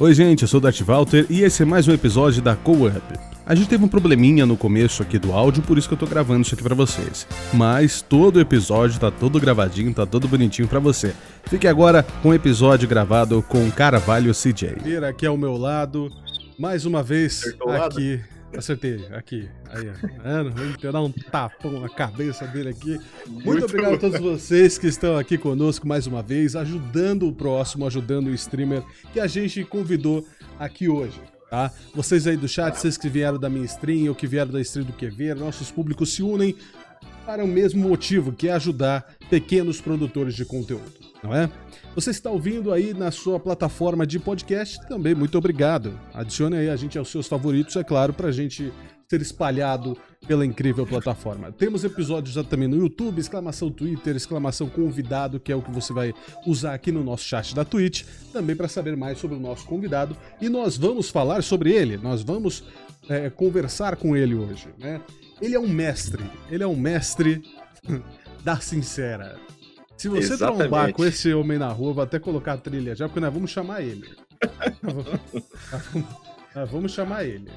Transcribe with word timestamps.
Oi, 0.00 0.14
gente, 0.14 0.40
eu 0.40 0.48
sou 0.48 0.56
o 0.56 0.60
Dart 0.62 0.80
Walter 0.80 1.26
e 1.28 1.42
esse 1.42 1.62
é 1.62 1.66
mais 1.66 1.86
um 1.86 1.92
episódio 1.92 2.40
da 2.40 2.56
Co-Up. 2.56 3.02
A 3.44 3.54
gente 3.54 3.68
teve 3.68 3.84
um 3.84 3.88
probleminha 3.88 4.46
no 4.46 4.56
começo 4.56 5.02
aqui 5.02 5.18
do 5.18 5.30
áudio, 5.30 5.62
por 5.62 5.76
isso 5.76 5.86
que 5.86 5.92
eu 5.92 5.98
tô 5.98 6.06
gravando 6.06 6.40
isso 6.40 6.54
aqui 6.54 6.64
pra 6.64 6.74
vocês. 6.74 7.26
Mas 7.52 8.00
todo 8.00 8.36
o 8.36 8.40
episódio 8.40 8.98
tá 8.98 9.10
todo 9.10 9.38
gravadinho, 9.38 9.92
tá 9.92 10.06
todo 10.06 10.26
bonitinho 10.26 10.66
pra 10.66 10.78
você. 10.78 11.14
Fique 11.44 11.68
agora 11.68 12.02
com 12.22 12.30
o 12.30 12.34
episódio 12.34 12.88
gravado 12.88 13.42
com 13.42 13.70
Carvalho 13.70 14.32
CJ. 14.32 15.04
Aqui 15.06 15.26
ao 15.26 15.36
meu 15.36 15.58
lado, 15.58 16.08
mais 16.58 16.86
uma 16.86 17.02
vez 17.02 17.42
aqui. 17.84 18.20
Acertei, 18.56 19.06
aqui. 19.12 19.48
Aí, 19.68 19.88
ó. 19.88 20.82
Vou 20.82 20.92
dar 20.92 21.02
um 21.02 21.12
tapão 21.12 21.80
na 21.80 21.88
cabeça 21.88 22.46
dele 22.46 22.70
aqui. 22.70 22.98
Muito, 23.26 23.46
Muito 23.46 23.64
obrigado 23.64 23.90
bom. 23.90 23.96
a 23.96 24.00
todos 24.00 24.20
vocês 24.20 24.76
que 24.76 24.88
estão 24.88 25.16
aqui 25.16 25.38
conosco 25.38 25.86
mais 25.86 26.06
uma 26.06 26.22
vez, 26.22 26.56
ajudando 26.56 27.28
o 27.28 27.32
próximo, 27.32 27.86
ajudando 27.86 28.26
o 28.26 28.34
streamer 28.34 28.82
que 29.12 29.20
a 29.20 29.26
gente 29.26 29.64
convidou 29.64 30.26
aqui 30.58 30.88
hoje. 30.88 31.20
Tá? 31.48 31.72
Vocês 31.94 32.26
aí 32.26 32.36
do 32.36 32.46
chat, 32.46 32.74
vocês 32.74 32.96
que 32.96 33.08
vieram 33.08 33.38
da 33.38 33.50
minha 33.50 33.64
stream 33.64 34.08
ou 34.08 34.14
que 34.14 34.26
vieram 34.26 34.52
da 34.52 34.60
stream 34.60 34.86
do 34.86 34.92
QV, 34.92 35.34
nossos 35.34 35.70
públicos 35.70 36.12
se 36.12 36.22
unem 36.22 36.54
para 37.26 37.44
o 37.44 37.48
mesmo 37.48 37.88
motivo, 37.88 38.32
que 38.32 38.48
é 38.48 38.52
ajudar 38.52 39.14
pequenos 39.28 39.80
produtores 39.80 40.34
de 40.34 40.44
conteúdo, 40.44 40.92
não 41.22 41.34
é? 41.34 41.50
Você 41.94 42.10
está 42.10 42.30
ouvindo 42.30 42.72
aí 42.72 42.94
na 42.94 43.10
sua 43.10 43.40
plataforma 43.40 44.06
de 44.06 44.18
podcast, 44.18 44.80
também 44.86 45.12
muito 45.12 45.36
obrigado. 45.36 45.98
Adicione 46.14 46.56
aí 46.56 46.70
a 46.70 46.76
gente 46.76 46.96
aos 46.96 47.08
seus 47.08 47.26
favoritos, 47.26 47.74
é 47.74 47.82
claro, 47.82 48.12
para 48.12 48.28
a 48.28 48.32
gente 48.32 48.72
ser 49.08 49.20
espalhado 49.20 49.96
pela 50.24 50.46
incrível 50.46 50.86
plataforma. 50.86 51.50
Temos 51.50 51.82
episódios 51.82 52.32
já 52.36 52.44
também 52.44 52.68
no 52.68 52.76
YouTube, 52.76 53.18
exclamação 53.18 53.68
Twitter, 53.72 54.14
exclamação 54.14 54.68
convidado, 54.68 55.40
que 55.40 55.50
é 55.50 55.56
o 55.56 55.60
que 55.60 55.72
você 55.72 55.92
vai 55.92 56.14
usar 56.46 56.74
aqui 56.74 56.92
no 56.92 57.02
nosso 57.02 57.24
chat 57.24 57.56
da 57.56 57.64
Twitch, 57.64 58.04
também 58.32 58.54
para 58.54 58.68
saber 58.68 58.96
mais 58.96 59.18
sobre 59.18 59.36
o 59.36 59.40
nosso 59.40 59.66
convidado. 59.66 60.16
E 60.40 60.48
nós 60.48 60.76
vamos 60.76 61.10
falar 61.10 61.42
sobre 61.42 61.72
ele, 61.72 61.96
nós 61.96 62.22
vamos 62.22 62.62
é, 63.08 63.28
conversar 63.28 63.96
com 63.96 64.16
ele 64.16 64.36
hoje, 64.36 64.68
né? 64.78 65.00
Ele 65.42 65.56
é 65.56 65.60
um 65.60 65.68
mestre. 65.68 66.22
Ele 66.48 66.62
é 66.62 66.66
um 66.66 66.76
mestre 66.76 67.42
da 68.44 68.60
sincera. 68.60 69.36
Se 70.00 70.08
você 70.08 70.32
Exatamente. 70.32 70.60
trombar 70.60 70.92
com 70.94 71.04
esse 71.04 71.34
homem 71.34 71.58
na 71.58 71.68
rua, 71.68 71.92
vou 71.92 72.02
até 72.02 72.18
colocar 72.18 72.54
a 72.54 72.56
trilha 72.56 72.94
já, 72.94 73.06
porque 73.06 73.20
nós 73.20 73.30
vamos 73.30 73.50
chamar 73.50 73.82
ele. 73.82 74.08
nós 76.56 76.70
vamos 76.70 76.92
chamar 76.92 77.26
ele. 77.26 77.50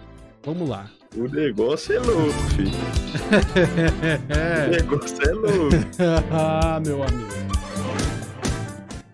Vamos 0.44 0.67
lá. 0.67 0.91
O 1.16 1.25
negócio 1.30 1.95
é 1.95 2.00
louco, 2.00 2.33
filho. 2.53 2.67
o 4.67 4.72
negócio 4.72 5.23
é 5.23 5.31
louco. 5.31 5.69
ah, 6.33 6.81
meu 6.85 7.02
amigo. 7.02 7.31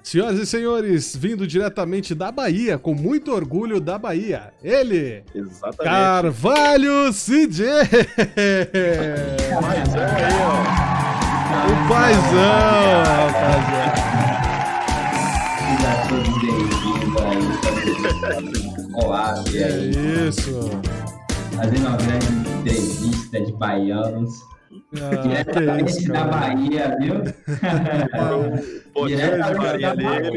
Senhoras 0.01 0.39
e 0.39 0.45
senhores, 0.47 1.15
vindo 1.15 1.45
diretamente 1.45 2.15
da 2.15 2.31
Bahia, 2.31 2.79
com 2.79 2.95
muito 2.95 3.31
orgulho 3.31 3.79
da 3.79 3.99
Bahia, 3.99 4.51
ele, 4.63 5.23
Exatamente. 5.35 5.83
Carvalho 5.83 7.13
CJ! 7.13 7.63
Paizão 9.61 10.01
aí, 10.01 10.33
ó. 11.05 11.08
O 11.49 11.89
paizão, 11.89 13.01
rapaziada. 13.33 14.09
Olá, 18.93 19.43
e 19.51 19.57
é 19.57 19.69
isso. 20.27 20.69
Fazendo 21.55 21.87
uma 21.87 21.97
grande 21.97 22.27
entrevista 22.59 23.41
de 23.41 23.51
baianos. 23.53 24.29
Ah, 25.01 25.15
Diretamente 25.15 25.89
isso, 25.91 26.11
da 26.11 26.23
Bahia, 26.25 26.97
viu? 26.99 27.15
Diretamente 29.07 29.81
da 29.81 29.95
Bahia, 29.95 30.31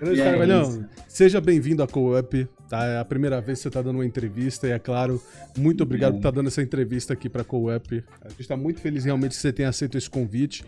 Grande 0.00 0.22
Carvalhão, 0.22 0.84
seja 1.08 1.40
bem-vindo 1.40 1.82
à 1.82 1.88
Co-Up. 1.88 2.48
Tá? 2.68 2.84
É 2.84 2.98
a 2.98 3.04
primeira 3.04 3.40
vez 3.40 3.58
que 3.58 3.62
você 3.62 3.68
está 3.68 3.82
dando 3.82 3.96
uma 3.96 4.06
entrevista 4.06 4.66
e, 4.66 4.70
é 4.70 4.78
claro, 4.78 5.22
muito 5.56 5.82
obrigado 5.82 6.12
por 6.12 6.18
estar 6.18 6.32
tá 6.32 6.36
dando 6.36 6.48
essa 6.48 6.62
entrevista 6.62 7.12
aqui 7.12 7.28
para 7.28 7.42
a 7.42 7.44
Co-Up. 7.44 8.04
A 8.20 8.28
gente 8.28 8.40
está 8.40 8.56
muito 8.56 8.80
feliz 8.80 9.04
realmente 9.04 9.32
que 9.32 9.36
você 9.36 9.52
tenha 9.52 9.68
aceito 9.68 9.96
esse 9.96 10.10
convite. 10.10 10.64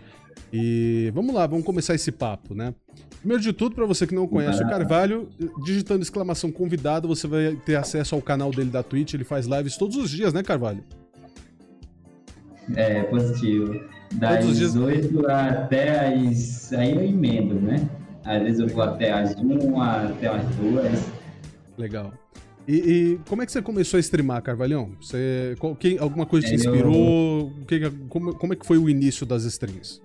E 0.53 1.11
vamos 1.15 1.35
lá, 1.35 1.47
vamos 1.47 1.65
começar 1.65 1.95
esse 1.95 2.13
papo, 2.13 2.55
né? 2.55 2.73
Primeiro 3.19 3.43
de 3.43 3.53
tudo, 3.53 3.75
para 3.75 3.85
você 3.85 4.07
que 4.07 4.15
não 4.15 4.29
conhece 4.29 4.63
o 4.63 4.69
Carvalho, 4.69 5.29
digitando 5.65 6.03
exclamação 6.03 6.53
convidado, 6.53 7.09
você 7.09 7.27
vai 7.27 7.57
ter 7.67 7.75
acesso 7.75 8.15
ao 8.15 8.23
canal 8.23 8.51
dele 8.51 8.71
da 8.71 8.83
Twitch. 8.83 9.15
Ele 9.15 9.25
faz 9.25 9.47
lives 9.47 9.77
todos 9.77 9.97
os 9.97 10.09
dias, 10.09 10.33
né, 10.33 10.43
Carvalho? 10.43 10.85
É, 12.77 13.03
positivo. 13.05 13.81
Das 14.15 14.57
dias... 14.57 14.77
8 14.77 15.27
até 15.27 16.15
as. 16.15 16.73
Aí 16.73 16.95
eu 16.95 17.03
emendo, 17.03 17.55
né? 17.57 17.89
Às 18.25 18.43
vezes 18.43 18.61
eu 18.61 18.69
vou 18.69 18.83
até 18.83 19.11
as 19.11 19.35
1, 19.37 19.81
até 19.81 20.29
as 20.29 20.45
2. 20.57 21.18
Legal. 21.79 22.13
E, 22.67 22.75
e, 22.75 23.21
como 23.29 23.43
é 23.43 23.47
que 23.47 23.53
você 23.53 23.63
começou 23.63 23.97
a 23.97 24.01
streamar, 24.01 24.43
Carvalhão? 24.43 24.91
Você, 25.01 25.55
qual, 25.59 25.75
quem, 25.75 25.97
alguma 25.99 26.27
coisa 26.27 26.47
te 26.49 26.55
inspirou? 26.55 27.51
Eu... 27.61 27.67
Que, 27.67 27.91
como, 28.09 28.35
como 28.35 28.53
é 28.53 28.57
que 28.57 28.67
foi 28.67 28.77
o 28.77 28.91
início 28.91 29.25
das 29.25 29.45
streams? 29.45 30.03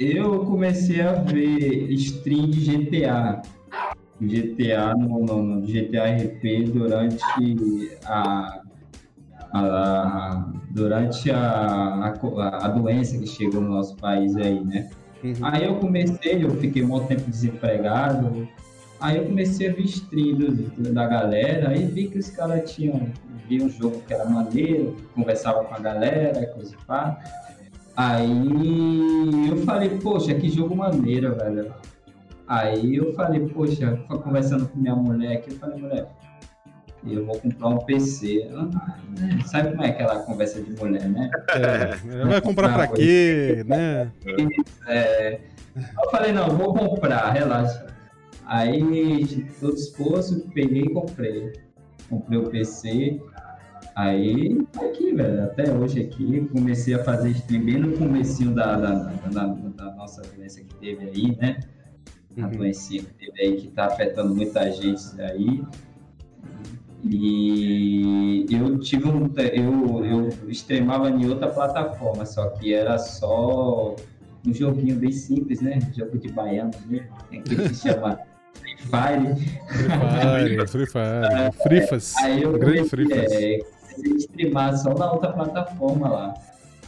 Eu 0.00 0.40
comecei 0.40 1.00
a 1.00 1.12
ver 1.12 1.90
stream 1.92 2.50
de 2.50 2.60
GTA. 2.64 3.40
GTA 4.20 4.94
no, 4.96 5.24
no, 5.24 5.42
no 5.42 5.66
GTA 5.66 6.16
RP 6.16 6.70
durante 6.72 7.22
a 8.04 8.62
a, 9.52 10.52
durante 10.70 11.30
a, 11.30 11.38
a, 11.38 12.66
a, 12.66 12.68
doença 12.68 13.18
que 13.18 13.26
chegou 13.26 13.60
no 13.60 13.70
nosso 13.70 13.96
país 13.96 14.36
aí, 14.36 14.62
né? 14.64 14.90
Uhum. 15.22 15.32
Aí 15.42 15.64
eu 15.64 15.76
comecei, 15.76 16.44
eu 16.44 16.50
fiquei 16.56 16.82
um 16.82 17.00
tempo 17.06 17.30
desempregado, 17.30 18.48
aí 19.06 19.18
eu 19.18 19.26
comecei 19.26 19.68
a 19.68 19.72
ver 19.72 19.82
streams 19.82 20.68
da 20.92 21.06
galera, 21.06 21.70
aí 21.70 21.86
vi 21.86 22.08
que 22.08 22.18
os 22.18 22.28
caras 22.28 22.72
tinham, 22.72 23.08
vi 23.48 23.62
um 23.62 23.68
jogo 23.68 24.02
que 24.02 24.12
era 24.12 24.24
maneiro, 24.24 24.96
conversava 25.14 25.64
com 25.64 25.74
a 25.74 25.78
galera, 25.78 26.44
coisa 26.46 26.74
e 26.74 26.84
pá. 26.84 27.18
Aí 27.96 29.48
eu 29.48 29.58
falei, 29.58 29.90
poxa, 29.90 30.34
que 30.34 30.50
jogo 30.50 30.74
maneiro, 30.74 31.36
velho. 31.36 31.72
Aí 32.48 32.96
eu 32.96 33.14
falei, 33.14 33.40
poxa, 33.48 33.96
conversando 34.08 34.68
com 34.68 34.78
minha 34.78 34.96
mulher 34.96 35.36
aqui, 35.36 35.52
eu 35.52 35.58
falei, 35.58 35.80
mulher, 35.80 36.08
eu 37.06 37.24
vou 37.24 37.38
comprar 37.38 37.68
um 37.68 37.78
PC. 37.78 38.50
Sabe 39.46 39.70
como 39.70 39.84
é 39.84 39.90
aquela 39.90 40.18
conversa 40.24 40.60
de 40.60 40.72
mulher, 40.72 41.08
né? 41.08 41.30
É, 41.54 42.24
vai 42.24 42.40
comprar 42.40 42.74
pra 42.74 42.88
quê, 42.88 43.64
né? 43.66 44.10
É, 44.88 45.40
eu 45.76 46.10
falei, 46.10 46.32
não, 46.32 46.48
vou 46.48 46.74
comprar, 46.74 47.30
relaxa. 47.30 47.95
Aí, 48.46 49.44
todo 49.60 49.74
esforço, 49.74 50.48
peguei 50.54 50.82
e 50.82 50.90
comprei. 50.90 51.52
Comprei 52.08 52.38
o 52.38 52.48
PC. 52.48 53.20
Aí, 53.96 54.64
aqui, 54.76 55.12
velho, 55.12 55.44
até 55.44 55.72
hoje 55.72 56.00
aqui, 56.00 56.46
comecei 56.52 56.94
a 56.94 57.02
fazer 57.02 57.30
stream 57.30 57.64
bem 57.64 57.78
no 57.78 57.98
comecinho 57.98 58.54
da, 58.54 58.76
da, 58.76 58.94
da, 59.32 59.46
da 59.46 59.94
nossa 59.94 60.22
doença 60.22 60.62
que 60.62 60.74
teve 60.76 61.06
aí, 61.06 61.36
né? 61.36 61.58
A 62.38 62.42
uhum. 62.42 62.50
doença 62.50 62.90
que 62.90 63.02
teve 63.02 63.40
aí, 63.40 63.56
que 63.56 63.68
tá 63.68 63.86
afetando 63.86 64.34
muita 64.34 64.70
gente 64.70 65.20
aí. 65.20 65.64
E 67.02 68.46
eu 68.50 68.78
tive 68.78 69.08
um. 69.08 69.32
Eu, 69.36 70.28
eu 70.42 70.50
streamava 70.50 71.10
em 71.10 71.26
outra 71.28 71.48
plataforma, 71.48 72.26
só 72.26 72.50
que 72.50 72.74
era 72.74 72.98
só 72.98 73.96
um 74.46 74.54
joguinho 74.54 74.96
bem 74.96 75.12
simples, 75.12 75.60
né? 75.60 75.78
Jogo 75.96 76.18
de 76.18 76.28
baiano, 76.28 76.70
né? 76.88 77.08
que 77.44 77.74
se 77.74 77.88
chama 77.88 78.20
Fire. 78.90 79.34
Free 79.68 79.88
Fire, 79.88 80.66
Free 80.68 80.86
Fire. 80.86 81.52
Frifas. 81.62 82.16
Aí 82.18 82.42
eu 82.42 82.58
grande 82.58 82.88
Frifas. 82.88 83.32
É, 83.32 83.58
comecei 83.58 84.12
a 84.12 84.16
streamar 84.16 84.76
só 84.76 84.94
na 84.94 85.12
outra 85.12 85.32
plataforma 85.32 86.08
lá. 86.08 86.34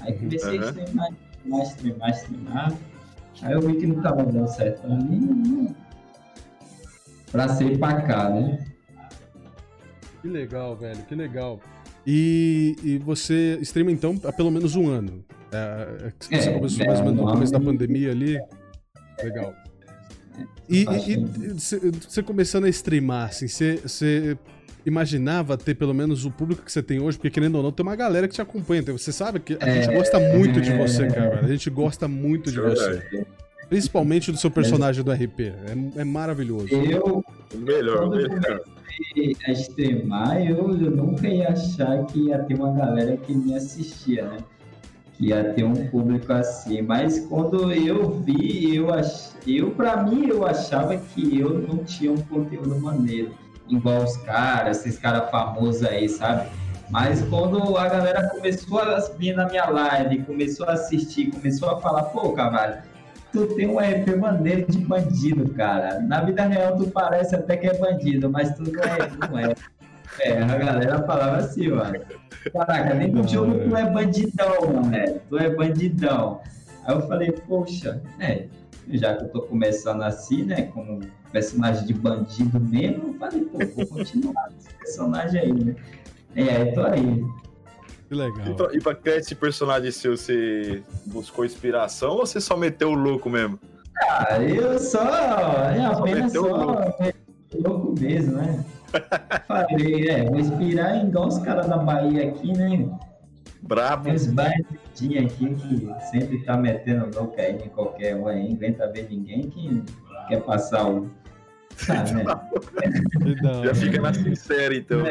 Aí 0.01 0.13
comecei 0.15 0.59
uhum. 0.59 0.65
a 0.65 0.71
streamar, 0.71 1.09
streamar, 1.13 1.63
streamar, 1.63 2.11
streamar. 2.11 2.73
Aí 3.43 3.53
eu 3.53 3.61
vi 3.61 3.77
que 3.77 3.87
não 3.87 4.03
tava 4.03 4.25
dando 4.25 4.49
certo 4.49 4.81
pra 4.81 4.97
mim. 4.97 5.75
Pra 7.31 7.49
ser 7.49 7.79
pra 7.79 8.03
cá, 8.03 8.31
né? 8.31 8.65
Que 10.23 10.29
legal, 10.29 10.77
velho, 10.77 11.03
que 11.05 11.15
legal. 11.15 11.61
E, 12.07 12.75
e 12.83 12.99
você 12.99 13.59
streama 13.61 13.93
então 13.93 14.19
há 14.25 14.33
pelo 14.33 14.51
menos 14.51 14.75
um 14.75 14.89
ano. 14.89 15.25
É, 15.53 16.09
é 16.09 16.13
você 16.19 16.49
é, 16.49 16.53
começou 16.53 16.87
mais 16.87 16.99
ou 17.01 17.05
menos 17.05 17.21
no 17.21 17.31
começo 17.31 17.53
da 17.53 17.61
pandemia 17.61 18.11
ali. 18.11 18.39
Legal. 19.23 19.55
E, 20.69 20.85
você 21.55 22.23
começando 22.23 22.65
a 22.65 22.69
streamar, 22.69 23.29
assim, 23.29 23.49
você 23.49 24.37
imaginava 24.85 25.57
ter 25.57 25.75
pelo 25.75 25.95
menos 25.95 26.25
o 26.25 26.31
público 26.31 26.63
que 26.63 26.73
você 26.73 26.83
tem 26.83 27.01
hoje? 27.01 27.17
Porque 27.17 27.31
querendo 27.31 27.57
ou 27.57 27.63
não, 27.63 27.73
tem 27.73 27.85
uma 27.85 27.97
galera 27.97 28.29
que 28.29 28.35
te 28.35 28.43
acompanha. 28.43 28.83
Você 28.83 29.13
sabe 29.13 29.41
que 29.41 29.57
a 29.61 29.69
é, 29.69 29.83
gente 29.83 29.95
gosta 29.95 30.19
muito 30.19 30.61
de 30.61 30.73
você, 30.73 31.07
cara. 31.07 31.41
A 31.45 31.49
gente 31.49 31.71
gosta 31.71 32.09
muito 32.09 32.51
de 32.51 32.61
você. 32.61 33.03
Principalmente 33.69 34.33
do 34.33 34.39
seu 34.39 34.51
personagem 34.51 35.05
do 35.05 35.13
RP. 35.13 35.41
É, 35.41 36.01
é 36.01 36.05
maravilhoso. 36.05 36.69
Eu. 36.69 37.23
Melhor, 37.55 38.09
melhor 38.11 38.61
a 39.47 39.53
streamar, 39.53 40.45
eu, 40.45 40.57
eu 40.81 40.91
nunca 40.91 41.29
ia 41.29 41.51
achar 41.51 42.05
que 42.07 42.27
ia 42.27 42.39
ter 42.41 42.55
uma 42.55 42.73
galera 42.73 43.17
que 43.17 43.33
me 43.33 43.55
assistia, 43.55 44.27
né? 44.27 44.39
Ia 45.21 45.53
ter 45.53 45.65
um 45.65 45.89
público 45.89 46.33
assim, 46.33 46.83
mas 46.83 47.21
quando 47.27 47.73
eu 47.73 48.11
vi, 48.11 48.77
eu 48.77 48.93
ach... 48.93 49.33
eu 49.47 49.71
para 49.73 50.03
mim 50.05 50.29
eu 50.29 50.47
achava 50.47 50.97
que 50.97 51.39
eu 51.39 51.59
não 51.59 51.79
tinha 51.79 52.13
um 52.13 52.21
conteúdo 52.23 52.79
maneiro, 52.81 53.35
igual 53.69 54.05
os 54.05 54.17
caras, 54.19 54.79
esses 54.79 54.99
caras 54.99 55.31
famosos 55.31 55.83
aí, 55.83 56.09
sabe? 56.09 56.49
Mas 56.91 57.21
quando 57.23 57.77
a 57.77 57.89
galera 57.89 58.29
começou 58.29 58.79
a 58.81 58.99
vir 59.19 59.35
na 59.35 59.47
minha 59.47 59.67
live, 59.67 60.23
começou 60.23 60.67
a 60.67 60.73
assistir, 60.73 61.31
começou 61.31 61.71
a 61.71 61.81
falar, 61.81 62.05
pô, 62.05 62.33
Cavalho, 62.33 62.79
tu 63.33 63.47
tem 63.55 63.69
um 63.69 63.79
RP 63.79 64.17
maneiro 64.17 64.71
de 64.71 64.79
bandido, 64.79 65.51
cara. 65.51 66.01
Na 66.01 66.21
vida 66.21 66.45
real 66.45 66.77
tu 66.77 66.89
parece 66.91 67.35
até 67.35 67.57
que 67.57 67.67
é 67.67 67.77
bandido, 67.77 68.31
mas 68.31 68.55
tu 68.55 68.63
não 68.63 68.83
é, 68.83 69.29
não 69.29 69.39
é. 69.39 69.55
É, 70.21 70.43
a 70.43 70.59
galera 70.59 71.03
falava 71.05 71.37
assim, 71.37 71.69
mano. 71.69 72.01
Caraca, 72.53 72.95
nem 72.95 73.11
no 73.11 73.27
jogo 73.27 73.59
tu 73.69 73.77
é 73.77 73.91
bandidão, 73.91 74.73
mano. 74.73 75.21
Tu 75.29 75.39
é 75.39 75.51
bandidão. 75.55 76.41
Aí 76.85 76.95
eu 76.95 77.03
falei, 77.03 77.33
poxa, 77.33 78.03
é, 78.19 78.47
já 78.91 79.15
que 79.15 79.25
eu 79.25 79.29
tô 79.29 79.43
começando 79.43 80.03
assim, 80.03 80.45
né, 80.45 80.63
como 80.63 81.01
personagem 81.31 81.87
de 81.87 81.93
bandido 81.95 82.59
mesmo, 82.59 83.09
eu 83.09 83.15
falei, 83.15 83.41
pô, 83.43 83.59
vou 83.77 83.87
continuar 83.87 84.49
esse 84.59 84.75
personagem 84.75 85.41
aí, 85.41 85.53
né? 85.53 85.77
É, 86.35 86.57
aí 86.57 86.75
tô 86.75 86.83
aí. 86.83 87.25
Que 88.09 88.15
legal. 88.15 88.47
E 88.47 88.55
pra, 88.55 88.75
e 88.75 88.81
pra 88.81 88.95
criar 88.95 89.17
esse 89.17 89.35
personagem 89.35 89.91
seu, 89.91 90.17
você 90.17 90.83
buscou 91.07 91.45
inspiração 91.45 92.13
ou 92.13 92.27
você 92.27 92.41
só 92.41 92.57
meteu 92.57 92.91
o 92.91 92.95
louco 92.95 93.29
mesmo? 93.29 93.59
Ah, 94.03 94.41
eu 94.43 94.79
só, 94.79 95.03
é 95.03 95.85
apenas 95.85 96.33
meteu 96.33 96.45
o 96.45 96.49
só 96.49 96.57
louco. 96.57 97.05
louco 97.55 98.01
mesmo, 98.01 98.37
né? 98.37 98.65
Falei, 99.47 100.09
é, 100.09 100.25
vou 100.25 100.39
inspirar 100.39 100.97
igual 101.05 101.29
os 101.29 101.39
caras 101.39 101.67
da 101.69 101.77
Bahia 101.79 102.29
aqui, 102.29 102.53
né? 102.57 102.89
Brabo. 103.63 104.05
Tem 104.05 104.15
uns 104.15 104.27
bandidinhos 104.29 105.33
aqui 105.33 105.55
que 105.55 105.95
sempre 106.11 106.39
tá 106.45 106.57
metendo 106.57 107.11
louco 107.15 107.39
aí 107.41 107.53
em 107.57 107.69
qualquer 107.69 108.17
um 108.17 108.27
aí, 108.29 108.51
inventa 108.51 108.91
ver 108.91 109.09
ninguém 109.11 109.43
que 109.51 109.83
quer 110.29 110.41
passar 110.43 110.89
o. 110.89 111.11
Sabe, 111.77 112.13
né? 112.13 112.25
Hora. 112.27 113.65
Já 113.67 113.75
fica 113.75 114.01
na 114.01 114.15
sincera, 114.15 114.75
então. 114.75 115.03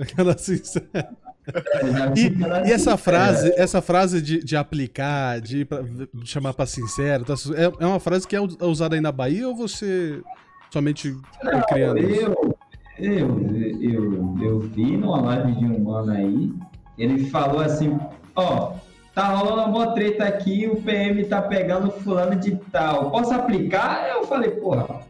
Aquela 0.00 0.36
sincera. 0.36 0.86
É, 0.94 2.12
E, 2.14 2.30
fica 2.30 2.46
na 2.46 2.68
e 2.68 2.72
essa 2.72 2.96
frase, 2.96 3.52
essa 3.56 3.80
frase 3.80 4.20
de, 4.20 4.44
de 4.44 4.54
aplicar, 4.56 5.40
de, 5.40 5.64
pra- 5.64 5.80
de 5.82 6.26
chamar 6.26 6.52
pra 6.52 6.66
sincero, 6.66 7.24
tá- 7.24 7.34
é, 7.56 7.84
é 7.84 7.86
uma 7.86 7.98
frase 7.98 8.28
que 8.28 8.36
é 8.36 8.40
us- 8.40 8.56
usada 8.60 8.94
aí 8.96 9.00
na 9.00 9.10
Bahia 9.10 9.48
ou 9.48 9.56
você 9.56 10.20
somente 10.70 11.16
foi 11.40 11.62
criando 11.68 11.98
isso? 12.00 12.20
Eu, 12.26 12.57
eu, 12.98 13.40
eu, 13.80 14.36
eu 14.42 14.58
vi 14.60 14.96
numa 14.96 15.20
live 15.20 15.52
de 15.52 15.64
um 15.64 15.78
mano 15.84 16.12
aí, 16.12 16.52
ele 16.98 17.26
falou 17.26 17.60
assim, 17.60 17.98
ó, 18.34 18.72
tá 19.14 19.28
rolando 19.28 19.56
uma 19.62 19.68
boa 19.68 19.92
treta 19.92 20.24
aqui, 20.24 20.66
o 20.66 20.76
PM 20.82 21.24
tá 21.24 21.40
pegando 21.42 21.90
fulano 21.90 22.34
de 22.36 22.56
tal, 22.72 23.10
posso 23.10 23.32
aplicar? 23.32 24.08
Eu 24.08 24.24
falei, 24.26 24.50
porra, 24.50 25.00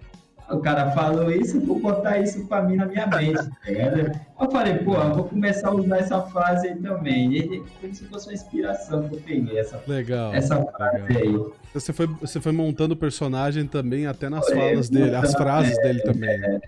o 0.51 0.59
cara 0.61 0.91
falou 0.93 1.31
isso, 1.31 1.61
vou 1.61 1.79
botar 1.79 2.19
isso 2.19 2.47
pra 2.47 2.63
mim 2.63 2.77
na 2.77 2.87
minha 2.87 3.07
mente, 3.07 3.35
tá? 3.37 4.21
Eu 4.41 4.51
falei, 4.51 4.75
porra, 4.79 5.11
vou 5.11 5.25
começar 5.25 5.69
a 5.69 5.75
usar 5.75 5.99
essa 5.99 6.21
frase 6.23 6.69
aí 6.69 6.77
também, 6.77 7.33
e 7.33 7.39
ele- 7.39 7.63
como 7.81 7.95
se 7.95 8.05
fosse 8.05 8.29
uma 8.29 8.35
inspiração 8.35 9.09
que 9.09 9.15
eu 9.15 9.21
peguei, 9.21 9.59
essa, 9.59 9.83
Legal. 9.87 10.35
essa 10.35 10.57
frase 10.63 11.17
aí. 11.17 11.47
Você 11.75 11.93
foi, 11.93 12.07
você 12.07 12.41
foi 12.41 12.53
montando 12.53 12.95
o 12.95 12.97
personagem 12.97 13.67
também 13.67 14.07
até 14.07 14.29
nas 14.29 14.49
falas 14.49 14.89
dele, 14.89 15.15
as 15.17 15.35
frases 15.35 15.77
é, 15.79 15.83
dele 15.83 16.01
também. 16.01 16.61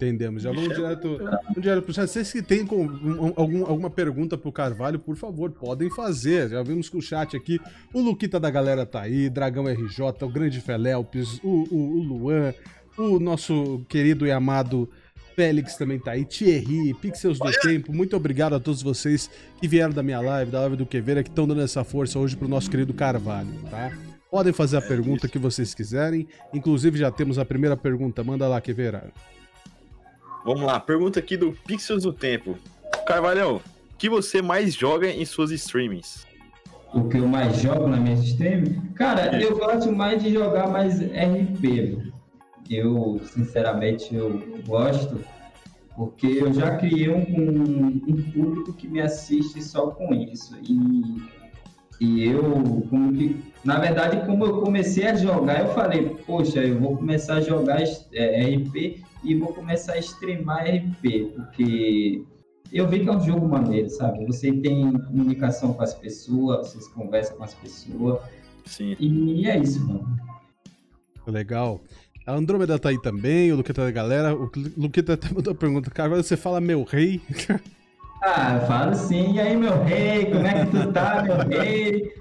Entendemos. 0.00 0.42
Já 0.42 0.50
vamos 0.50 0.74
direto, 0.74 1.18
vamos 1.18 1.60
direto 1.62 1.82
pro 1.82 1.92
chat. 1.92 2.08
Vocês 2.08 2.32
que 2.32 2.40
têm 2.40 2.64
com- 2.64 2.86
um- 2.86 3.32
algum- 3.36 3.66
alguma 3.66 3.90
pergunta 3.90 4.38
pro 4.38 4.50
Carvalho, 4.50 4.98
por 4.98 5.14
favor, 5.14 5.50
podem 5.50 5.90
fazer. 5.90 6.48
Já 6.48 6.62
vimos 6.62 6.88
que 6.88 6.96
o 6.96 7.02
chat 7.02 7.36
aqui, 7.36 7.60
o 7.92 8.00
Luquita 8.00 8.40
da 8.40 8.50
galera 8.50 8.86
tá 8.86 9.02
aí, 9.02 9.28
Dragão 9.28 9.68
RJ, 9.68 10.24
o 10.24 10.28
Grande 10.28 10.58
Felelpes, 10.60 11.38
o, 11.44 11.66
o, 11.70 11.98
o 11.98 12.02
Luan, 12.02 12.54
o 12.96 13.18
nosso 13.20 13.84
querido 13.88 14.26
e 14.26 14.30
amado 14.32 14.88
Félix 15.36 15.76
também 15.76 15.98
tá 15.98 16.12
aí, 16.12 16.24
Thierry, 16.24 16.92
Pixels 16.94 17.38
do 17.38 17.50
Tempo, 17.62 17.92
muito 17.94 18.16
obrigado 18.16 18.54
a 18.54 18.60
todos 18.60 18.82
vocês 18.82 19.30
que 19.60 19.68
vieram 19.68 19.92
da 19.92 20.02
minha 20.02 20.20
live, 20.20 20.50
da 20.50 20.60
live 20.62 20.76
do 20.76 20.84
Queveira, 20.86 21.22
que 21.22 21.28
estão 21.30 21.46
dando 21.46 21.60
essa 21.62 21.84
força 21.84 22.18
hoje 22.18 22.36
pro 22.36 22.48
nosso 22.48 22.70
querido 22.70 22.92
Carvalho, 22.92 23.48
tá? 23.70 23.92
Podem 24.30 24.52
fazer 24.52 24.76
a 24.76 24.82
pergunta 24.82 25.28
que 25.28 25.38
vocês 25.38 25.72
quiserem, 25.74 26.26
inclusive 26.52 26.98
já 26.98 27.10
temos 27.10 27.38
a 27.38 27.44
primeira 27.44 27.76
pergunta, 27.76 28.22
manda 28.24 28.46
lá, 28.48 28.60
Queveira. 28.60 29.10
Vamos 30.44 30.62
lá, 30.62 30.80
pergunta 30.80 31.18
aqui 31.18 31.36
do 31.36 31.52
Pixels 31.52 32.02
do 32.02 32.12
Tempo. 32.12 32.58
Carvalhão, 33.06 33.56
o 33.56 33.96
que 33.98 34.08
você 34.08 34.40
mais 34.40 34.74
joga 34.74 35.08
em 35.08 35.24
suas 35.24 35.50
streamings? 35.50 36.26
o 36.92 37.08
que 37.08 37.18
eu 37.18 37.28
mais 37.28 37.60
jogo 37.60 37.86
na 37.86 37.96
minha 37.96 38.16
stream? 38.16 38.64
Cara, 38.94 39.40
eu 39.40 39.56
gosto 39.56 39.92
mais 39.92 40.22
de 40.22 40.32
jogar 40.32 40.68
mais 40.68 41.00
RP. 41.00 41.98
Eu, 42.68 43.20
sinceramente, 43.24 44.14
eu 44.14 44.42
gosto 44.66 45.20
porque 45.96 46.26
eu 46.26 46.52
já 46.52 46.76
criei 46.76 47.08
um, 47.10 47.18
um, 47.18 47.86
um 48.08 48.22
público 48.32 48.72
que 48.72 48.88
me 48.88 49.00
assiste 49.00 49.62
só 49.62 49.88
com 49.88 50.14
isso. 50.14 50.56
E, 50.62 51.22
e 52.00 52.24
eu, 52.24 52.42
como 52.88 53.12
que, 53.12 53.36
na 53.64 53.78
verdade, 53.78 54.24
como 54.24 54.46
eu 54.46 54.60
comecei 54.60 55.06
a 55.06 55.14
jogar, 55.14 55.60
eu 55.60 55.74
falei, 55.74 56.16
poxa, 56.26 56.60
eu 56.60 56.78
vou 56.78 56.96
começar 56.96 57.34
a 57.34 57.40
jogar 57.40 57.82
é, 58.12 58.54
RP 58.54 59.04
e 59.22 59.34
vou 59.34 59.52
começar 59.52 59.94
a 59.94 59.98
streamar 59.98 60.64
RP, 60.66 61.32
porque 61.34 62.24
eu 62.72 62.88
vi 62.88 63.00
que 63.00 63.08
é 63.08 63.12
um 63.12 63.20
jogo 63.20 63.48
maneiro, 63.48 63.88
sabe? 63.90 64.24
Você 64.26 64.52
tem 64.52 64.92
comunicação 64.92 65.72
com 65.72 65.82
as 65.82 65.94
pessoas, 65.94 66.68
vocês 66.68 66.88
conversam 66.88 67.36
com 67.36 67.44
as 67.44 67.54
pessoas, 67.54 68.20
Sim. 68.64 68.96
e 68.98 69.48
é 69.48 69.58
isso, 69.58 69.86
mano. 69.86 70.16
Legal. 71.26 71.80
A 72.26 72.34
Andrômeda 72.34 72.78
tá 72.78 72.90
aí 72.90 73.00
também, 73.00 73.52
o 73.52 73.56
Luquita 73.56 73.84
da 73.84 73.90
galera. 73.90 74.34
O 74.34 74.50
Luquita 74.76 75.14
até 75.14 75.32
mandou 75.32 75.52
a 75.52 75.56
pergunta, 75.56 75.90
Carvalho, 75.90 76.22
você 76.22 76.36
fala 76.36 76.60
meu 76.60 76.84
rei? 76.84 77.20
Ah, 78.22 78.58
eu 78.60 78.66
falo 78.66 78.94
sim, 78.94 79.32
e 79.36 79.40
aí, 79.40 79.56
meu 79.56 79.82
rei, 79.82 80.26
como 80.26 80.46
é 80.46 80.66
que 80.66 80.70
tu 80.72 80.92
tá, 80.92 81.22
meu 81.22 81.36
rei? 81.48 82.19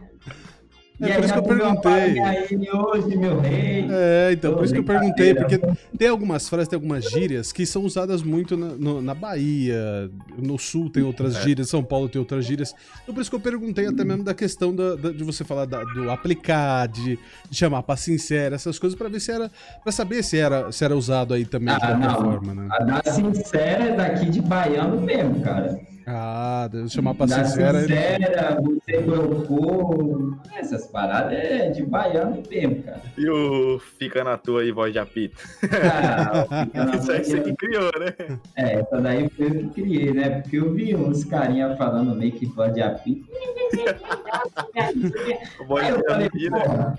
E 1.01 1.05
É 1.05 1.11
aí, 1.11 1.15
por 1.15 1.23
isso 1.23 1.33
que 1.33 1.39
eu 1.39 1.43
perguntei. 1.43 2.19
aí 2.19 2.69
hoje, 2.73 3.15
meu 3.17 3.39
rei? 3.39 3.87
É, 3.89 4.31
então, 4.33 4.53
por 4.53 4.65
isso 4.65 4.73
que 4.73 4.79
eu 4.81 4.83
perguntei, 4.83 5.33
porque 5.33 5.57
tem 5.97 6.09
algumas 6.09 6.49
frases, 6.49 6.67
tem 6.67 6.75
algumas 6.75 7.09
gírias 7.09 7.53
que 7.53 7.65
são 7.65 7.83
usadas 7.83 8.21
muito 8.21 8.57
na, 8.57 8.67
no- 8.67 9.01
na 9.01 9.13
Bahia, 9.13 10.11
no 10.37 10.57
Sul 10.59 10.89
tem 10.89 11.01
outras 11.01 11.37
É. 11.37 11.41
gírias, 11.41 11.69
São 11.69 11.81
Paulo 11.83 12.09
tem 12.09 12.19
outras 12.19 12.43
gírias. 12.45 12.73
Então 13.03 13.15
por 13.15 13.21
isso 13.21 13.29
que 13.29 13.35
eu 13.35 13.39
perguntei 13.39 13.87
até 13.87 14.03
mesmo 14.03 14.23
da 14.25 14.33
questão 14.33 14.75
da- 14.75 14.95
da- 14.95 15.11
de 15.11 15.23
você 15.23 15.45
falar 15.45 15.63
da- 15.65 15.83
do 15.85 16.11
aplicar, 16.11 16.87
de, 16.89 17.17
de 17.49 17.57
chamar 17.57 17.81
pra 17.83 17.95
sincera, 17.95 18.55
essas 18.55 18.77
coisas, 18.77 18.97
pra 18.97 19.07
ver 19.07 19.21
se 19.21 19.31
era. 19.31 19.49
pra 19.81 19.91
saber 19.93 20.21
se 20.23 20.37
era, 20.37 20.69
se 20.71 20.83
era 20.83 20.95
usado 20.97 21.33
aí 21.33 21.45
também 21.45 21.73
de 21.75 21.81
Ah, 21.83 21.87
qualquer 21.87 22.07
não. 22.07 22.15
forma, 22.15 22.53
né? 22.53 22.67
A 22.71 22.83
da 22.83 23.03
sincera 23.11 23.83
é 23.85 23.95
daqui 23.95 24.29
de 24.29 24.41
baiano 24.41 24.99
mesmo, 24.99 25.39
cara. 25.41 25.79
Ah, 26.11 26.67
de 26.71 26.89
chamar 26.89 27.13
pra 27.13 27.27
da 27.27 27.45
sincera. 27.45 27.83
ele- 27.83 27.95
sincera, 27.95 28.57
você 28.59 28.99
brocou. 29.01 30.33
Essas 30.57 30.87
paradas 30.87 31.33
é 31.33 31.69
de 31.69 31.85
baiano 31.85 32.41
mesmo, 32.49 32.81
cara. 32.81 33.01
E 33.15 33.29
o 33.29 33.79
Fica 33.99 34.23
na 34.23 34.35
tua 34.37 34.61
aí, 34.61 34.71
voz 34.71 34.91
de 34.91 34.97
apito? 34.97 35.37
Ah, 35.63 36.63
fica 36.65 36.85
na 36.85 36.95
Isso 36.97 37.11
aí 37.11 37.23
você 37.23 37.39
que 37.41 37.53
criou, 37.55 37.91
né? 37.99 38.39
É, 38.55 38.79
essa 38.79 38.99
daí 38.99 39.29
foi 39.29 39.45
eu 39.47 39.55
que 39.55 39.67
criei, 39.81 40.11
né? 40.11 40.41
Porque 40.41 40.57
eu 40.57 40.73
vi 40.73 40.95
uns 40.95 41.23
carinha 41.25 41.75
falando 41.77 42.15
meio 42.15 42.31
que 42.31 42.47
voz 42.47 42.73
de 42.73 42.81
apito. 42.81 43.27
Voz 45.67 45.83
Aí 45.83 45.89
eu 45.91 45.97
de 45.97 46.03
falei, 46.07 46.27
apito, 46.27 46.51
né? 46.51 46.95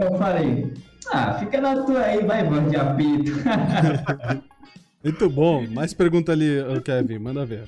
Eu 0.00 0.14
falei, 0.18 0.72
ah, 1.12 1.34
fica 1.34 1.60
na 1.60 1.82
tua 1.82 2.00
aí, 2.00 2.24
vai, 2.24 2.44
voz 2.44 2.70
de 2.70 2.76
apito. 2.76 3.32
Muito 5.04 5.30
bom. 5.30 5.66
Mais 5.70 5.94
pergunta 5.94 6.32
ali, 6.32 6.58
Kevin, 6.84 7.18
manda 7.18 7.44
ver. 7.44 7.64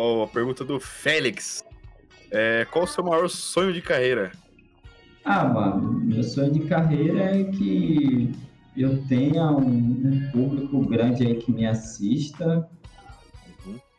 Ó, 0.00 0.22
a 0.22 0.28
pergunta 0.28 0.64
do 0.64 0.78
Félix. 0.78 1.64
É, 2.30 2.64
qual 2.66 2.84
o 2.84 2.86
seu 2.86 3.02
maior 3.02 3.28
sonho 3.28 3.72
de 3.72 3.82
carreira? 3.82 4.30
Ah, 5.24 5.44
mano, 5.44 5.90
meu 5.92 6.22
sonho 6.22 6.52
de 6.52 6.60
carreira 6.60 7.18
é 7.36 7.42
que 7.42 8.30
eu 8.76 9.02
tenha 9.08 9.50
um, 9.50 9.66
um 9.66 10.30
público 10.30 10.86
grande 10.86 11.26
aí 11.26 11.34
que 11.34 11.50
me 11.50 11.66
assista, 11.66 12.68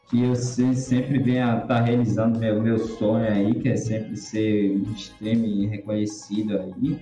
que 0.10 0.24
eu 0.24 0.36
se- 0.38 0.74
sempre 0.74 1.20
venha 1.20 1.58
estar 1.58 1.82
realizando 1.82 2.39
meu, 2.39 2.62
meu 2.62 2.79
sonho 2.79 3.27
aí, 3.29 3.56
que 3.56 3.68
é 3.68 3.75
sempre 3.75 4.15
ser 4.15 4.72
um 4.77 4.94
stream 4.94 5.70
reconhecido 5.70 6.58
aí 6.60 6.98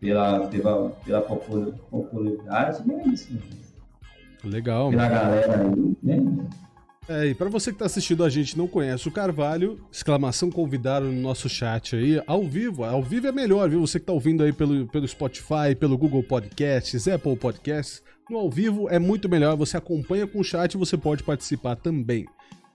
pela, 0.00 0.46
pela, 0.48 0.88
pela 1.04 1.20
popul- 1.20 1.74
popularidade, 1.90 2.82
e 2.88 2.92
é 2.94 3.08
isso, 3.08 3.38
Legal. 4.42 4.88
pela 4.88 5.06
galera 5.06 5.60
aí, 5.60 5.96
né? 6.02 6.16
É, 7.08 7.26
e 7.26 7.34
pra 7.34 7.48
você 7.48 7.72
que 7.72 7.78
tá 7.78 7.86
assistindo 7.86 8.24
a 8.24 8.28
gente 8.28 8.52
e 8.52 8.58
não 8.58 8.66
conhece 8.66 9.06
o 9.06 9.12
Carvalho, 9.12 9.80
exclamação 9.92 10.50
convidado 10.50 11.06
no 11.06 11.20
nosso 11.20 11.48
chat 11.48 11.94
aí, 11.94 12.20
ao 12.26 12.44
vivo. 12.44 12.82
Ao 12.84 13.02
vivo 13.02 13.28
é 13.28 13.32
melhor, 13.32 13.68
viu? 13.70 13.80
Você 13.80 14.00
que 14.00 14.06
tá 14.06 14.12
ouvindo 14.12 14.42
aí 14.42 14.52
pelo, 14.52 14.86
pelo 14.88 15.06
Spotify, 15.06 15.74
pelo 15.78 15.96
Google 15.96 16.22
Podcasts, 16.22 17.06
Apple 17.06 17.36
Podcasts. 17.36 18.02
No 18.28 18.38
ao 18.38 18.50
vivo 18.50 18.88
é 18.90 18.98
muito 18.98 19.28
melhor, 19.28 19.56
você 19.56 19.76
acompanha 19.76 20.26
com 20.26 20.40
o 20.40 20.44
chat 20.44 20.72
e 20.72 20.78
você 20.78 20.96
pode 20.96 21.22
participar 21.22 21.76
também. 21.76 22.26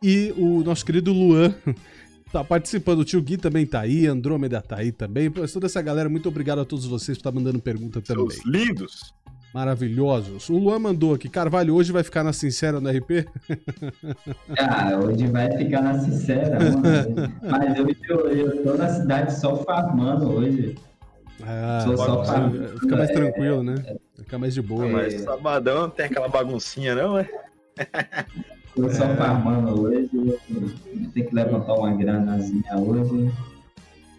E 0.02 0.34
o 0.38 0.64
nosso 0.64 0.86
querido 0.86 1.12
Luan 1.12 1.54
Tá 2.32 2.46
participando, 2.46 3.00
o 3.00 3.06
tio 3.06 3.22
Gui 3.22 3.36
também 3.36 3.66
tá 3.66 3.82
aí, 3.82 4.08
Andrômeda 4.08 4.62
tá 4.62 4.78
aí 4.78 4.94
também. 4.94 5.30
Toda 5.30 5.66
essa 5.66 5.82
galera, 5.82 6.08
muito 6.08 6.30
obrigado 6.30 6.62
a 6.62 6.66
todos 6.66 6.86
vocês 6.86 7.18
por 7.18 7.22
estar 7.22 7.32
tá 7.32 7.36
mandando 7.36 7.60
pergunta 7.60 8.02
também. 8.02 8.30
Seus 8.30 8.46
lindos! 8.46 9.14
Maravilhosos. 9.53 10.50
O 10.50 10.58
Luan 10.58 10.79
mandou 10.79 11.13
aqui, 11.13 11.27
Carvalho, 11.27 11.75
hoje 11.75 11.91
vai 11.91 12.03
ficar 12.03 12.24
na 12.24 12.31
Sincera 12.31 12.79
no 12.79 12.89
RP? 12.89 13.25
Ah, 14.58 14.98
hoje 14.98 15.27
vai 15.27 15.51
ficar 15.58 15.81
na 15.81 16.00
Sincera, 16.00 16.58
mano. 16.60 17.34
Mas 17.41 17.79
hoje 17.79 17.98
eu, 18.08 18.29
eu 18.29 18.63
tô 18.63 18.74
na 18.75 18.88
cidade 18.88 19.34
só 19.39 19.55
farmando 19.58 20.31
hoje. 20.31 20.75
Ah, 21.43 21.84
só 21.96 22.24
farmando, 22.24 22.79
fica 22.79 22.96
mais 22.96 23.12
tranquilo, 23.12 23.63
né? 23.63 23.75
Fica 24.17 24.38
mais 24.38 24.53
de 24.53 24.62
boa. 24.62 24.88
mas 24.88 25.22
sabadão 25.22 25.81
não 25.81 25.89
tem 25.89 26.05
aquela 26.05 26.29
baguncinha, 26.29 26.96
não, 26.96 27.17
é? 27.17 27.29
Tô 28.75 28.89
só 28.89 29.03
é... 29.03 29.15
farmando 29.15 29.81
hoje, 29.81 30.10
tem 31.13 31.25
que 31.25 31.36
levantar 31.36 31.74
uma 31.74 31.93
granazinha 31.93 32.77
hoje. 32.77 33.31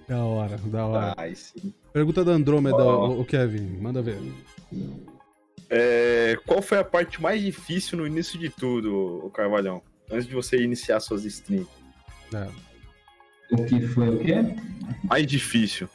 Da 0.06 0.24
hora, 0.24 0.58
da 0.66 0.86
hora. 0.86 1.14
Ah, 1.16 1.32
Pergunta 1.92 2.24
da 2.24 2.32
Andrômeda, 2.32 2.84
oh. 2.84 3.20
o 3.20 3.24
Kevin, 3.24 3.78
manda 3.80 4.02
ver. 4.02 4.18
É, 5.74 6.36
qual 6.46 6.60
foi 6.60 6.78
a 6.78 6.84
parte 6.84 7.20
mais 7.20 7.40
difícil 7.40 7.96
no 7.96 8.06
início 8.06 8.38
de 8.38 8.50
tudo, 8.50 9.24
o 9.24 9.30
Carvalhão? 9.30 9.80
Antes 10.10 10.26
de 10.26 10.34
você 10.34 10.62
iniciar 10.62 11.00
suas 11.00 11.24
streams. 11.24 11.66
É. 12.34 12.46
O 13.50 13.64
que 13.64 13.80
foi 13.80 14.10
o 14.10 14.18
quê? 14.18 14.34
Mais 15.04 15.26
difícil. 15.26 15.88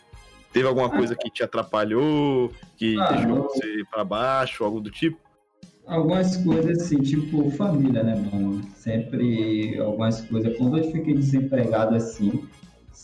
Teve 0.52 0.68
alguma 0.68 0.90
coisa 0.90 1.16
que 1.16 1.30
te 1.30 1.44
atrapalhou, 1.44 2.52
que 2.76 2.98
ah, 3.00 3.12
deixou 3.12 3.44
você 3.44 3.84
para 3.92 4.04
baixo, 4.04 4.64
algo 4.64 4.82
do 4.82 4.90
tipo? 4.90 5.20
Algumas 5.86 6.38
coisas 6.38 6.82
assim, 6.82 6.98
tipo 6.98 7.52
família, 7.52 8.02
né, 8.02 8.16
mano? 8.16 8.64
Sempre 8.76 9.78
algumas 9.80 10.22
coisas. 10.22 10.58
Quando 10.58 10.80
eu 10.80 10.92
fiquei 10.92 11.14
desempregado 11.14 11.96
assim, 11.96 12.48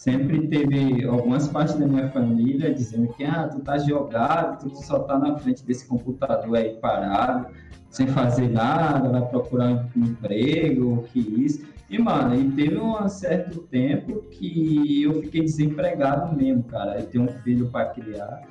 sempre 0.03 0.47
teve 0.49 1.05
algumas 1.05 1.47
partes 1.47 1.75
da 1.75 1.87
minha 1.87 2.09
família 2.09 2.73
dizendo 2.73 3.07
que 3.13 3.23
ah, 3.23 3.47
tu 3.47 3.61
tá 3.61 3.77
jogado, 3.77 4.69
tu 4.69 4.75
só 4.75 4.99
tá 4.99 5.17
na 5.17 5.37
frente 5.37 5.65
desse 5.65 5.87
computador 5.87 6.57
aí 6.57 6.75
parado, 6.81 7.47
sem 7.89 8.07
fazer 8.07 8.49
nada, 8.49 9.07
vai 9.07 9.25
procurar 9.29 9.87
um 9.95 10.03
emprego, 10.03 11.05
que 11.13 11.19
isso. 11.19 11.65
E, 11.89 11.97
mano, 11.97 12.35
e 12.35 12.51
teve 12.51 12.77
um 12.77 13.07
certo 13.07 13.61
tempo 13.61 14.23
que 14.23 15.03
eu 15.03 15.21
fiquei 15.21 15.43
desempregado 15.43 16.35
mesmo, 16.35 16.63
cara. 16.63 16.99
Eu 16.99 17.05
tenho 17.05 17.23
um 17.23 17.29
filho 17.41 17.69
para 17.69 17.85
criar 17.85 18.41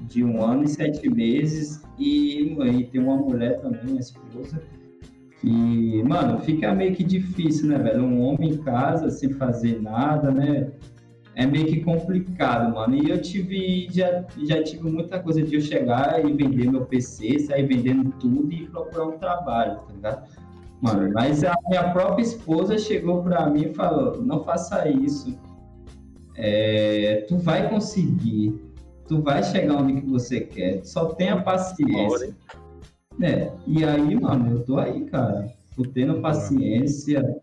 de 0.00 0.24
um 0.24 0.42
ano 0.42 0.64
e 0.64 0.68
sete 0.68 1.10
meses 1.10 1.82
e, 1.98 2.54
e 2.54 2.84
tem 2.84 3.02
uma 3.02 3.16
mulher 3.16 3.60
também, 3.60 3.82
uma 3.86 4.00
esposa, 4.00 4.62
que, 5.42 6.02
mano, 6.04 6.38
fica 6.38 6.72
meio 6.72 6.94
que 6.94 7.04
difícil, 7.04 7.68
né, 7.68 7.76
velho? 7.76 8.02
Um 8.02 8.22
homem 8.22 8.52
em 8.52 8.56
casa 8.58 9.10
sem 9.10 9.28
fazer 9.34 9.82
nada, 9.82 10.30
né? 10.30 10.70
É 11.34 11.46
meio 11.46 11.66
que 11.66 11.80
complicado, 11.80 12.74
mano. 12.74 12.94
E 12.94 13.08
eu 13.08 13.20
tive, 13.20 13.88
já, 13.90 14.24
já 14.44 14.62
tive 14.62 14.90
muita 14.90 15.18
coisa 15.18 15.42
de 15.42 15.54
eu 15.54 15.60
chegar 15.60 16.22
e 16.24 16.32
vender 16.32 16.70
meu 16.70 16.84
PC, 16.84 17.38
sair 17.40 17.66
vendendo 17.66 18.10
tudo 18.18 18.52
e 18.52 18.66
procurar 18.66 19.06
um 19.06 19.18
trabalho, 19.18 19.80
tá 19.80 19.92
ligado? 19.92 20.28
Mano, 20.80 21.12
mas 21.12 21.44
a 21.44 21.54
minha 21.68 21.92
própria 21.92 22.22
esposa 22.22 22.76
chegou 22.76 23.22
pra 23.22 23.48
mim 23.48 23.66
e 23.70 23.74
falou: 23.74 24.20
não 24.20 24.42
faça 24.42 24.88
isso. 24.88 25.38
É, 26.36 27.24
tu 27.28 27.38
vai 27.38 27.68
conseguir. 27.68 28.60
Tu 29.06 29.20
vai 29.20 29.42
chegar 29.42 29.76
onde 29.76 30.00
que 30.00 30.08
você 30.08 30.40
quer. 30.40 30.84
Só 30.84 31.06
tenha 31.14 31.40
paciência. 31.40 32.34
É, 33.20 33.52
e 33.66 33.84
aí, 33.84 34.18
mano, 34.18 34.56
eu 34.56 34.64
tô 34.64 34.78
aí, 34.78 35.04
cara. 35.04 35.52
Tô 35.76 35.82
tendo 35.84 36.20
paciência. 36.20 37.40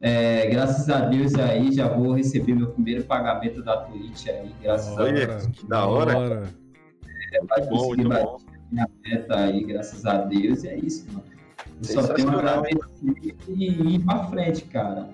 É, 0.00 0.46
graças 0.48 0.88
a 0.90 1.00
Deus 1.06 1.34
aí 1.34 1.72
já 1.72 1.88
vou 1.88 2.12
receber 2.12 2.54
meu 2.54 2.68
primeiro 2.68 3.04
pagamento 3.04 3.62
da 3.62 3.78
Twitch 3.78 4.26
aí, 4.28 4.54
graças 4.62 4.96
Olha, 4.98 5.24
a 5.24 5.26
Deus. 5.26 5.46
Que 5.46 5.66
da 5.66 5.86
hora. 5.86 6.52
É, 7.32 7.44
vai 7.44 7.60
muito 7.60 7.68
conseguir 7.68 7.68
bom, 7.68 7.86
muito 7.86 8.08
bom. 8.08 8.38
minha 8.70 8.88
meta 9.04 9.38
aí, 9.38 9.64
graças 9.64 10.04
a 10.04 10.18
Deus, 10.18 10.64
e 10.64 10.68
é 10.68 10.76
isso, 10.76 11.06
mano. 11.12 11.24
Eu 11.78 11.84
só 11.84 12.14
tenho 12.14 12.30
agradecer 12.30 13.34
e 13.48 13.94
ir 13.94 14.04
pra 14.04 14.24
frente, 14.24 14.64
cara. 14.64 15.08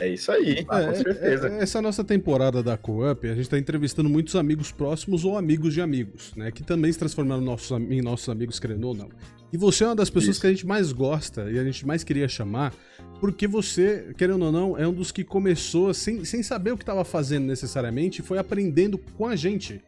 É 0.00 0.08
isso 0.08 0.32
aí, 0.32 0.58
é, 0.58 0.64
com 0.64 0.74
é, 0.74 0.94
certeza. 0.94 1.48
É, 1.48 1.62
essa 1.62 1.82
nossa 1.82 2.02
temporada 2.02 2.62
da 2.62 2.76
Co-Up, 2.76 3.26
a 3.26 3.34
gente 3.34 3.42
está 3.42 3.58
entrevistando 3.58 4.08
muitos 4.08 4.34
amigos 4.34 4.72
próximos 4.72 5.24
ou 5.24 5.36
amigos 5.36 5.74
de 5.74 5.82
amigos, 5.82 6.32
né? 6.34 6.50
Que 6.50 6.62
também 6.62 6.90
se 6.90 6.98
transformaram 6.98 7.42
nossos, 7.42 7.70
em 7.70 8.00
nossos 8.00 8.28
amigos, 8.28 8.58
querendo 8.58 8.84
ou 8.88 8.94
não. 8.94 9.10
E 9.52 9.56
você 9.56 9.84
é 9.84 9.88
uma 9.88 9.96
das 9.96 10.08
pessoas 10.08 10.36
Isso. 10.36 10.40
que 10.40 10.46
a 10.46 10.50
gente 10.50 10.66
mais 10.66 10.90
gosta 10.92 11.50
e 11.50 11.58
a 11.58 11.64
gente 11.64 11.86
mais 11.86 12.02
queria 12.02 12.28
chamar, 12.28 12.72
porque 13.20 13.46
você, 13.46 14.14
querendo 14.16 14.44
ou 14.44 14.52
não, 14.52 14.78
é 14.78 14.86
um 14.86 14.92
dos 14.92 15.12
que 15.12 15.22
começou 15.22 15.92
sem, 15.92 16.24
sem 16.24 16.42
saber 16.42 16.72
o 16.72 16.76
que 16.76 16.82
estava 16.82 17.04
fazendo 17.04 17.46
necessariamente 17.46 18.20
e 18.20 18.24
foi 18.24 18.38
aprendendo 18.38 18.96
com 19.18 19.26
a 19.26 19.36
gente. 19.36 19.82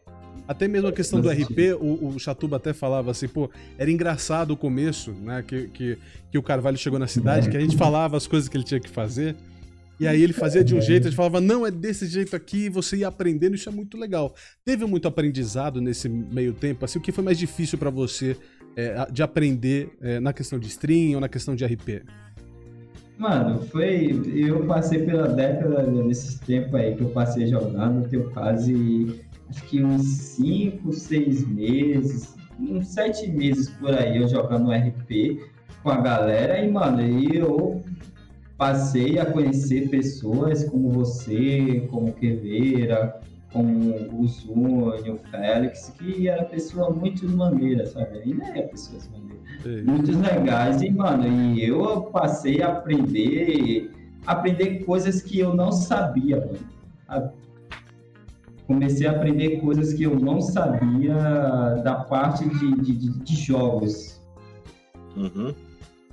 Até 0.45 0.67
mesmo 0.67 0.89
a 0.89 0.91
questão 0.91 1.21
do 1.21 1.29
RP, 1.29 1.73
o, 1.79 2.09
o 2.09 2.19
Chatuba 2.19 2.57
até 2.57 2.73
falava 2.73 3.09
assim, 3.09 3.29
pô, 3.29 3.49
era 3.77 3.89
engraçado 3.89 4.51
o 4.51 4.57
começo, 4.57 5.11
né? 5.11 5.41
Que, 5.41 5.69
que, 5.69 5.97
que 6.29 6.37
o 6.37 6.43
Carvalho 6.43 6.77
chegou 6.77 6.99
na 6.99 7.07
cidade, 7.07 7.49
que 7.49 7.55
a 7.55 7.61
gente 7.61 7.77
falava 7.77 8.17
as 8.17 8.27
coisas 8.27 8.49
que 8.49 8.57
ele 8.57 8.65
tinha 8.65 8.79
que 8.79 8.89
fazer. 8.89 9.35
E 10.03 10.07
aí 10.07 10.21
ele 10.21 10.33
fazia 10.33 10.61
de 10.65 10.75
um 10.75 10.81
jeito, 10.81 11.05
gente 11.05 11.15
falava, 11.15 11.39
não, 11.39 11.65
é 11.65 11.71
desse 11.71 12.05
jeito 12.07 12.35
aqui, 12.35 12.67
você 12.67 12.97
ia 12.97 13.07
aprendendo, 13.07 13.55
isso 13.55 13.69
é 13.69 13.71
muito 13.71 13.97
legal. 13.97 14.35
Teve 14.65 14.85
muito 14.85 15.07
aprendizado 15.07 15.79
nesse 15.79 16.09
meio 16.09 16.51
tempo, 16.53 16.83
assim, 16.83 16.99
o 16.99 17.01
que 17.01 17.13
foi 17.13 17.23
mais 17.23 17.37
difícil 17.37 17.77
para 17.77 17.89
você 17.89 18.35
é, 18.75 19.07
de 19.09 19.23
aprender 19.23 19.91
é, 20.01 20.19
na 20.19 20.33
questão 20.33 20.59
de 20.59 20.67
stream 20.67 21.15
ou 21.15 21.21
na 21.21 21.29
questão 21.29 21.55
de 21.55 21.63
RP? 21.63 22.03
Mano, 23.17 23.61
foi. 23.67 24.21
Eu 24.35 24.65
passei 24.65 25.05
pela 25.05 25.29
década 25.29 25.83
desses 25.83 26.37
tempos 26.39 26.75
aí 26.75 26.95
que 26.95 27.03
eu 27.03 27.09
passei 27.09 27.47
jogando, 27.47 28.09
tenho 28.09 28.29
quase 28.31 29.21
acho 29.49 29.63
que 29.67 29.81
uns 29.81 30.03
5, 30.03 30.91
6 30.91 31.47
meses, 31.47 32.35
uns 32.59 32.87
7 32.87 33.31
meses 33.31 33.69
por 33.69 33.93
aí 33.93 34.17
eu 34.17 34.27
jogando 34.27 34.69
RP 34.69 35.39
com 35.81 35.91
a 35.91 36.01
galera 36.01 36.59
e, 36.59 36.69
mano, 36.69 37.01
eu 37.01 37.81
passei 38.57 39.19
a 39.19 39.25
conhecer 39.25 39.89
pessoas 39.89 40.63
como 40.65 40.89
você, 40.89 41.87
como 41.89 42.13
Queveira, 42.13 43.19
como 43.51 44.19
o 44.19 44.27
Zúnior, 44.27 44.99
o 45.07 45.17
Félix, 45.29 45.93
que 45.97 46.27
era 46.27 46.43
pessoa 46.43 46.89
muito 46.89 47.29
maneira, 47.29 47.85
sabe? 47.85 48.21
E 48.25 48.33
não 48.33 48.47
é 48.47 48.63
pessoas 48.63 49.09
maneiras. 49.09 49.85
Muito 49.85 50.11
legais. 50.19 50.81
E, 50.81 50.89
mano, 50.89 51.27
e 51.27 51.63
eu 51.63 52.03
passei 52.03 52.61
a 52.61 52.69
aprender, 52.69 53.91
aprender 54.25 54.83
coisas 54.85 55.21
que 55.21 55.39
eu 55.39 55.53
não 55.53 55.71
sabia, 55.71 56.37
mano. 56.37 57.31
Comecei 58.65 59.05
a 59.05 59.11
aprender 59.11 59.59
coisas 59.59 59.93
que 59.93 60.03
eu 60.03 60.17
não 60.19 60.41
sabia 60.41 61.15
da 61.83 61.95
parte 61.95 62.47
de, 62.47 62.81
de, 62.81 63.09
de 63.19 63.35
jogos. 63.35 64.21
Uhum. 65.15 65.53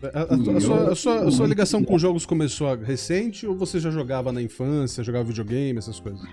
A, 0.03 0.21
a, 0.21 0.23
a, 0.23 0.61
sua, 0.61 0.93
a, 0.93 0.95
sua, 0.95 1.29
a, 1.29 1.31
sua, 1.31 1.47
ligação 1.47 1.85
com 1.85 1.99
jogos 1.99 2.25
começou 2.25 2.75
recente 2.75 3.47
ou 3.47 3.55
você 3.55 3.79
já 3.79 3.91
jogava 3.91 4.33
na 4.33 4.41
infância, 4.41 5.05
jogava 5.05 5.25
videogame, 5.25 5.79
essas 5.79 6.01
coisas? 6.01 6.27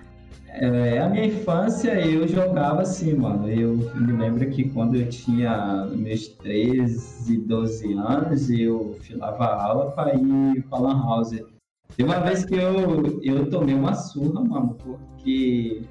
É, 0.48 0.98
a 0.98 1.08
minha 1.08 1.26
infância 1.26 1.90
eu 2.00 2.26
jogava 2.26 2.82
assim, 2.82 3.14
mano. 3.14 3.48
Eu 3.48 3.74
me 3.94 4.12
lembro 4.12 4.48
que 4.48 4.70
quando 4.70 4.96
eu 4.96 5.08
tinha 5.08 5.86
meus 5.92 6.28
13, 6.28 7.36
12 7.38 7.92
anos, 7.92 8.50
eu 8.50 8.96
filava 9.02 9.44
aula 9.44 9.90
para 9.90 10.14
ir 10.16 10.64
pra 10.68 10.78
Lan 10.78 11.02
House. 11.02 11.38
Teve 11.96 12.08
uma 12.08 12.20
vez 12.20 12.44
que 12.44 12.54
eu, 12.54 13.20
eu 13.22 13.50
tomei 13.50 13.74
uma 13.74 13.94
surra, 13.94 14.42
mano, 14.42 14.76
porque 14.82 15.82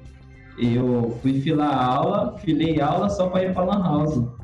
eu 0.58 1.16
fui 1.22 1.40
filar 1.40 1.72
aula, 1.74 2.36
filei 2.38 2.80
aula 2.80 3.08
só 3.08 3.28
para 3.28 3.44
ir 3.44 3.54
pra 3.54 3.64
Lan 3.64 3.82
House. 3.82 4.37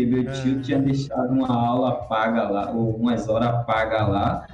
Porque 0.00 0.06
meu 0.06 0.30
é. 0.30 0.32
tio 0.32 0.60
tinha 0.62 0.78
deixado 0.78 1.32
uma 1.32 1.54
aula 1.54 1.92
paga 2.04 2.48
lá, 2.48 2.70
ou 2.70 2.96
umas 2.96 3.28
horas 3.28 3.64
paga 3.66 4.06
lá. 4.06 4.46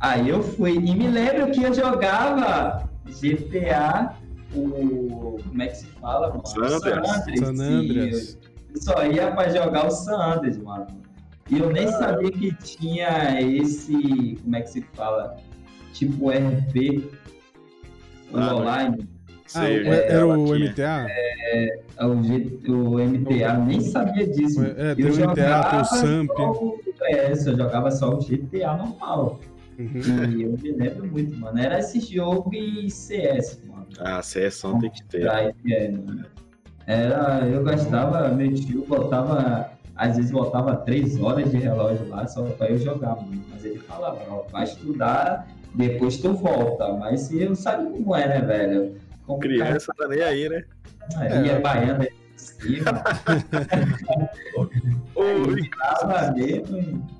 Aí 0.00 0.28
eu 0.28 0.42
fui, 0.42 0.74
e 0.74 0.94
me 0.94 1.08
lembro 1.08 1.50
que 1.50 1.62
eu 1.62 1.74
jogava 1.74 2.88
GTA 3.06 4.14
o. 4.54 5.38
Como 5.42 5.62
é 5.62 5.66
que 5.66 5.76
se 5.76 5.86
fala? 5.86 6.28
Mano? 6.28 6.46
San 6.46 6.64
Andreas. 6.64 7.38
San 7.38 7.48
Andreas. 7.50 8.38
Eu 8.74 8.82
só 8.82 9.06
ia 9.06 9.30
pra 9.32 9.48
jogar 9.48 9.86
o 9.86 9.90
San 9.90 10.16
Andreas, 10.16 10.58
mano. 10.58 10.86
E 11.50 11.58
eu 11.58 11.70
nem 11.70 11.88
sabia 11.88 12.30
que 12.30 12.52
tinha 12.56 13.40
esse. 13.40 14.38
Como 14.42 14.56
é 14.56 14.60
que 14.62 14.70
se 14.70 14.82
fala? 14.94 15.36
Tipo 15.92 16.30
RP. 16.30 17.10
Ah, 18.34 18.54
online. 18.54 19.08
Ah, 19.54 19.70
era 19.70 20.26
o 20.26 20.54
MTA? 20.54 21.06
É, 21.08 21.80
o, 22.00 22.22
G, 22.22 22.58
o 22.68 22.98
MTA, 22.98 23.58
nem 23.58 23.80
sabia 23.80 24.26
disso. 24.26 24.64
É, 24.64 24.94
tem 24.94 25.06
o 25.06 25.30
MTA, 25.30 25.70
tem 25.70 25.80
o 25.80 25.84
SAMP. 25.84 26.30
Só, 26.36 26.78
é, 27.04 27.32
eu 27.32 27.56
jogava 27.56 27.90
só 27.90 28.10
o 28.10 28.18
GTA 28.18 28.76
normal. 28.76 29.40
Uhum. 29.78 30.30
E 30.30 30.42
eu 30.42 30.58
me 30.58 30.72
lembro 30.72 31.06
muito, 31.06 31.36
mano. 31.38 31.58
Era 31.58 31.78
esse 31.78 32.00
jogo 32.00 32.52
e 32.54 32.90
CS, 32.90 33.60
mano. 33.66 33.86
Ah, 34.00 34.22
CS 34.22 34.62
tem 34.80 34.90
que 34.90 35.04
ter. 35.04 35.26
É, 35.26 35.94
Era, 36.86 37.46
eu 37.46 37.62
gastava, 37.62 38.28
meu 38.28 38.54
tio 38.54 38.84
botava 38.86 39.76
às 39.96 40.16
vezes 40.16 40.30
voltava 40.30 40.76
três 40.76 41.18
horas 41.20 41.50
de 41.50 41.56
relógio 41.56 42.06
lá 42.08 42.26
só 42.26 42.42
para 42.44 42.70
eu 42.70 42.78
jogar, 42.78 43.16
mano. 43.16 43.42
Mas 43.50 43.64
ele 43.64 43.78
falava, 43.78 44.18
ó, 44.28 44.42
vai 44.50 44.64
estudar, 44.64 45.48
depois 45.74 46.18
tu 46.18 46.34
volta. 46.34 46.92
Mas 46.92 47.22
se 47.22 47.42
eu 47.42 47.56
sabe 47.56 47.90
como 47.90 48.14
é, 48.14 48.28
né, 48.28 48.40
velho? 48.42 48.94
Como 49.26 49.40
Criança 49.40 49.92
tá 49.96 50.06
nem 50.06 50.22
aí, 50.22 50.48
né? 50.48 50.64
Aí 51.16 51.48
é 51.48 51.60
baiana, 51.60 52.06
Ô, 55.14 55.50
Ricardo, 55.50 56.34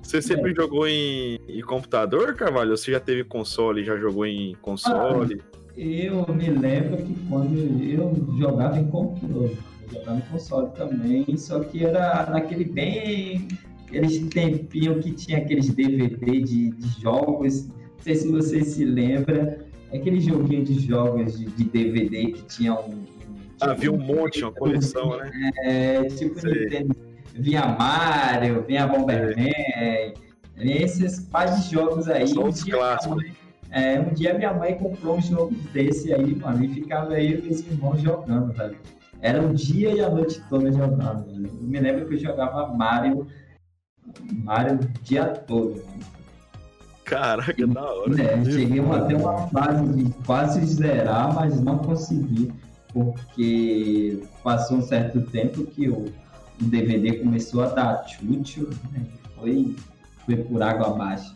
você 0.01 0.19
sempre 0.21 0.53
jogou 0.53 0.85
em, 0.87 1.39
em, 1.47 1.61
computador, 1.61 2.35
Carvalho? 2.35 2.75
Você 2.75 2.91
já 2.91 2.99
teve 2.99 3.23
console, 3.23 3.83
já 3.83 3.95
jogou 3.97 4.25
em 4.25 4.55
console? 4.61 5.41
Ah, 5.41 5.45
eu 5.75 6.25
me 6.33 6.49
lembro 6.49 6.97
que 6.97 7.15
quando 7.29 7.55
eu 7.55 8.15
jogava 8.39 8.79
em 8.79 8.87
computador, 8.87 9.51
eu 9.51 9.57
jogava 9.93 10.17
em 10.17 10.31
console 10.31 10.71
também, 10.75 11.37
só 11.37 11.59
que 11.59 11.85
era 11.85 12.27
naquele 12.29 12.65
bem. 12.65 13.47
Aqueles 13.87 14.17
tempinhos 14.27 15.03
que 15.03 15.11
tinha 15.13 15.37
aqueles 15.37 15.69
DVD 15.69 16.41
de, 16.41 16.71
de 16.71 17.01
jogos. 17.01 17.67
Não 17.67 17.75
sei 18.01 18.15
se 18.15 18.27
você 18.29 18.61
se 18.63 18.83
lembra. 18.83 19.66
Aquele 19.93 20.19
joguinho 20.19 20.65
de 20.65 20.79
jogos 20.79 21.37
de, 21.37 21.45
de 21.45 21.63
DVD 21.63 22.31
que 22.31 22.43
tinha 22.43 22.73
um 22.73 23.05
ah, 23.59 23.73
vi 23.73 23.89
um 23.89 23.97
monte, 23.97 24.43
uma 24.43 24.51
coleção, 24.51 25.17
né? 25.17 25.31
É, 25.63 26.03
tipo, 26.03 26.35
vinha 27.33 27.65
Mario, 27.67 28.63
vinha 28.63 28.85
Bomberman, 28.85 29.51
é. 29.75 30.13
esses 30.57 31.21
pais 31.21 31.63
de 31.63 31.71
jogos 31.73 32.07
aí. 32.07 32.27
Só 32.27 32.45
os 32.45 32.63
clássicos. 32.63 33.23
Mãe, 33.23 33.35
é, 33.71 33.99
um 33.99 34.13
dia 34.13 34.33
minha 34.35 34.53
mãe 34.53 34.77
comprou 34.77 35.17
um 35.17 35.21
jogo 35.21 35.55
desse 35.73 36.13
aí, 36.13 36.35
mano, 36.35 36.63
e 36.63 36.67
ficava 36.67 37.13
aí 37.13 37.33
e 37.33 37.41
meus 37.41 37.59
irmãos 37.61 38.01
jogando, 38.01 38.53
velho. 38.53 38.77
Era 39.21 39.41
um 39.41 39.53
dia 39.53 39.91
e 39.91 40.01
a 40.01 40.09
noite 40.09 40.39
toda 40.49 40.71
jogando, 40.71 41.25
velho. 41.25 41.47
Eu 41.47 41.67
me 41.67 41.79
lembro 41.79 42.07
que 42.07 42.13
eu 42.13 42.19
jogava 42.19 42.67
Mario, 42.67 43.27
Mario 44.43 44.75
o 44.75 45.03
dia 45.03 45.25
todo, 45.25 45.83
mano. 45.83 46.16
Caraca, 47.07 47.65
da 47.65 47.83
hora. 47.83 48.21
É, 48.21 48.45
cheguei 48.45 48.79
até 48.79 49.15
uma 49.15 49.47
fase 49.47 49.87
de 49.93 50.13
quase 50.25 50.65
zerar, 50.65 51.33
mas 51.33 51.59
não 51.59 51.77
consegui 51.79 52.51
porque 52.93 54.23
passou 54.43 54.77
um 54.77 54.81
certo 54.81 55.21
tempo 55.21 55.65
que 55.65 55.89
o, 55.89 56.05
DVD 56.59 57.19
começou 57.19 57.63
a 57.63 57.67
dar 57.67 58.03
tchutchu, 58.05 58.67
né? 58.91 59.05
foi, 59.35 59.75
foi 60.25 60.37
por 60.37 60.61
água 60.61 60.87
abaixo. 60.87 61.33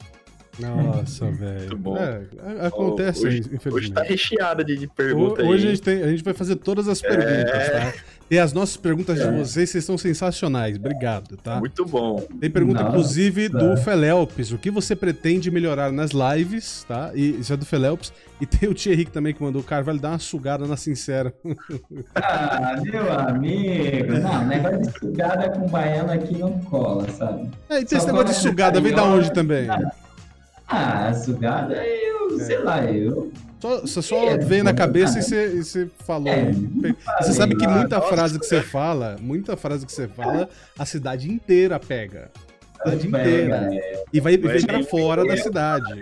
Nossa, 0.59 1.31
velho. 1.31 1.79
É, 1.97 2.65
acontece, 2.65 3.25
hoje, 3.25 3.39
infelizmente. 3.39 3.73
Hoje 3.73 3.91
tá 3.91 4.01
recheada 4.01 4.63
de, 4.63 4.75
de 4.75 4.87
perguntas 4.87 5.45
Hoje 5.47 5.67
a 5.67 5.69
gente, 5.69 5.81
tem, 5.81 6.03
a 6.03 6.07
gente, 6.07 6.23
vai 6.23 6.33
fazer 6.33 6.55
todas 6.57 6.87
as 6.87 7.01
perguntas, 7.01 7.53
é... 7.53 7.69
tá? 7.69 7.93
E 8.31 8.39
as 8.39 8.53
nossas 8.53 8.77
perguntas 8.77 9.19
é. 9.19 9.29
de 9.29 9.37
vocês, 9.37 9.69
vocês 9.69 9.83
são 9.83 9.97
sensacionais. 9.97 10.77
Obrigado, 10.77 11.35
tá? 11.35 11.59
Muito 11.59 11.85
bom. 11.85 12.21
Tem 12.39 12.49
pergunta, 12.49 12.81
Nossa. 12.81 12.95
inclusive, 12.95 13.49
do 13.49 13.75
Felelpes. 13.75 14.53
O 14.53 14.57
que 14.57 14.71
você 14.71 14.95
pretende 14.95 15.51
melhorar 15.51 15.91
nas 15.91 16.11
lives, 16.11 16.85
tá? 16.87 17.11
E 17.13 17.41
isso 17.41 17.51
é 17.51 17.57
do 17.57 17.65
Felelpes. 17.65 18.13
E 18.39 18.45
tem 18.45 18.69
o 18.69 18.73
Thierry 18.73 19.03
também 19.03 19.33
que 19.33 19.43
mandou 19.43 19.61
o 19.61 19.65
cara, 19.65 19.83
vai 19.83 19.99
dar 19.99 20.11
uma 20.11 20.19
sugada 20.19 20.65
na 20.65 20.77
sincera. 20.77 21.33
Ah, 22.15 22.75
meu 22.81 23.11
amigo. 23.11 24.13
Não, 24.13 24.45
negócio 24.45 24.79
de 24.79 24.99
sugada 24.99 25.49
com 25.49 25.67
baiano 25.67 26.11
aqui 26.11 26.37
não 26.37 26.59
cola, 26.59 27.09
sabe? 27.09 27.49
É, 27.69 27.79
e 27.79 27.85
tem 27.85 27.97
esse 27.97 28.07
negócio 28.07 28.27
de 28.27 28.35
sugada, 28.35 28.79
vem 28.79 28.93
da 28.93 29.03
onde 29.03 29.31
também? 29.33 29.67
Ah, 30.67 31.13
sugada, 31.13 31.75
eu, 31.85 32.39
é. 32.39 32.43
sei 32.43 32.59
lá, 32.59 32.83
eu 32.85 33.31
só, 33.61 33.81
você 33.81 34.01
só 34.01 34.29
é, 34.29 34.37
veio 34.37 34.63
na 34.63 34.73
cabeça 34.73 35.19
e 35.19 35.21
você, 35.21 35.53
e 35.53 35.63
você 35.63 35.89
falou. 35.99 36.33
É, 36.33 36.51
você 37.21 37.33
sabe 37.33 37.55
que 37.55 37.67
muita 37.67 38.01
frase 38.01 38.39
que 38.39 38.45
você 38.45 38.61
fala, 38.61 39.17
muita 39.21 39.55
frase 39.55 39.85
que 39.85 39.91
você 39.91 40.07
fala, 40.07 40.49
a 40.77 40.85
cidade 40.85 41.31
inteira 41.31 41.79
pega. 41.79 42.31
A 42.79 42.89
cidade 42.89 43.07
inteira. 43.07 43.69
É. 43.71 44.03
E 44.11 44.19
vai, 44.19 44.35
vai 44.35 44.59
pra 44.61 44.83
fora 44.83 45.23
da 45.23 45.37
cidade. 45.37 46.01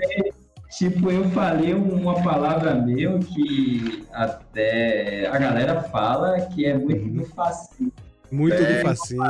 Tipo, 0.78 1.12
eu 1.12 1.28
falei 1.32 1.74
uma 1.74 2.24
palavra 2.24 2.75
meu 2.75 3.20
que 3.20 4.06
até 4.13 5.28
a 5.28 5.38
galera 5.38 5.82
fala 5.82 6.39
que 6.42 6.66
é 6.66 6.78
muito 6.78 7.06
uhum. 7.06 7.13
do 7.18 7.25
facinho. 7.25 7.92
Muito 8.32 8.56
do 8.56 8.63
é, 8.63 8.82
facinho. 8.82 9.22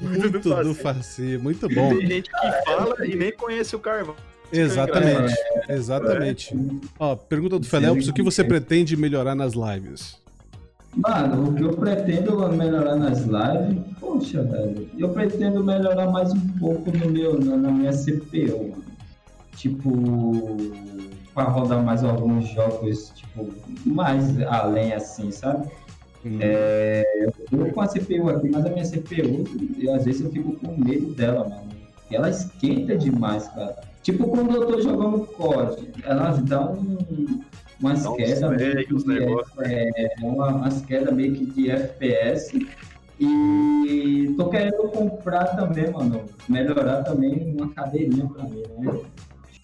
Muito 0.00 0.38
do 0.38 0.74
facinho. 0.74 1.42
Muito 1.42 1.68
bom. 1.68 1.90
Tem 1.98 2.06
gente 2.06 2.30
que 2.30 2.52
fala 2.64 3.06
e 3.06 3.16
nem 3.16 3.32
conhece 3.32 3.76
o 3.76 3.78
carvão. 3.78 4.14
Exatamente, 4.52 5.34
é, 5.68 5.74
exatamente. 5.74 6.54
É. 6.54 6.58
Ó, 6.98 7.16
pergunta 7.16 7.58
do 7.58 7.66
Felps, 7.66 8.08
o 8.08 8.12
que 8.12 8.22
você 8.22 8.44
pretende 8.44 8.96
melhorar 8.96 9.34
nas 9.34 9.54
lives? 9.54 10.16
Mano, 10.96 11.48
o 11.48 11.54
que 11.54 11.62
eu 11.62 11.72
pretendo 11.72 12.52
melhorar 12.52 12.94
nas 12.94 13.22
lives, 13.22 13.82
poxa, 13.98 14.42
velho, 14.42 14.88
eu 14.96 15.08
pretendo 15.08 15.64
melhorar 15.64 16.08
mais 16.08 16.32
um 16.32 16.48
pouco 16.58 16.96
no 16.96 17.10
meu, 17.10 17.38
na, 17.40 17.56
na 17.56 17.70
minha 17.70 17.92
CPU, 17.92 18.70
mano. 18.70 18.84
Tipo, 19.56 20.56
para 21.34 21.44
rodar 21.44 21.82
mais 21.82 22.04
alguns 22.04 22.48
jogos, 22.48 23.12
tipo, 23.14 23.52
mais 23.84 24.40
além 24.42 24.92
assim, 24.92 25.30
sabe? 25.32 25.68
Hum. 26.24 26.38
É, 26.40 27.02
eu 27.20 27.32
tô 27.50 27.72
com 27.72 27.80
a 27.80 27.88
CPU 27.88 28.30
aqui, 28.30 28.48
mas 28.48 28.64
a 28.64 28.70
minha 28.70 28.84
CPU, 28.84 29.44
eu, 29.80 29.94
às 29.94 30.04
vezes 30.04 30.22
eu 30.22 30.30
fico 30.30 30.52
com 30.54 30.76
medo 30.76 31.12
dela, 31.12 31.48
mano. 31.48 31.73
Ela 32.14 32.30
esquenta 32.30 32.96
demais, 32.96 33.48
cara. 33.48 33.76
Tipo 34.02 34.28
quando 34.28 34.54
eu 34.54 34.66
tô 34.66 34.80
jogando 34.80 35.26
COD, 35.26 35.88
elas 36.04 36.38
dão 36.42 36.78
umas 37.80 38.06
quedas 38.06 38.50
meio 38.50 38.86
que 38.86 38.94
de, 38.94 39.64
é, 39.64 40.14
uma, 40.20 40.48
umas 40.48 40.82
quedas 40.82 41.14
meio 41.14 41.34
que 41.34 41.46
de 41.46 41.70
FPS. 41.70 42.66
E 43.18 44.34
tô 44.36 44.48
querendo 44.48 44.88
comprar 44.90 45.56
também, 45.56 45.90
mano. 45.90 46.24
Melhorar 46.48 47.02
também 47.04 47.54
uma 47.56 47.72
cadeirinha 47.72 48.26
pra 48.26 48.44
mim, 48.44 48.64
né? 48.78 49.00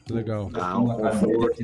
Legal. 0.09 0.51
Ah, 0.55 0.79
um 0.79 0.85
uma 0.85 0.95
conforto. 0.95 1.63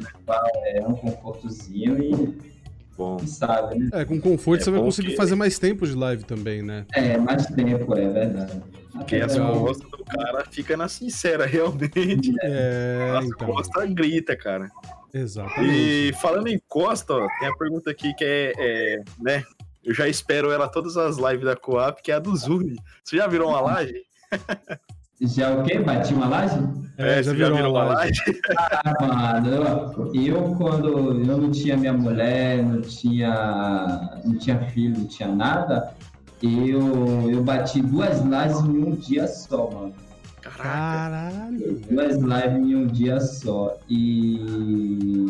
é, 0.64 0.86
um 0.86 0.94
confortozinho 0.94 2.02
e 2.02 2.56
Bom. 2.96 3.18
Sabe, 3.26 3.78
né? 3.78 3.90
É, 3.92 4.04
com 4.04 4.18
conforto 4.18 4.62
é 4.62 4.64
você 4.64 4.70
vai 4.70 4.80
conseguir 4.80 5.10
que... 5.10 5.16
fazer 5.16 5.34
mais 5.34 5.58
tempo 5.58 5.86
de 5.86 5.94
live 5.94 6.24
também, 6.24 6.62
né? 6.62 6.86
É, 6.94 7.18
mais 7.18 7.46
tempo, 7.46 7.94
é 7.94 8.08
verdade. 8.08 8.62
As 8.94 9.36
costas 9.36 9.90
do 9.90 9.95
cara 10.06 10.44
fica 10.50 10.76
na 10.76 10.88
sincera, 10.88 11.46
realmente. 11.46 12.34
É, 12.42 13.14
as 13.18 13.26
então. 13.26 13.48
costas 13.48 13.92
grita, 13.92 14.36
cara. 14.36 14.70
Exatamente. 15.12 15.72
E 15.72 16.12
falando 16.14 16.48
em 16.48 16.60
costa, 16.68 17.14
ó, 17.14 17.28
tem 17.38 17.48
a 17.48 17.56
pergunta 17.56 17.90
aqui 17.90 18.14
que 18.14 18.24
é, 18.24 18.52
é, 18.58 19.04
né? 19.20 19.44
Eu 19.84 19.94
já 19.94 20.08
espero 20.08 20.50
ela 20.50 20.68
todas 20.68 20.96
as 20.96 21.16
lives 21.16 21.44
da 21.44 21.54
Coap, 21.54 22.02
que 22.02 22.10
é 22.10 22.16
a 22.16 22.18
do 22.18 22.34
Zuni. 22.36 22.76
Você 23.04 23.16
já 23.16 23.26
virou 23.26 23.50
uma 23.50 23.60
laje? 23.60 24.02
Já 25.20 25.54
o 25.54 25.62
quê? 25.62 25.78
Bati 25.78 26.12
uma 26.12 26.28
laje? 26.28 26.58
É, 26.98 27.22
já 27.22 27.32
virou, 27.32 27.50
já 27.50 27.56
virou 27.56 27.72
uma 27.72 27.84
laje? 27.84 28.20
Ah, 28.58 28.94
mano, 29.00 29.48
eu, 29.48 30.12
eu, 30.14 30.54
quando 30.56 30.88
eu 30.88 31.38
não 31.38 31.50
tinha 31.50 31.76
minha 31.76 31.92
mulher, 31.92 32.62
não 32.62 32.82
tinha, 32.82 34.20
não 34.24 34.36
tinha 34.36 34.58
filho, 34.70 34.98
não 34.98 35.06
tinha 35.06 35.28
nada, 35.28 35.94
eu, 36.42 37.30
eu 37.30 37.42
bati 37.42 37.80
duas 37.80 38.20
lives 38.20 38.60
em 38.60 38.84
um 38.84 38.90
dia 38.92 39.26
só, 39.26 39.70
mano. 39.70 39.94
Caralho! 40.40 41.80
Duas 41.90 42.16
lives 42.16 42.68
em 42.68 42.76
um 42.76 42.86
dia 42.86 43.20
só. 43.20 43.76
E 43.88 45.26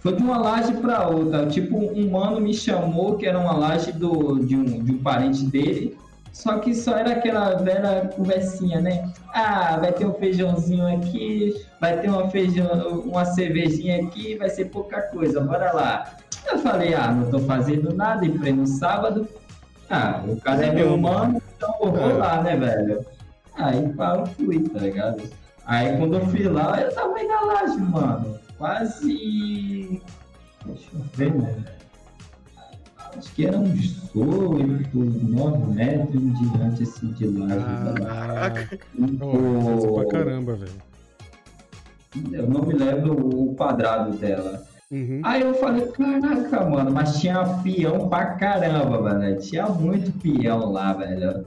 foi 0.00 0.14
de 0.14 0.22
uma 0.22 0.38
laje 0.38 0.72
para 0.74 1.08
outra. 1.08 1.46
Tipo, 1.46 1.76
um 1.76 2.10
mano 2.10 2.40
me 2.40 2.54
chamou, 2.54 3.16
que 3.16 3.26
era 3.26 3.38
uma 3.38 3.56
laje 3.56 3.92
do, 3.92 4.38
de, 4.44 4.56
um, 4.56 4.64
de 4.64 4.92
um 4.92 4.98
parente 4.98 5.44
dele. 5.44 5.96
Só 6.32 6.58
que 6.58 6.74
só 6.74 6.96
era 6.96 7.12
aquela 7.12 7.56
velha 7.56 8.08
conversinha, 8.14 8.80
né? 8.80 9.12
Ah, 9.34 9.76
vai 9.78 9.92
ter 9.92 10.06
um 10.06 10.14
feijãozinho 10.14 10.86
aqui, 10.86 11.54
vai 11.80 12.00
ter 12.00 12.08
uma, 12.08 12.30
feijão, 12.30 13.00
uma 13.00 13.24
cervejinha 13.24 14.04
aqui, 14.04 14.36
vai 14.36 14.48
ser 14.48 14.66
pouca 14.66 15.02
coisa, 15.02 15.40
bora 15.40 15.72
lá. 15.72 16.16
Eu 16.50 16.58
falei, 16.60 16.94
ah, 16.94 17.12
não 17.12 17.30
tô 17.30 17.40
fazendo 17.40 17.92
nada, 17.94 18.24
e 18.24 18.52
no 18.52 18.66
sábado. 18.66 19.28
Ah, 19.90 20.22
o 20.26 20.40
cara 20.40 20.66
é 20.66 20.72
meu 20.72 20.96
mano, 20.96 21.42
então 21.56 21.74
eu 21.82 21.92
vou 21.92 22.10
é. 22.10 22.14
lá, 22.14 22.42
né, 22.42 22.56
velho? 22.56 23.04
Aí 23.54 23.92
pá, 23.94 24.16
eu 24.16 24.26
fui, 24.26 24.68
tá 24.68 24.78
ligado? 24.78 25.22
Aí 25.66 25.96
quando 25.98 26.14
eu 26.14 26.26
fui 26.26 26.44
lá, 26.44 26.80
eu 26.80 26.94
tava 26.94 27.20
em 27.20 27.28
laje, 27.28 27.78
mano. 27.78 28.38
Quase. 28.56 30.02
Deixa 30.64 30.88
eu 30.94 31.00
ver, 31.14 31.34
mano 31.34 31.64
acho 33.20 33.32
que 33.34 33.46
era 33.46 33.58
uns 33.58 34.14
8, 34.14 34.98
9 34.98 35.74
metros 35.74 36.22
em 36.22 36.32
diante 36.32 36.82
assim, 36.82 37.12
de 37.12 37.26
largo. 37.26 38.04
Caraca! 38.04 38.78
Oh, 39.20 39.94
pra 39.94 40.06
caramba, 40.06 40.54
velho. 40.54 40.90
Eu 42.32 42.48
não 42.48 42.62
me 42.62 42.74
lembro 42.74 43.12
o 43.12 43.54
quadrado 43.54 44.16
dela. 44.16 44.66
Uhum. 44.90 45.20
Aí 45.22 45.42
eu 45.42 45.54
falei, 45.54 45.86
caraca, 45.86 46.64
mano, 46.64 46.90
mas 46.90 47.20
tinha 47.20 47.44
peão 47.62 48.08
pra 48.08 48.34
caramba, 48.34 49.18
velho. 49.18 49.38
Tinha 49.38 49.66
muito 49.66 50.10
peão 50.18 50.72
lá, 50.72 50.92
velho. 50.92 51.46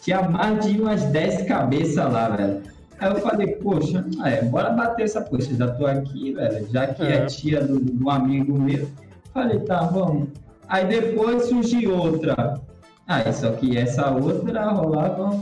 Tinha 0.00 0.22
mais 0.22 0.64
de 0.64 0.80
umas 0.80 1.02
10 1.04 1.42
cabeças 1.42 2.12
lá, 2.12 2.28
velho. 2.28 2.62
Aí 3.00 3.10
eu 3.10 3.16
falei, 3.16 3.48
poxa, 3.56 4.04
é, 4.24 4.42
bora 4.42 4.70
bater 4.70 5.04
essa 5.04 5.20
poxa, 5.20 5.52
já 5.54 5.68
tô 5.72 5.86
aqui, 5.86 6.32
velho, 6.32 6.68
já 6.70 6.86
que 6.86 7.02
é, 7.02 7.16
é 7.16 7.26
tia 7.26 7.60
do, 7.60 7.80
do 7.80 8.08
amigo 8.08 8.56
meu. 8.56 8.88
Falei, 9.32 9.58
tá, 9.60 9.80
vamos. 9.82 10.28
Aí 10.68 10.86
depois 10.86 11.46
surgiu 11.46 11.96
outra. 11.96 12.60
Aí 13.08 13.32
só 13.32 13.50
que 13.52 13.76
essa 13.76 14.10
outra 14.10 14.70
rolava 14.70 15.38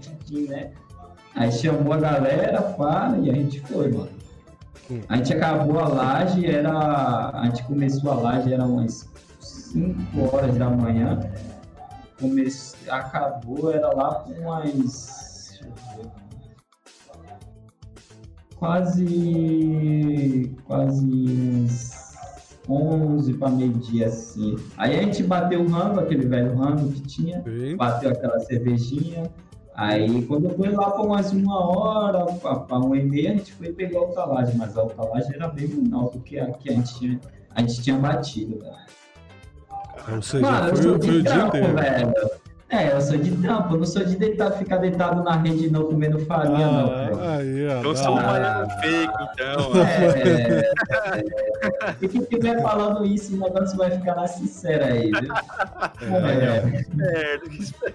stream, 0.00 0.48
né? 0.48 0.70
Aí 1.34 1.52
chamou 1.52 1.92
a 1.92 1.98
galera, 1.98 2.62
para, 2.62 3.18
e 3.18 3.30
a 3.30 3.34
gente 3.34 3.60
foi, 3.60 3.92
mano. 3.92 4.17
A 5.08 5.16
gente 5.16 5.34
acabou 5.34 5.78
a 5.78 5.88
laje, 5.88 6.46
era. 6.46 7.30
A 7.34 7.44
gente 7.46 7.62
começou 7.64 8.10
a 8.10 8.14
laje, 8.14 8.52
era 8.52 8.64
umas 8.64 9.08
5 9.40 10.34
horas 10.34 10.56
da 10.56 10.70
manhã. 10.70 11.20
Comece... 12.18 12.76
Acabou, 12.88 13.72
era 13.72 13.94
lá 13.94 14.14
com 14.16 14.32
umas. 14.32 15.60
Quase. 18.56 20.56
Quase 20.64 22.08
uns 22.68 22.68
11 22.68 23.34
para 23.34 23.50
meio-dia 23.50 24.06
assim. 24.06 24.56
Aí 24.76 24.98
a 24.98 25.02
gente 25.02 25.22
bateu 25.22 25.62
o 25.62 25.68
rango, 25.68 26.00
aquele 26.00 26.26
velho 26.26 26.56
rango 26.56 26.92
que 26.92 27.00
tinha, 27.02 27.42
Sim. 27.42 27.76
bateu 27.76 28.10
aquela 28.10 28.38
cervejinha. 28.40 29.30
Aí 29.78 30.26
quando 30.26 30.50
foi 30.56 30.70
lá 30.70 30.90
por 30.90 31.06
umas 31.06 31.32
uma 31.32 31.64
hora, 31.64 32.26
para 32.34 32.78
uma 32.78 32.96
e 32.96 33.02
meia, 33.04 33.30
a 33.30 33.36
gente 33.36 33.52
foi 33.52 33.72
pegar 33.72 34.00
o 34.00 34.08
talagem, 34.08 34.56
mas 34.56 34.76
a 34.76 34.84
talagem 34.86 35.36
era 35.36 35.46
bem 35.46 35.68
menor 35.68 36.10
do 36.10 36.18
que 36.18 36.36
a 36.36 36.50
que 36.50 36.68
a 36.68 36.72
gente 36.72 36.98
tinha, 36.98 37.20
a 37.54 37.60
gente 37.60 37.80
tinha 37.82 37.96
batido, 37.96 38.58
velho. 38.58 40.16
Ou 40.16 40.20
seja, 40.20 40.50
Mano, 40.50 40.76
foi, 40.76 40.82
foi 40.82 41.18
o 41.18 41.22
dia 41.22 41.46
inteiro. 41.46 41.74
Velho. 41.74 42.12
É, 42.70 42.92
eu 42.92 43.00
sou 43.00 43.16
de 43.16 43.30
tampa, 43.38 43.72
eu 43.72 43.78
não 43.78 43.86
sou 43.86 44.04
de 44.04 44.14
deitar, 44.14 44.50
ficar 44.52 44.76
deitado 44.76 45.22
na 45.22 45.36
rede 45.36 45.70
não 45.70 45.84
comendo 45.84 46.18
farinha, 46.26 46.66
ah, 46.66 47.10
não. 47.10 47.30
Aí, 47.30 47.66
ó, 47.66 47.78
então 47.78 47.96
sou 47.96 48.12
um 48.12 48.22
baiano 48.22 48.68
fake, 48.80 49.14
então. 49.32 49.72
É, 49.78 50.60
é, 51.88 51.96
e 52.02 52.08
quem 52.08 52.20
estiver 52.20 52.60
falando 52.60 53.06
isso, 53.06 53.34
o 53.34 53.38
negócio 53.38 53.74
vai 53.78 53.90
ficar 53.90 54.16
na 54.16 54.26
sincera 54.26 54.84
aí, 54.84 55.10
viu? 55.10 55.34
É, 56.28 56.62
é, 57.00 57.40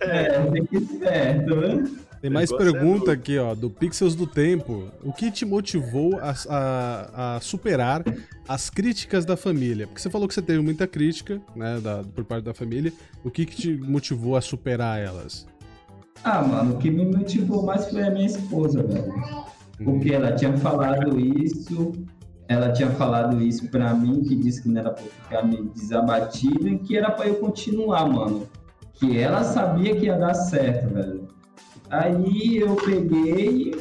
é, 0.02 0.52
fique 0.52 0.78
esperto, 0.78 1.60
viu? 1.60 1.98
Tem 2.24 2.32
mais 2.32 2.50
pergunta 2.50 3.12
é 3.12 3.16
aqui, 3.16 3.38
ó, 3.38 3.54
do 3.54 3.70
Pixels 3.70 4.16
do 4.16 4.26
Tempo. 4.26 4.88
O 5.04 5.12
que 5.12 5.30
te 5.30 5.44
motivou 5.44 6.18
a, 6.22 6.34
a, 6.50 7.36
a, 7.36 7.40
superar 7.42 8.02
as 8.48 8.70
críticas 8.70 9.26
da 9.26 9.36
família? 9.36 9.88
Porque 9.88 10.00
você 10.00 10.10
falou 10.10 10.26
que 10.26 10.34
você 10.34 10.42
teve 10.42 10.62
muita 10.62 10.88
crítica, 10.88 11.42
né, 11.54 11.82
da, 11.82 12.02
por 12.16 12.24
parte 12.24 12.46
da 12.46 12.54
família. 12.54 12.94
O 13.26 13.30
que, 13.30 13.46
que 13.46 13.58
te 13.58 13.74
motivou 13.74 14.38
a 14.38 14.42
superar 14.42 15.02
elas? 15.02 15.46
Ah, 16.24 16.42
mano, 16.42 16.76
o 16.76 16.78
que 16.78 16.90
me 16.90 17.06
motivou 17.06 17.66
mais 17.66 17.90
foi 17.90 18.04
a 18.04 18.10
minha 18.10 18.28
esposa, 18.28 18.82
velho. 18.84 19.14
Porque 19.84 20.14
ela 20.14 20.32
tinha 20.32 20.56
falado 20.56 21.20
isso, 21.20 21.92
ela 22.48 22.72
tinha 22.72 22.90
falado 22.92 23.42
isso 23.42 23.68
pra 23.68 23.94
mim, 23.94 24.24
que 24.24 24.34
disse 24.38 24.64
que 24.64 24.70
não 24.70 24.80
era 24.80 24.92
pra 24.92 25.04
ficar 25.04 25.46
meio 25.46 25.66
desabatido 25.76 26.70
e 26.70 26.80
que 26.80 26.96
era 26.96 27.12
pra 27.12 27.28
eu 27.28 27.36
continuar, 27.36 28.08
mano. 28.08 28.48
Que 28.94 29.20
ela 29.20 29.44
sabia 29.44 29.94
que 29.94 30.06
ia 30.06 30.18
dar 30.18 30.34
certo, 30.34 30.88
velho. 30.94 31.23
Aí 31.94 32.58
eu 32.58 32.76
peguei, 32.76 33.76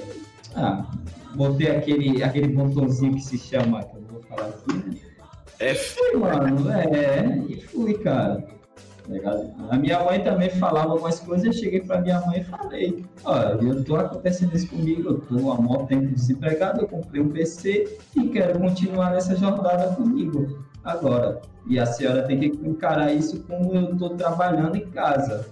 ah, 0.55 0.85
botei 1.35 1.71
aquele, 1.75 2.23
aquele 2.23 2.49
botãozinho 2.49 3.15
que 3.15 3.23
se 3.23 3.39
chama, 3.39 3.83
que 3.85 3.97
eu 3.97 4.03
vou 4.03 4.21
falar 4.25 4.49
aqui, 4.49 4.75
né? 4.75 4.97
É. 5.59 5.73
E 5.73 5.75
fui, 5.75 6.17
mano, 6.19 6.71
é, 6.71 7.39
e 7.49 7.57
fui, 7.63 7.95
cara. 7.95 8.45
A 9.71 9.79
minha 9.79 10.05
mãe 10.05 10.23
também 10.23 10.51
falava 10.51 10.93
algumas 10.93 11.21
coisas, 11.21 11.47
eu 11.47 11.53
cheguei 11.55 11.81
pra 11.81 12.03
minha 12.03 12.21
mãe 12.21 12.41
e 12.41 12.45
falei, 12.45 13.05
olha, 13.25 13.59
eu 13.63 13.83
tô 13.83 13.97
acontecendo 13.97 14.55
isso 14.55 14.69
comigo, 14.69 15.09
eu 15.09 15.21
tô 15.21 15.51
há 15.51 15.57
muito 15.57 15.87
tempo 15.87 16.07
desempregado, 16.15 16.83
eu 16.83 16.89
comprei 16.89 17.23
um 17.23 17.31
PC 17.31 17.99
e 18.15 18.29
quero 18.29 18.61
continuar 18.61 19.13
nessa 19.13 19.35
jornada 19.35 19.95
comigo 19.95 20.63
agora. 20.85 21.41
E 21.67 21.79
a 21.79 21.87
senhora 21.87 22.25
tem 22.25 22.39
que 22.39 22.47
encarar 22.47 23.11
isso 23.11 23.43
como 23.45 23.75
eu 23.75 23.97
tô 23.97 24.11
trabalhando 24.11 24.77
em 24.77 24.87
casa. 24.91 25.47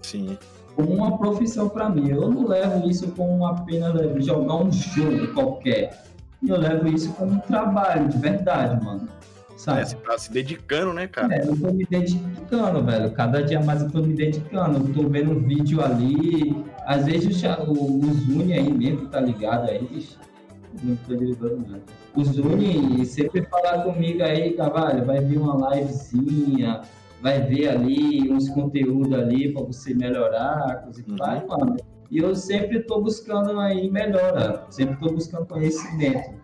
Sim 0.00 0.38
como 0.74 0.92
uma 0.92 1.18
profissão 1.18 1.68
para 1.68 1.88
mim. 1.88 2.10
Eu 2.10 2.28
não 2.28 2.46
levo 2.46 2.88
isso 2.88 3.08
como 3.12 3.46
apenas 3.46 4.24
jogar 4.24 4.56
um 4.56 4.72
jogo 4.72 5.32
qualquer. 5.34 6.04
Eu 6.46 6.58
levo 6.58 6.88
isso 6.88 7.12
como 7.14 7.32
um 7.32 7.38
trabalho 7.40 8.08
de 8.08 8.18
verdade, 8.18 8.84
mano. 8.84 9.08
Sabe? 9.56 9.80
É, 9.80 9.84
você 9.84 9.96
tá 9.96 10.18
se 10.18 10.32
dedicando, 10.32 10.92
né, 10.92 11.06
cara? 11.06 11.36
É, 11.36 11.42
eu 11.46 11.56
tô 11.56 11.72
me 11.72 11.86
dedicando, 11.86 12.84
velho. 12.84 13.10
Cada 13.12 13.42
dia 13.42 13.60
mais 13.62 13.82
eu 13.82 13.90
tô 13.90 14.02
me 14.02 14.12
dedicando. 14.12 14.78
Eu 14.78 14.94
tô 14.94 15.08
vendo 15.08 15.30
um 15.30 15.40
vídeo 15.40 15.82
ali. 15.82 16.64
Às 16.84 17.06
vezes 17.06 17.42
o, 17.42 17.72
o 17.72 18.12
Zuni 18.12 18.52
aí 18.52 18.72
mesmo, 18.72 19.08
tá 19.08 19.20
ligado 19.20 19.70
aí? 19.70 20.06
Não 20.82 20.96
tô 20.96 21.14
ligando 21.14 21.66
nada. 21.68 21.82
O 22.14 22.24
Zuni 22.24 23.06
sempre 23.06 23.42
fala 23.42 23.82
comigo 23.82 24.22
aí, 24.22 24.52
Cavalho, 24.52 25.04
vai 25.04 25.20
vir 25.20 25.38
uma 25.38 25.74
livezinha 25.74 26.82
vai 27.24 27.40
ver 27.40 27.68
ali 27.68 28.30
uns 28.30 28.50
conteúdos 28.50 29.10
ali 29.14 29.50
para 29.50 29.62
você 29.62 29.94
melhorar, 29.94 30.82
coisa 30.82 31.00
e 31.00 31.10
uhum. 31.10 31.16
mano. 31.48 31.76
E 32.10 32.18
eu 32.18 32.34
sempre 32.34 32.80
estou 32.80 33.02
buscando 33.02 33.58
aí 33.58 33.90
melhora, 33.90 34.66
sempre 34.68 34.92
estou 34.96 35.14
buscando 35.14 35.46
conhecimento. 35.46 36.34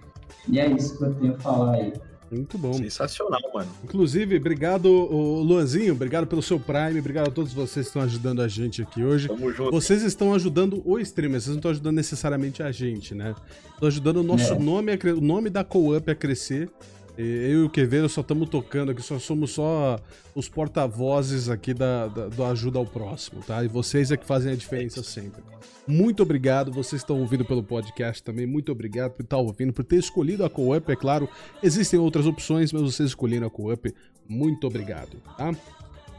E 0.49 0.59
é 0.59 0.66
isso 0.66 0.97
que 0.97 1.05
eu 1.05 1.14
tenho 1.16 1.35
a 1.35 1.38
falar 1.38 1.75
aí. 1.75 1.93
Muito 2.31 2.57
bom. 2.57 2.73
Sensacional, 2.73 3.43
mano. 3.53 3.69
Inclusive, 3.85 4.38
obrigado, 4.38 4.88
Luanzinho, 4.88 5.93
obrigado 5.93 6.27
pelo 6.27 6.40
seu 6.40 6.59
Prime, 6.59 6.99
obrigado 6.99 7.29
a 7.29 7.31
todos 7.31 7.53
vocês 7.53 7.85
que 7.85 7.90
estão 7.90 8.01
ajudando 8.01 8.40
a 8.40 8.49
gente 8.49 8.81
aqui 8.81 9.05
hoje. 9.05 9.29
Tamo 9.29 9.53
junto. 9.53 9.71
Vocês 9.73 10.03
estão 10.03 10.33
ajudando 10.33 10.81
o 10.83 10.99
streamer, 10.99 11.43
vocês 11.43 11.51
não 11.51 11.57
estão 11.57 11.73
ajudando 11.73 11.97
necessariamente 11.97 12.62
a 12.62 12.73
gente, 12.73 13.14
né? 13.14 13.35
Estão 13.75 13.87
ajudando 13.87 14.16
o 14.16 14.23
nosso 14.23 14.55
é. 14.55 14.59
nome, 14.59 14.99
o 15.14 15.21
nome 15.21 15.51
da 15.51 15.62
Co-Up 15.62 16.11
a 16.11 16.14
crescer 16.14 16.71
eu 17.21 17.63
e 17.63 17.65
o 17.65 17.71
Quevedo 17.71 18.09
só 18.09 18.21
estamos 18.21 18.49
tocando 18.49 18.91
aqui, 18.91 19.03
só 19.03 19.19
somos 19.19 19.51
só 19.53 19.99
os 20.35 20.49
porta-vozes 20.49 21.49
aqui 21.49 21.75
da, 21.75 22.09
da, 22.09 22.29
do 22.29 22.45
Ajuda 22.45 22.79
ao 22.79 22.87
Próximo, 22.87 23.43
tá? 23.47 23.63
E 23.65 23.69
vocês 23.69 24.11
é 24.11 24.17
que 24.17 24.25
fazem 24.25 24.53
a 24.53 24.57
diferença 24.57 25.03
sempre. 25.03 25.43
Muito 25.87 26.23
obrigado, 26.23 26.71
vocês 26.71 27.03
estão 27.03 27.19
ouvindo 27.19 27.45
pelo 27.45 27.63
podcast 27.63 28.23
também, 28.23 28.47
muito 28.47 28.71
obrigado 28.71 29.13
por 29.13 29.23
estar 29.23 29.39
ouvindo, 29.39 29.73
por 29.73 29.85
ter 29.85 29.97
escolhido 29.97 30.45
a 30.45 30.51
Co-Up, 30.51 30.91
é 30.91 30.97
claro. 30.97 31.29
Existem 31.63 31.99
outras 31.99 32.27
opções, 32.27 32.73
mas 32.73 32.83
vocês 32.83 33.09
escolheram 33.09 33.47
a 33.47 33.51
Co-Up, 33.51 33.93
muito 34.29 34.67
obrigado, 34.67 35.21
tá? 35.37 35.55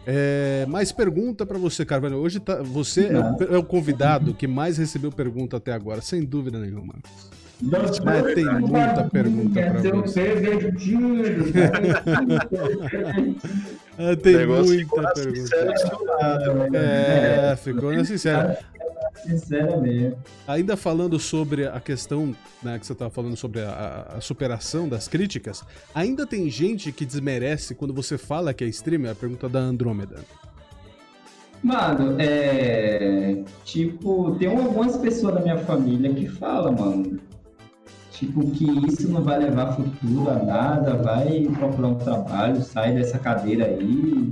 É, 0.05 0.65
mais 0.67 0.91
pergunta 0.91 1.45
para 1.45 1.57
você, 1.57 1.85
Carvalho. 1.85 2.17
Hoje 2.17 2.39
tá, 2.39 2.61
você 2.63 3.05
é 3.05 3.19
o, 3.19 3.55
é 3.55 3.57
o 3.57 3.63
convidado 3.63 4.33
que 4.33 4.47
mais 4.47 4.77
recebeu 4.77 5.11
pergunta 5.11 5.57
até 5.57 5.71
agora, 5.71 6.01
sem 6.01 6.23
dúvida 6.23 6.59
nenhuma. 6.59 6.95
Mas 7.61 7.99
tem 8.33 8.45
muita 8.45 9.03
pergunta 9.11 9.61
para 9.61 9.91
você. 9.91 10.21
tem 14.21 14.47
muita 14.47 15.13
pergunta. 15.13 16.77
É, 16.77 17.55
ficou 17.55 17.93
na 17.93 18.03
sincera. 18.03 18.57
Sinceramente. 19.23 20.17
Ainda 20.47 20.75
falando 20.75 21.19
sobre 21.19 21.67
a 21.67 21.79
questão 21.79 22.35
né, 22.63 22.79
que 22.79 22.87
você 22.87 22.93
estava 22.93 23.11
falando 23.11 23.35
sobre 23.35 23.61
a, 23.61 24.13
a, 24.17 24.21
superação 24.21 24.89
das 24.89 25.07
críticas, 25.07 25.63
ainda 25.93 26.25
tem 26.25 26.49
gente 26.49 26.91
que 26.91 27.05
desmerece 27.05 27.75
quando 27.75 27.93
você 27.93 28.17
fala 28.17 28.53
que 28.53 28.63
é 28.63 28.67
streamer? 28.67 29.11
A 29.11 29.15
pergunta 29.15 29.47
da 29.47 29.59
Andrômeda. 29.59 30.21
Mano, 31.61 32.15
é. 32.19 33.43
Tipo, 33.63 34.35
tem 34.39 34.47
algumas 34.47 34.97
pessoas 34.97 35.35
da 35.35 35.41
minha 35.41 35.59
família 35.59 36.11
que 36.11 36.27
falam, 36.27 36.73
mano 36.73 37.30
tipo, 38.21 38.51
que 38.51 38.65
isso 38.87 39.09
não 39.09 39.23
vai 39.23 39.39
levar 39.39 39.73
futuro 39.73 40.29
a 40.29 40.35
nada, 40.35 40.93
vai 40.93 41.47
procurar 41.57 41.87
um 41.87 41.95
trabalho, 41.95 42.61
sai 42.61 42.93
dessa 42.93 43.17
cadeira 43.17 43.65
aí, 43.65 44.31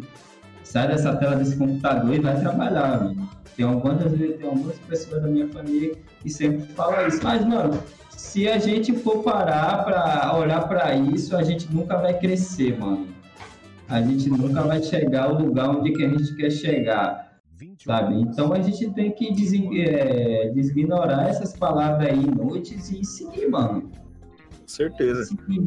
sai 0.64 0.88
dessa 0.90 1.16
tela 1.16 1.36
desse 1.36 1.58
computador 1.58 2.14
e 2.14 2.20
vai 2.20 2.40
trabalhar, 2.40 3.02
mano. 3.04 3.28
Tem 3.58 3.66
algumas, 3.66 4.14
tem 4.14 4.48
algumas 4.48 4.78
pessoas 4.78 5.24
da 5.24 5.28
minha 5.28 5.48
família 5.48 5.96
que 6.22 6.30
sempre 6.30 6.68
falam 6.74 7.08
isso, 7.08 7.20
mas, 7.24 7.44
mano, 7.44 7.80
se 8.12 8.48
a 8.48 8.60
gente 8.60 8.94
for 8.94 9.24
parar 9.24 9.84
para 9.84 10.38
olhar 10.38 10.68
para 10.68 10.96
isso, 10.96 11.36
a 11.36 11.42
gente 11.42 11.68
nunca 11.74 11.98
vai 11.98 12.14
crescer, 12.14 12.78
mano. 12.80 13.08
A 13.88 14.04
gente 14.04 14.30
nunca 14.30 14.62
vai 14.62 14.84
chegar 14.84 15.24
ao 15.24 15.34
lugar 15.34 15.72
onde 15.72 15.94
que 15.94 16.06
a 16.06 16.10
gente 16.10 16.36
quer 16.36 16.52
chegar 16.52 17.29
sabe? 17.86 18.16
Então 18.22 18.54
a 18.54 18.62
gente 18.62 18.90
tem 18.92 19.12
que 19.12 19.28
é, 19.82 20.50
designorar 20.50 21.28
essas 21.28 21.56
palavras 21.56 22.08
aí 22.08 22.22
inúteis 22.24 22.92
e 22.92 23.04
seguir, 23.04 23.50
mano. 23.50 23.82
Com 23.82 24.68
certeza. 24.68 25.26
Seguir, 25.26 25.62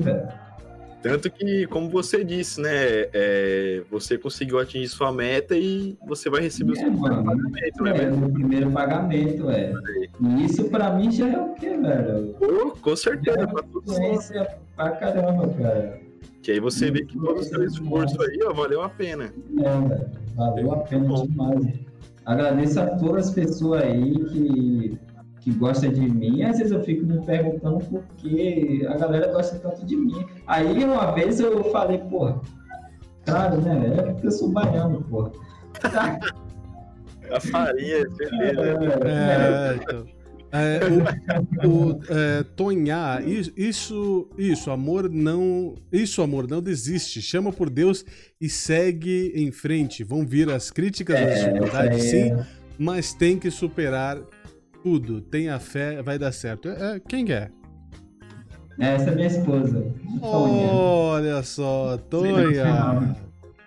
Tanto 1.03 1.29
que, 1.29 1.67
como 1.67 1.91
você 1.91 2.23
disse, 2.23 2.61
né? 2.61 2.71
É, 3.13 3.83
você 3.91 4.17
conseguiu 4.17 4.61
atingir 4.61 4.89
sua 4.89 5.11
meta 5.13 5.57
e 5.57 5.99
você 6.07 6.31
vai 6.31 6.41
receber 6.41 6.71
é, 6.71 6.73
o 6.75 6.77
seu 6.77 6.93
mano, 6.93 7.25
pagamento, 7.25 7.83
né? 7.83 8.05
É, 8.05 8.11
o 8.13 8.33
primeiro 8.33 8.71
pagamento, 8.71 9.51
é. 9.51 9.73
E 10.21 10.45
isso 10.45 10.71
pra 10.71 10.95
mim 10.95 11.11
já 11.11 11.29
é 11.29 11.39
o 11.39 11.55
quê, 11.55 11.77
velho? 11.77 12.37
Oh, 12.41 12.71
com 12.71 12.95
certeza, 12.95 13.49
pra 13.49 13.63
todos 13.65 13.97
Pra 14.77 14.91
caramba, 14.93 15.49
cara. 15.55 16.01
Que 16.41 16.53
aí 16.53 16.61
você 16.61 16.91
vê 16.91 17.05
que 17.05 17.19
todo 17.19 17.41
o 17.41 17.43
seu 17.43 17.65
esforço 17.65 18.21
aí, 18.23 18.39
ó, 18.45 18.53
valeu 18.53 18.83
a 18.83 18.89
pena. 18.89 19.33
É, 19.59 19.89
velho. 19.89 20.22
Valeu 20.35 20.73
a 20.73 20.79
pena 20.79 21.23
demais. 21.23 21.81
Agradeço 22.25 22.81
a 22.81 22.87
todas 22.97 23.29
as 23.29 23.35
pessoas 23.35 23.83
aí 23.83 24.15
que, 24.27 24.99
que 25.41 25.53
gostam 25.53 25.91
de 25.91 26.01
mim. 26.01 26.43
Às 26.43 26.59
vezes 26.59 26.73
eu 26.73 26.83
fico 26.83 27.05
me 27.05 27.25
perguntando 27.25 27.79
por 27.85 28.03
que 28.17 28.87
a 28.87 28.97
galera 28.97 29.33
gosta 29.33 29.59
tanto 29.59 29.85
de 29.85 29.97
mim. 29.97 30.25
Aí 30.47 30.85
uma 30.85 31.13
vez 31.13 31.41
eu 31.41 31.65
falei, 31.65 31.99
pô, 31.99 32.35
cara, 33.25 33.57
né? 33.57 33.95
É 33.99 34.03
porque 34.03 34.27
eu 34.27 34.31
sou 34.31 34.51
baiano, 34.51 35.03
pô. 35.03 35.31
A 37.33 37.41
farinha, 37.41 38.09
certeza. 38.17 38.61
É, 39.07 39.75
então. 39.75 40.01
É, 40.01 40.22
o, 41.65 41.69
o 41.69 42.01
é, 42.09 42.43
tonhar, 42.55 43.27
isso, 43.27 44.29
isso, 44.37 44.71
amor 44.71 45.09
não, 45.09 45.75
isso, 45.91 46.21
amor 46.21 46.47
não 46.49 46.61
desiste. 46.61 47.23
Chama 47.23 47.53
por 47.53 47.71
Deus 47.71 48.05
e 48.41 48.49
segue 48.49 49.33
em 49.35 49.51
frente. 49.51 50.05
Vão 50.05 50.27
vir 50.27 50.51
as 50.51 50.71
críticas, 50.71 51.17
as 51.17 51.23
é, 51.23 51.49
dificuldades, 51.49 52.03
sim, 52.03 52.37
mas 52.79 53.15
tem 53.15 53.39
que 53.39 53.51
superar 53.51 54.19
tudo. 54.83 55.21
Tenha 55.23 55.59
fé, 55.59 56.03
vai 56.03 56.19
dar 56.19 56.33
certo. 56.33 56.69
É, 56.69 57.01
quem 57.01 57.33
é? 57.33 57.51
Essa 58.79 59.11
é 59.11 59.15
minha 59.15 59.27
esposa. 59.27 59.87
Olha 60.21 61.43
só, 61.43 61.97
Tonha. 61.97 63.17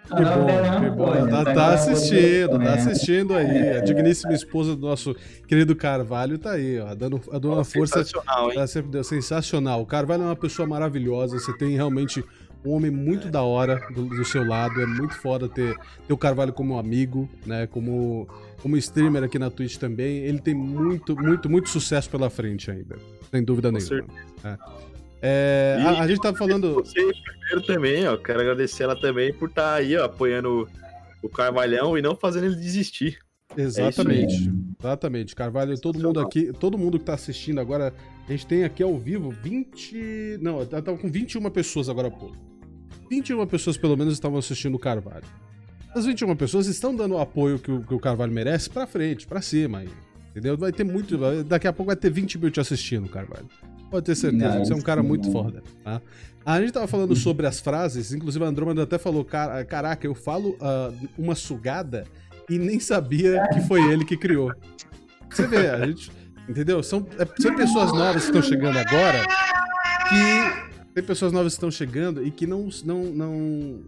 Que 0.08 0.24
bom, 0.24 0.80
que 0.80 0.90
bom. 0.92 1.28
Tá, 1.28 1.54
tá 1.54 1.74
assistindo, 1.74 2.60
tá 2.60 2.74
assistindo 2.74 3.34
aí. 3.34 3.78
A 3.78 3.82
digníssima 3.82 4.34
esposa 4.34 4.76
do 4.76 4.86
nosso 4.86 5.16
querido 5.48 5.76
Carvalho 5.76 6.38
tá 6.38 6.52
aí, 6.52 6.80
ó, 6.80 6.94
dando, 6.94 7.20
dando 7.32 7.54
uma 7.54 7.64
força. 7.64 8.04
Sensacional, 8.04 8.52
hein? 8.52 8.68
Sempre 8.68 9.04
sensacional. 9.04 9.82
O 9.82 9.86
Carvalho 9.86 10.24
é 10.24 10.26
uma 10.28 10.36
pessoa 10.36 10.68
maravilhosa, 10.68 11.40
você 11.40 11.56
tem 11.58 11.76
realmente 11.76 12.24
um 12.66 12.72
homem 12.72 12.92
muito 12.92 13.30
da 13.30 13.42
hora 13.42 13.88
do, 13.94 14.06
do, 14.06 14.26
seu 14.26 14.44
lado. 14.46 14.82
É 14.82 14.86
muito 14.86 15.16
foda 15.16 15.48
ter, 15.48 15.76
ter 16.08 16.14
o 16.14 16.18
Carvalho 16.18 16.54
como 16.54 16.78
amigo, 16.78 17.30
né? 17.46 17.68
Como, 17.68 18.28
como 18.62 18.76
streamer 18.78 19.24
aqui 19.24 19.40
na 19.40 19.50
Twitch 19.50 19.78
também. 19.78 20.18
Ele 20.18 20.40
tem 20.40 20.54
muito, 20.54 21.16
muito, 21.16 21.50
muito 21.50 21.70
sucesso 21.70 22.10
pela 22.10 22.30
frente 22.30 22.72
ainda. 22.72 22.98
Sem 23.32 23.44
dúvida 23.44 23.72
Com 23.72 23.78
nenhuma. 23.78 24.08
É. 24.44 24.58
É, 25.22 25.78
a, 25.82 26.02
a, 26.02 26.08
gente 26.08 26.22
tá 26.22 26.34
falando. 26.34 26.76
Você 26.76 27.00
primeiro 27.02 27.62
também, 27.66 28.08
ó. 28.08 28.18
Quero 28.18 28.42
agradecer 28.42 28.84
ela 28.84 29.00
também 29.00 29.34
por 29.34 29.50
estar 29.50 29.62
tá 29.62 29.74
aí, 29.76 29.96
ó, 29.96 30.06
apoiando 30.06 30.68
o 31.22 31.30
Carvalhão 31.30 31.98
e 31.98 32.02
não 32.02 32.16
fazendo 32.16 32.46
ele 32.46 32.56
desistir. 32.56 33.18
Exatamente. 33.58 34.36
É 34.36 34.86
exatamente. 34.88 35.36
Carvalho, 35.36 35.80
todo 35.80 36.00
mundo 36.00 36.20
aqui, 36.20 36.52
todo 36.54 36.78
mundo 36.78 37.00
que 37.00 37.06
tá 37.06 37.14
assistindo 37.14 37.60
agora, 37.60 37.94
a 38.28 38.32
gente 38.32 38.46
tem 38.46 38.64
aqui 38.64 38.84
ao 38.84 38.98
vivo 38.98 39.32
20. 39.32 40.40
Não, 40.42 40.60
eu 40.60 40.66
tava 40.66 40.98
com 40.98 41.10
21 41.10 41.50
pessoas 41.50 41.90
agora 41.90 42.08
há 42.08 42.12
pouco. 42.12 42.38
21 43.10 43.46
pessoas 43.48 43.78
pelo 43.78 43.96
menos 43.96 44.14
estavam 44.14 44.38
assistindo 44.38 44.76
o 44.76 44.80
Carvalho. 44.80 45.26
As 45.94 46.06
21 46.06 46.36
pessoas 46.36 46.68
estão 46.68 46.94
dando 46.94 47.16
o 47.16 47.20
apoio 47.20 47.58
que 47.58 47.72
o, 47.72 47.82
que 47.82 47.94
o 47.94 48.00
Carvalho 48.00 48.32
merece 48.32 48.70
pra 48.70 48.86
frente, 48.86 49.26
pra 49.26 49.42
cima 49.42 49.80
aí. 49.80 49.90
Entendeu? 50.32 50.58
Vai 50.58 50.74
ter 50.74 50.84
muito. 50.84 51.18
Daqui 51.46 51.68
a 51.68 51.72
pouco 51.72 51.88
vai 51.88 51.96
ter 51.96 52.10
20 52.10 52.38
mil 52.38 52.52
te 52.52 52.60
assistindo, 52.60 53.08
Carvalho. 53.08 53.48
Pode 53.96 54.08
ter 54.08 54.16
certeza, 54.16 54.60
você 54.60 54.74
é 54.74 54.76
um 54.76 54.82
cara 54.82 55.02
muito 55.02 55.32
foda. 55.32 55.64
Tá? 55.82 56.02
A 56.46 56.60
gente 56.60 56.74
tava 56.74 56.86
falando 56.86 57.16
sobre 57.16 57.48
as 57.48 57.62
frases, 57.62 58.12
inclusive 58.12 58.44
a 58.44 58.48
Andrômeda 58.50 58.84
até 58.84 58.98
falou: 58.98 59.24
caraca, 59.24 60.06
eu 60.06 60.14
falo 60.14 60.50
uh, 60.56 60.94
uma 61.18 61.34
sugada 61.34 62.04
e 62.50 62.60
nem 62.60 62.78
sabia 62.78 63.42
que 63.54 63.62
foi 63.62 63.82
ele 63.90 64.04
que 64.04 64.18
criou. 64.18 64.52
Você 65.30 65.48
vê, 65.48 65.70
a 65.70 65.86
gente. 65.88 66.12
Entendeu? 66.50 66.84
São, 66.84 67.08
é, 67.18 67.42
são 67.42 67.56
pessoas 67.56 67.94
novas 67.94 68.24
que 68.24 68.36
estão 68.36 68.42
chegando 68.42 68.78
agora 68.78 69.26
que. 70.10 70.66
Tem 70.94 71.02
pessoas 71.02 71.32
novas 71.32 71.54
que 71.54 71.58
estão 71.58 71.72
chegando 71.72 72.22
e 72.22 72.32
que 72.32 72.46
não, 72.46 72.68
não, 72.84 73.04
não, 73.06 73.80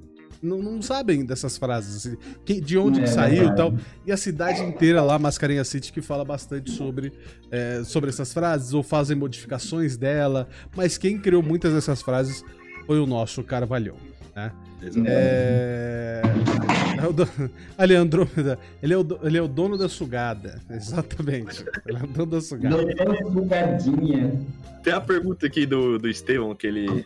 não, 0.42 0.62
não 0.62 0.82
sabem 0.82 1.26
dessas 1.26 1.58
frases, 1.58 2.06
assim, 2.06 2.18
que, 2.46 2.60
de 2.60 2.78
onde 2.78 3.00
é, 3.00 3.04
que 3.04 3.10
saiu 3.10 3.46
e 3.50 3.56
tal. 3.56 3.74
E 4.06 4.12
a 4.12 4.18
cidade 4.18 4.62
inteira 4.62 5.02
lá, 5.02 5.18
Mascarenha 5.18 5.64
City, 5.64 5.92
que 5.92 6.02
fala 6.02 6.24
bastante 6.24 6.72
sobre, 6.72 7.12
é, 7.52 7.84
sobre 7.84 8.10
essas 8.10 8.34
frases, 8.34 8.74
ou 8.74 8.84
fazem 8.84 9.16
modificações 9.16 9.98
dela. 9.98 10.48
Mas 10.76 10.98
quem 10.98 11.20
criou 11.20 11.42
muitas 11.44 11.74
dessas 11.74 12.02
frases 12.02 12.44
foi 12.86 13.00
o 13.00 13.06
nosso 13.06 13.44
Carvalhão, 13.44 13.98
né? 14.36 14.52
É... 15.06 16.22
é 17.02 17.08
o 17.08 17.12
do... 17.12 17.28
Ali, 17.78 17.96
Andrômeda, 17.96 18.60
ele 18.82 18.94
é, 18.94 18.98
o 18.98 19.04
do... 19.04 19.20
ele 19.24 19.38
é 19.38 19.42
o 19.42 19.48
dono 19.48 19.78
da 19.78 19.90
sugada. 19.90 20.62
Exatamente. 20.70 21.66
Ele 21.86 21.98
é 21.98 22.04
o 22.04 22.08
dono 22.08 22.32
da 22.32 22.42
sugada. 22.42 22.78
sugadinha. 23.32 24.40
Tem 24.84 24.94
a 24.94 25.02
pergunta 25.02 25.48
aqui 25.48 25.66
do, 25.66 25.98
do 25.98 26.08
Estevão, 26.08 26.56
que 26.56 26.68
ele, 26.68 26.90
né, 26.90 27.04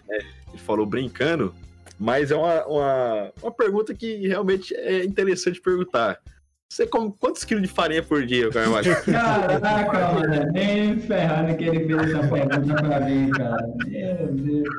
ele 0.50 0.58
falou 0.58 0.86
brincando. 0.86 1.54
Mas 2.02 2.32
é 2.32 2.36
uma, 2.36 2.66
uma, 2.66 3.32
uma 3.44 3.52
pergunta 3.52 3.94
que 3.94 4.28
realmente 4.28 4.74
é 4.76 5.06
interessante 5.06 5.62
perguntar. 5.62 6.20
Você 6.68 6.88
come 6.88 7.14
quantos 7.20 7.44
quilos 7.44 7.62
de 7.62 7.70
farinha 7.70 8.02
por 8.02 8.26
dia, 8.26 8.50
Carvalho? 8.50 8.96
Caraca, 9.06 10.14
mano, 10.14 10.52
nem 10.52 11.00
ferrado 11.00 11.56
que 11.56 11.66
ele 11.66 11.86
fez 11.86 12.12
essa 12.12 12.28
pergunta 12.28 12.74
pra 12.82 13.02
mim, 13.02 13.30
cara. 13.30 13.68
Meu 13.86 14.34
Deus. 14.34 14.70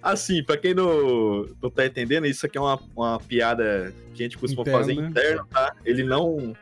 Assim, 0.00 0.40
pra 0.44 0.56
quem 0.56 0.72
não, 0.72 1.46
não 1.60 1.68
tá 1.68 1.84
entendendo, 1.84 2.26
isso 2.28 2.46
aqui 2.46 2.56
é 2.56 2.60
uma, 2.60 2.78
uma 2.94 3.18
piada 3.18 3.92
que 4.14 4.22
a 4.22 4.26
gente 4.26 4.38
costuma 4.38 4.62
interna. 4.62 4.78
fazer 4.78 4.92
interna, 4.92 5.46
tá? 5.50 5.74
Ele 5.84 6.04
não. 6.04 6.54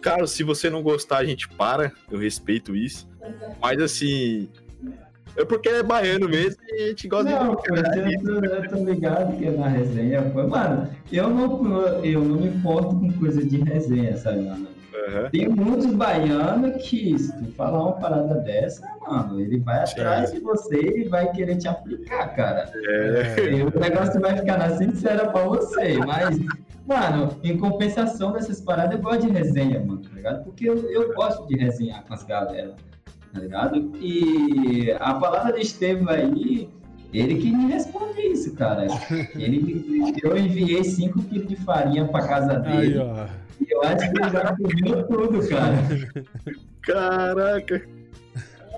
Cara, 0.00 0.24
se 0.28 0.44
você 0.44 0.70
não 0.70 0.84
gostar, 0.84 1.18
a 1.18 1.24
gente 1.24 1.48
para. 1.48 1.90
Eu 2.08 2.20
respeito 2.20 2.76
isso. 2.76 3.08
Mas 3.60 3.82
assim, 3.82 4.48
é 5.36 5.44
porque 5.44 5.68
é 5.68 5.82
baiano 5.82 6.28
mesmo 6.28 6.60
e 6.68 6.82
a 6.82 6.86
gente 6.88 7.08
gosta 7.08 7.30
não, 7.30 7.54
de 7.54 7.62
brincar. 7.62 7.96
Eu, 7.96 8.22
tô, 8.22 8.44
eu 8.44 8.68
tô 8.68 8.84
ligado 8.84 9.36
que 9.36 9.46
é 9.46 9.50
na 9.50 9.68
resenha. 9.68 10.20
Mano, 10.20 10.88
eu 11.12 11.28
não, 11.30 12.04
eu 12.04 12.24
não 12.24 12.36
me 12.40 12.48
importo 12.48 12.96
com 12.96 13.12
coisa 13.12 13.44
de 13.44 13.58
resenha, 13.58 14.16
sabe, 14.16 14.42
mano? 14.42 14.68
Uhum. 15.08 15.30
Tem 15.30 15.48
muitos 15.48 15.86
baianos 15.86 16.82
que, 16.82 17.18
se 17.18 17.32
tu 17.38 17.52
falar 17.52 17.82
uma 17.82 17.92
parada 17.92 18.34
dessa, 18.36 18.86
mano, 19.06 19.40
ele 19.40 19.58
vai 19.58 19.82
atrás 19.82 20.32
de 20.32 20.40
você 20.40 20.80
e 20.80 21.08
vai 21.08 21.30
querer 21.32 21.56
te 21.56 21.68
aplicar, 21.68 22.34
cara. 22.34 22.70
É. 22.74 23.52
E 23.52 23.62
o 23.62 23.78
negócio 23.78 24.20
vai 24.20 24.36
ficar 24.36 24.58
na 24.58 24.76
sincera 24.76 25.28
pra 25.28 25.44
você, 25.44 25.98
mas, 25.98 26.38
mano, 26.86 27.38
em 27.42 27.56
compensação 27.56 28.32
dessas 28.32 28.60
paradas, 28.60 28.96
eu 28.96 29.02
gosto 29.02 29.26
de 29.26 29.32
resenha, 29.32 29.80
mano, 29.80 30.02
tá 30.02 30.10
ligado? 30.14 30.44
Porque 30.44 30.68
eu, 30.68 30.76
eu 30.90 31.14
gosto 31.14 31.46
de 31.46 31.56
resenhar 31.56 32.04
com 32.04 32.14
as 32.14 32.24
galera 32.24 32.74
tá 33.32 33.40
ligado? 33.40 33.92
E 34.00 34.90
a 34.98 35.14
palavra 35.14 35.52
de 35.52 35.60
Estevam 35.60 36.08
aí, 36.08 36.68
ele 37.12 37.36
que 37.36 37.50
me 37.50 37.72
responde 37.72 38.20
isso, 38.20 38.54
cara. 38.54 38.86
Ele, 39.34 40.14
eu 40.22 40.36
enviei 40.36 40.84
5 40.84 41.22
quilos 41.22 41.48
de 41.48 41.56
farinha 41.56 42.06
pra 42.06 42.26
casa 42.26 42.58
dele. 42.58 43.00
Aí, 43.00 43.28
e 43.60 43.72
eu 43.72 43.82
acho 43.82 44.10
que 44.10 44.20
ele 44.20 44.30
já 44.30 44.56
comeu 44.56 45.06
tudo, 45.08 45.48
cara. 45.48 45.76
Caraca! 46.82 47.82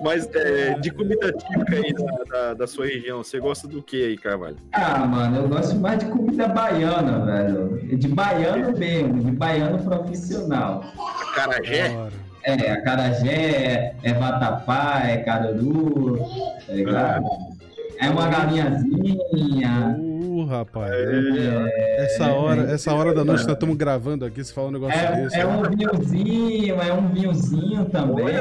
Mas 0.01 0.27
é, 0.33 0.73
de 0.79 0.89
comida 0.89 1.31
típica 1.31 1.75
aí 1.75 1.93
da, 1.93 2.23
da, 2.23 2.53
da, 2.55 2.67
sua 2.67 2.87
região, 2.87 3.23
você 3.23 3.39
gosta 3.39 3.67
do 3.67 3.83
que 3.83 4.03
aí, 4.03 4.17
Carvalho? 4.17 4.57
Ah, 4.73 5.05
mano, 5.05 5.37
eu 5.37 5.47
gosto 5.47 5.75
mais 5.75 5.99
de 5.99 6.05
comida 6.05 6.47
baiana, 6.47 7.23
velho. 7.23 7.97
De 7.97 8.07
baiano 8.07 8.75
mesmo, 8.75 9.23
de 9.23 9.31
baiano 9.31 9.77
profissional. 9.83 10.83
Carajé? 11.35 11.95
É, 12.43 12.71
acarajé, 12.71 13.93
é 14.01 14.13
vatapá, 14.13 15.03
é 15.05 15.17
caruru, 15.17 16.17
tá 16.65 16.73
ligado? 16.73 17.25
É 17.99 18.09
uma 18.09 18.27
galinhazinha. 18.27 20.10
Rapaz. 20.51 20.91
É, 20.91 22.03
essa, 22.03 22.27
hora, 22.33 22.61
essa 22.63 22.93
hora 22.93 23.13
da 23.13 23.23
noite 23.23 23.43
nós 23.45 23.53
estamos 23.53 23.77
gravando 23.77 24.25
aqui, 24.25 24.43
você 24.43 24.51
fala 24.51 24.67
um 24.67 24.71
negócio 24.71 24.99
é, 24.99 25.23
desse. 25.23 25.37
É 25.37 25.47
um 25.47 25.61
vinhozinho, 25.61 26.75
é 26.75 26.93
um 26.93 27.07
vinhozinho 27.07 27.85
também. 27.85 28.27
É, 28.27 28.39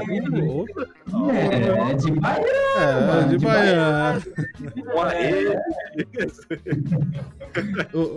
é 1.90 1.94
de 1.94 2.10
baiano. 2.10 2.48
É, 2.76 3.22
de, 3.22 3.38
de 3.38 3.44
baiano. 3.44 4.22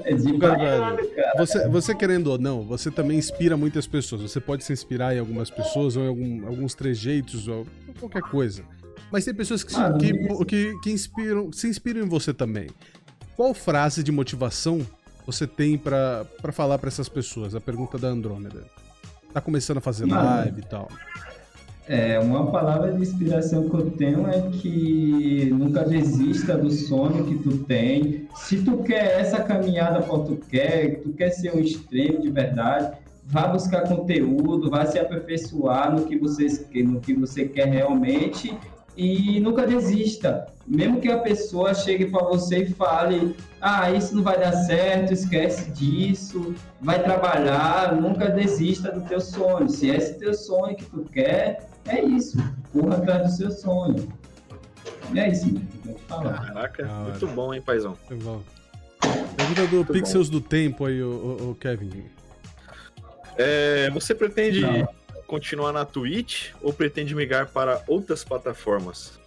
É. 0.08 0.14
de 0.16 0.38
cara. 0.40 0.98
Você, 1.38 1.68
você 1.68 1.94
querendo 1.94 2.32
ou 2.32 2.40
não, 2.40 2.64
você 2.64 2.90
também 2.90 3.20
inspira 3.20 3.56
muitas 3.56 3.86
pessoas. 3.86 4.24
Você 4.24 4.40
pode 4.40 4.64
se 4.64 4.74
inspirar 4.74 5.16
em 5.16 5.20
algumas 5.20 5.52
pessoas 5.52 5.96
ou 5.96 6.04
em 6.04 6.08
algum, 6.08 6.48
alguns 6.48 6.74
trejeitos 6.74 7.48
ou 7.48 7.68
qualquer 8.00 8.24
coisa. 8.24 8.64
Mas 9.12 9.24
tem 9.26 9.36
pessoas 9.36 9.64
que, 9.64 9.76
ah, 9.76 9.94
que, 9.94 10.12
que, 10.46 10.80
que, 10.82 10.92
inspiram, 10.92 11.54
se 11.54 11.68
inspiram 11.68 12.02
em 12.02 12.10
você 12.10 12.34
também. 12.34 12.68
Qual 13.36 13.54
frase 13.54 14.04
de 14.04 14.12
motivação 14.12 14.82
você 15.26 15.48
tem 15.48 15.78
para 15.78 16.26
falar 16.52 16.78
para 16.78 16.88
essas 16.88 17.10
pessoas? 17.10 17.56
A 17.56 17.62
pergunta 17.62 17.98
da 17.98 18.08
Andrômeda. 18.08 18.64
Tá 19.34 19.42
começando 19.42 19.78
a 19.78 19.82
fazer 19.82 20.06
live 20.06 20.62
e 20.62 20.66
tal. 20.66 20.88
É, 21.88 22.18
uma 22.20 22.50
palavra 22.50 22.94
de 22.94 23.02
inspiração 23.02 23.68
que 23.68 23.76
eu 23.76 23.92
tenho 23.92 24.28
é 24.28 24.42
que 24.52 25.50
nunca 25.52 25.84
desista 25.84 26.58
do 26.58 26.72
sonho 26.72 27.26
que 27.26 27.40
tu 27.40 27.58
tem. 27.66 28.28
Se 28.36 28.64
tu 28.64 28.78
quer 28.84 29.20
essa 29.20 29.44
caminhada 29.44 30.02
que 30.02 30.10
tu 30.10 30.40
quer, 30.50 31.02
tu 31.02 31.12
quer 31.14 31.32
ser 31.32 31.54
um 31.54 31.60
extremo 31.60 32.22
de 32.22 32.30
verdade, 32.30 32.96
vá 33.26 33.48
buscar 33.48 33.88
conteúdo, 33.88 34.70
vá 34.70 34.86
se 34.86 35.00
aperfeiçoar 35.00 35.94
no 35.94 36.06
que 36.06 36.18
você, 36.18 36.48
no 36.84 37.02
que 37.02 37.14
você 37.14 37.46
quer 37.46 37.68
realmente 37.68 38.56
e 38.96 39.40
nunca 39.40 39.66
desista. 39.66 40.48
Mesmo 40.66 41.02
que 41.02 41.12
a 41.12 41.20
pessoa 41.20 41.74
chegue 41.74 42.06
para 42.06 42.24
você 42.24 42.64
e 42.64 42.74
fale: 42.74 43.36
"Ah, 43.60 43.92
isso 43.92 44.16
não 44.16 44.24
vai 44.24 44.40
dar 44.40 44.54
certo, 44.54 45.12
esquece 45.12 45.72
disso, 45.72 46.56
vai 46.82 47.04
trabalhar", 47.04 47.96
nunca 47.96 48.30
desista 48.30 48.92
do 48.92 49.02
teu 49.02 49.20
sonho. 49.20 49.70
Se 49.70 49.92
é 49.92 49.98
esse 49.98 50.18
teu 50.20 50.34
sonho 50.34 50.76
que 50.76 50.86
tu 50.86 51.04
quer, 51.12 51.68
é 51.86 52.02
isso. 52.02 52.38
Corra 52.72 52.98
atrás 52.98 53.24
do 53.24 53.38
seu 53.38 53.52
sonho. 53.52 54.08
É 55.16 55.30
isso. 55.30 55.54
Caraca, 56.08 56.88
ah, 56.90 57.04
muito 57.10 57.28
bom, 57.28 57.54
hein, 57.54 57.62
paizão. 57.62 57.98
Muito 58.10 58.24
bom. 58.24 58.42
Pergunta 59.36 59.68
do 59.68 59.76
muito 59.78 59.94
Pixels 59.94 60.30
bom. 60.30 60.40
do 60.40 60.42
Tempo 60.42 60.86
aí, 60.86 61.02
o, 61.04 61.10
o, 61.10 61.52
o 61.52 61.56
Kevin. 61.56 62.06
É, 63.38 63.90
você 63.90 64.16
pretende 64.16 64.62
Não. 64.62 64.88
Continuar 65.28 65.72
na 65.72 65.86
Twitch 65.86 66.52
ou 66.62 66.74
pretende 66.74 67.16
migrar 67.16 67.48
para 67.48 67.82
outras 67.88 68.24
plataformas? 68.24 69.24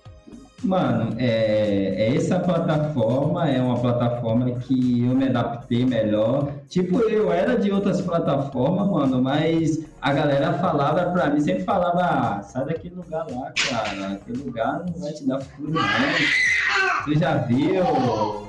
Mano, 0.65 1.15
é, 1.19 1.95
é, 1.97 2.17
essa 2.17 2.41
plataforma 2.41 3.49
é 3.49 3.61
uma 3.61 3.79
plataforma 3.79 4.51
que 4.53 5.05
eu 5.05 5.15
me 5.15 5.29
adaptei 5.29 5.85
melhor. 5.85 6.51
Tipo, 6.69 7.01
eu 7.01 7.31
era 7.31 7.59
de 7.59 7.71
outras 7.71 8.01
plataformas, 8.01 8.89
mano, 8.89 9.23
mas 9.23 9.85
a 10.01 10.13
galera 10.13 10.55
falava 10.55 11.11
pra 11.13 11.29
mim, 11.29 11.41
sempre 11.41 11.63
falava, 11.65 12.01
ah, 12.01 12.43
sai 12.43 12.65
daquele 12.65 12.95
lugar 12.95 13.27
lá, 13.31 13.53
cara. 13.53 14.15
Aquele 14.15 14.39
lugar 14.39 14.85
não 14.87 14.99
vai 14.99 15.13
te 15.13 15.27
dar 15.27 15.41
futuro, 15.41 15.73
não. 15.73 17.05
Tu 17.05 17.19
já 17.19 17.37
viu? 17.37 18.47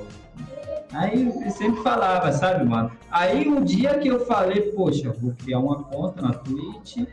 Aí 0.92 1.26
eu 1.44 1.50
sempre 1.50 1.82
falava, 1.82 2.32
sabe, 2.32 2.64
mano? 2.64 2.90
Aí 3.10 3.46
um 3.46 3.62
dia 3.62 3.98
que 3.98 4.08
eu 4.08 4.24
falei, 4.24 4.72
poxa, 4.72 5.12
vou 5.20 5.34
criar 5.34 5.58
uma 5.58 5.84
conta 5.84 6.22
na 6.22 6.32
Twitch 6.32 7.06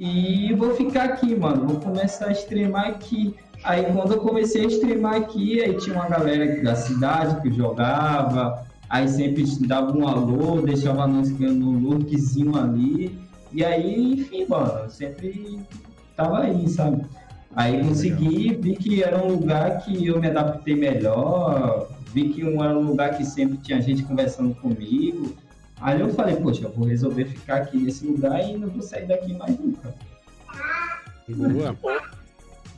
e 0.00 0.54
vou 0.54 0.74
ficar 0.74 1.04
aqui, 1.04 1.36
mano. 1.36 1.66
Vou 1.66 1.78
começar 1.78 2.28
a 2.28 2.32
streamar 2.32 2.86
aqui. 2.86 3.34
Aí 3.62 3.84
quando 3.92 4.14
eu 4.14 4.20
comecei 4.20 4.64
a 4.64 4.68
streamar 4.68 5.16
aqui, 5.16 5.60
aí 5.60 5.76
tinha 5.76 5.94
uma 5.94 6.08
galera 6.08 6.62
da 6.62 6.74
cidade 6.74 7.42
que 7.42 7.52
jogava, 7.52 8.66
aí 8.88 9.06
sempre 9.06 9.44
dava 9.66 9.94
um 9.94 10.08
alô, 10.08 10.62
deixava 10.62 11.06
nós 11.06 11.30
no 11.38 11.72
lookzinho 11.78 12.56
ali. 12.56 13.20
E 13.52 13.62
aí, 13.62 14.14
enfim, 14.14 14.46
mano, 14.48 14.88
sempre 14.88 15.60
tava 16.16 16.44
aí, 16.44 16.66
sabe? 16.66 17.04
Aí 17.54 17.84
consegui, 17.84 18.54
vi 18.54 18.76
que 18.76 19.02
era 19.02 19.22
um 19.22 19.32
lugar 19.32 19.84
que 19.84 20.06
eu 20.06 20.18
me 20.18 20.28
adaptei 20.28 20.76
melhor, 20.76 21.88
vi 22.14 22.30
que 22.30 22.42
um 22.42 22.64
era 22.64 22.78
um 22.78 22.84
lugar 22.84 23.18
que 23.18 23.24
sempre 23.24 23.58
tinha 23.58 23.82
gente 23.82 24.02
conversando 24.04 24.54
comigo. 24.54 25.34
Aí 25.80 26.00
eu 26.00 26.12
falei, 26.12 26.36
poxa, 26.36 26.64
eu 26.64 26.72
vou 26.72 26.86
resolver 26.86 27.24
ficar 27.24 27.56
aqui 27.56 27.78
nesse 27.78 28.06
lugar 28.06 28.42
e 28.42 28.56
não 28.56 28.68
vou 28.68 28.82
sair 28.82 29.06
daqui 29.06 29.32
mais 29.32 29.58
nunca. 29.58 29.94
Boa. 31.28 31.76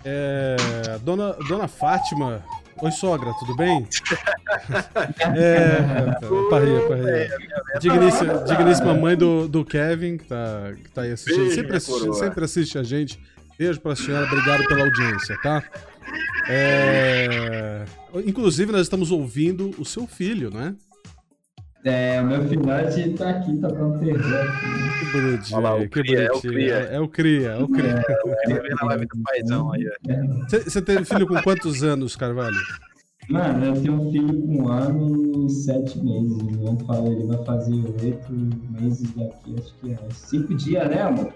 É, 0.05 0.57
dona, 1.03 1.33
dona 1.49 1.67
Fátima. 1.67 2.43
Oi, 2.81 2.91
sogra, 2.91 3.33
tudo 3.38 3.57
bem? 3.57 3.87
é, 5.37 5.79
parei, 6.51 6.81
parei. 6.88 7.29
Digníssima, 7.81 8.45
digníssima 8.45 8.95
mãe 8.95 9.17
do, 9.17 9.47
do 9.47 9.65
Kevin, 9.65 10.17
que 10.17 10.25
tá, 10.25 10.73
que 10.83 10.91
tá 10.91 11.03
aí 11.03 11.12
assistindo. 11.12 11.51
Sempre 11.53 11.77
assiste, 11.77 12.15
sempre 12.15 12.45
assiste 12.45 12.79
a 12.79 12.83
gente. 12.83 13.21
Beijo 13.59 13.81
pra 13.81 13.95
senhora, 13.95 14.27
obrigado 14.27 14.67
pela 14.67 14.83
audiência, 14.83 15.37
tá? 15.43 15.62
É... 16.49 17.85
Inclusive, 18.27 18.73
nós 18.73 18.83
estamos 18.83 19.11
ouvindo 19.11 19.71
o 19.79 19.85
seu 19.85 20.07
filho, 20.07 20.51
né? 20.51 20.75
É, 21.85 22.21
o 22.21 22.27
meu 22.27 22.49
filhote 22.49 23.11
tá 23.14 23.31
aqui 23.31 23.57
tocando 23.57 23.99
terror. 23.99 24.23
Que 25.01 25.21
bonitinho, 25.21 25.59
Olha 25.59 25.68
lá, 25.68 25.75
o 25.75 25.81
que 25.81 25.88
cria, 25.88 26.29
bonitinho. 26.29 26.33
É 26.33 26.33
o 26.33 26.40
Cria. 26.40 26.75
É 26.75 27.01
o 27.01 27.09
Cria, 27.09 27.49
é 27.51 27.59
o 27.59 27.68
Cria. 27.68 28.05
É, 28.09 28.18
o 28.25 28.37
Cria 28.45 28.62
vem 28.62 28.75
na 28.81 28.87
live 28.87 29.07
do 29.07 29.23
paizão 29.23 29.73
aí. 29.73 29.85
Você 30.49 30.81
teve 30.81 31.05
filho 31.05 31.27
com 31.27 31.42
quantos 31.42 31.83
anos, 31.83 32.14
Carvalho? 32.14 32.57
Mano, 33.29 33.64
eu 33.64 33.81
tenho 33.81 33.95
um 33.95 34.12
filho 34.12 34.42
com 34.42 34.62
um 34.62 34.68
ano 34.68 35.47
e 35.47 35.51
sete 35.51 35.99
meses. 35.99 36.37
Vamos 36.57 36.85
falar, 36.85 37.09
ele 37.09 37.27
vai 37.27 37.45
fazer 37.45 37.75
oito 37.75 38.33
meses 38.71 39.11
daqui, 39.14 39.55
acho 39.59 39.75
que 39.81 39.92
é 39.92 39.99
cinco 40.11 40.55
dias, 40.55 40.88
né, 40.88 41.03
amor? 41.03 41.33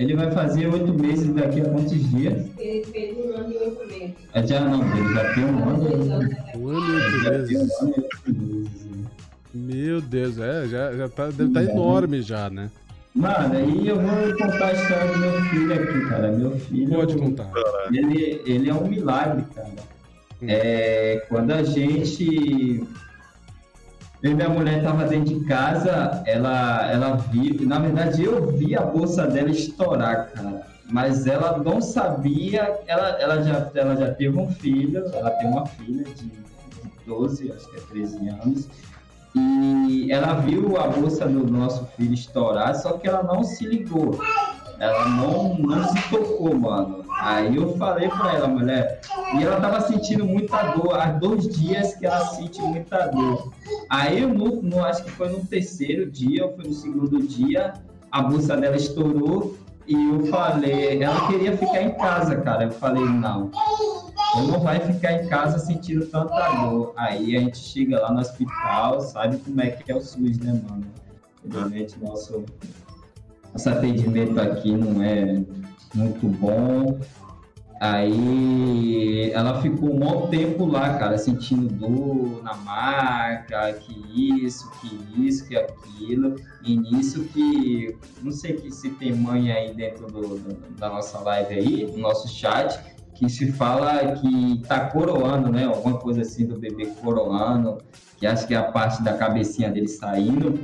Ele 0.00 0.16
vai 0.16 0.30
fazer 0.30 0.66
oito 0.66 0.94
meses 0.94 1.28
daqui 1.34 1.60
a 1.60 1.64
quantos 1.64 2.10
dias? 2.10 2.46
Ele 2.58 2.84
fez 2.86 3.18
um 3.18 3.36
ano 3.36 3.52
e 3.52 3.56
oito 3.58 3.86
meses. 3.86 4.14
É, 4.32 4.46
já 4.46 4.60
não, 4.60 4.96
ele 4.96 5.14
já 5.14 5.34
tem 5.34 5.44
um 5.44 5.68
ano. 5.68 5.82
Um 6.56 6.68
ano 6.68 6.88
e 6.88 6.96
oito 6.96 7.30
meses. 7.30 7.68
Meu 9.52 10.00
Deus, 10.00 10.38
é, 10.38 10.66
já, 10.68 10.92
já 10.92 11.06
tá, 11.06 11.26
deve 11.26 11.48
estar 11.48 11.66
tá 11.66 11.70
enorme 11.70 12.22
já, 12.22 12.48
né? 12.48 12.70
Mano, 13.14 13.54
aí 13.54 13.88
eu 13.88 14.00
vou 14.00 14.38
contar 14.38 14.68
a 14.68 14.72
história 14.72 15.12
do 15.12 15.18
meu 15.18 15.42
filho 15.42 15.74
aqui, 15.74 16.08
cara. 16.08 16.32
Meu 16.32 16.58
filho. 16.58 16.94
Pode 16.94 17.16
contar. 17.18 17.50
Ele, 17.92 18.40
ele 18.46 18.70
é 18.70 18.74
um 18.74 18.88
milagre, 18.88 19.44
cara. 19.54 19.68
Hum. 20.40 20.46
É, 20.48 21.26
quando 21.28 21.50
a 21.50 21.62
gente. 21.62 22.86
E 24.22 24.34
minha 24.34 24.50
mulher 24.50 24.78
estava 24.78 25.04
dentro 25.06 25.34
de 25.34 25.44
casa, 25.46 26.22
ela, 26.26 26.90
ela 26.90 27.16
viu. 27.16 27.66
Na 27.66 27.78
verdade, 27.78 28.22
eu 28.22 28.46
vi 28.48 28.76
a 28.76 28.82
bolsa 28.82 29.26
dela 29.26 29.50
estourar, 29.50 30.30
cara. 30.32 30.66
Mas 30.90 31.26
ela 31.26 31.56
não 31.56 31.80
sabia. 31.80 32.80
Ela, 32.86 33.08
ela, 33.18 33.42
já, 33.42 33.70
ela 33.74 33.96
já 33.96 34.12
teve 34.12 34.38
um 34.38 34.50
filho, 34.50 35.04
ela 35.14 35.30
tem 35.30 35.48
uma 35.48 35.64
filha 35.64 36.04
de, 36.04 36.24
de 36.24 36.40
12, 37.06 37.50
acho 37.52 37.70
que 37.70 37.76
é 37.76 37.80
13 37.80 38.28
anos. 38.28 38.68
E 39.34 40.10
ela 40.10 40.34
viu 40.34 40.76
a 40.76 40.88
bolsa 40.88 41.26
do 41.26 41.50
nosso 41.50 41.86
filho 41.96 42.12
estourar, 42.12 42.74
só 42.74 42.98
que 42.98 43.08
ela 43.08 43.22
não 43.22 43.42
se 43.42 43.64
ligou. 43.64 44.18
Ela 44.78 45.08
não, 45.08 45.56
não 45.56 45.84
se 45.84 46.10
tocou, 46.10 46.54
mano. 46.58 46.99
Aí 47.20 47.54
eu 47.54 47.76
falei 47.76 48.08
pra 48.08 48.32
ela, 48.32 48.48
mulher, 48.48 49.00
e 49.34 49.42
ela 49.44 49.60
tava 49.60 49.82
sentindo 49.82 50.24
muita 50.24 50.62
dor, 50.72 50.98
há 50.98 51.06
dois 51.06 51.48
dias 51.48 51.94
que 51.94 52.06
ela 52.06 52.24
sente 52.26 52.62
muita 52.62 53.08
dor. 53.08 53.52
Aí 53.90 54.22
eu 54.22 54.28
no, 54.30 54.62
no, 54.62 54.82
acho 54.82 55.04
que 55.04 55.10
foi 55.10 55.28
no 55.28 55.44
terceiro 55.44 56.10
dia, 56.10 56.46
ou 56.46 56.56
foi 56.56 56.64
no 56.64 56.72
segundo 56.72 57.22
dia, 57.22 57.74
a 58.10 58.22
bolsa 58.22 58.56
dela 58.56 58.76
estourou 58.76 59.54
e 59.86 59.92
eu 59.92 60.26
falei, 60.26 61.02
ela 61.02 61.26
queria 61.26 61.56
ficar 61.56 61.82
em 61.82 61.92
casa, 61.92 62.36
cara. 62.36 62.64
Eu 62.64 62.70
falei, 62.70 63.04
não, 63.04 63.50
ou 64.36 64.42
não 64.44 64.60
vai 64.60 64.80
ficar 64.80 65.12
em 65.12 65.28
casa 65.28 65.58
sentindo 65.58 66.06
tanta 66.06 66.48
dor. 66.52 66.94
Aí 66.96 67.36
a 67.36 67.40
gente 67.40 67.58
chega 67.58 68.00
lá 68.00 68.10
no 68.10 68.20
hospital, 68.20 69.00
sabe 69.02 69.36
como 69.38 69.60
é 69.60 69.70
que 69.70 69.92
é 69.92 69.94
o 69.94 70.00
SUS, 70.00 70.38
né, 70.38 70.58
mano? 70.68 70.86
Realmente 71.52 71.98
nosso, 72.00 72.44
nosso 73.52 73.68
atendimento 73.68 74.40
aqui 74.40 74.72
não 74.72 75.02
é 75.02 75.42
muito 75.94 76.26
bom. 76.28 76.98
Aí 77.80 79.30
ela 79.32 79.62
ficou 79.62 79.94
um 79.94 79.98
bom 79.98 80.26
tempo 80.26 80.66
lá, 80.66 80.98
cara, 80.98 81.16
sentindo 81.16 81.66
dor 81.66 82.42
na 82.42 82.54
marca, 82.54 83.72
que 83.72 84.44
isso, 84.44 84.70
que 84.80 85.26
isso, 85.26 85.48
que 85.48 85.56
aquilo. 85.56 86.36
E 86.62 86.76
nisso 86.76 87.24
que, 87.24 87.96
não 88.22 88.32
sei 88.32 88.52
que 88.52 88.70
se 88.70 88.90
tem 88.90 89.14
mãe 89.14 89.50
aí 89.50 89.72
dentro 89.72 90.06
do, 90.08 90.20
do, 90.20 90.76
da 90.78 90.90
nossa 90.90 91.20
live 91.20 91.54
aí, 91.54 91.86
do 91.86 91.96
nosso 91.96 92.28
chat, 92.28 92.78
que 93.14 93.30
se 93.30 93.50
fala 93.50 94.12
que 94.12 94.62
tá 94.68 94.80
coroando, 94.80 95.50
né? 95.50 95.64
Alguma 95.64 95.96
coisa 95.96 96.20
assim 96.20 96.44
do 96.44 96.58
bebê 96.58 96.84
coroando, 97.00 97.78
que 98.18 98.26
acho 98.26 98.46
que 98.46 98.52
é 98.52 98.58
a 98.58 98.64
parte 98.64 99.02
da 99.02 99.14
cabecinha 99.14 99.70
dele 99.70 99.88
saindo. 99.88 100.60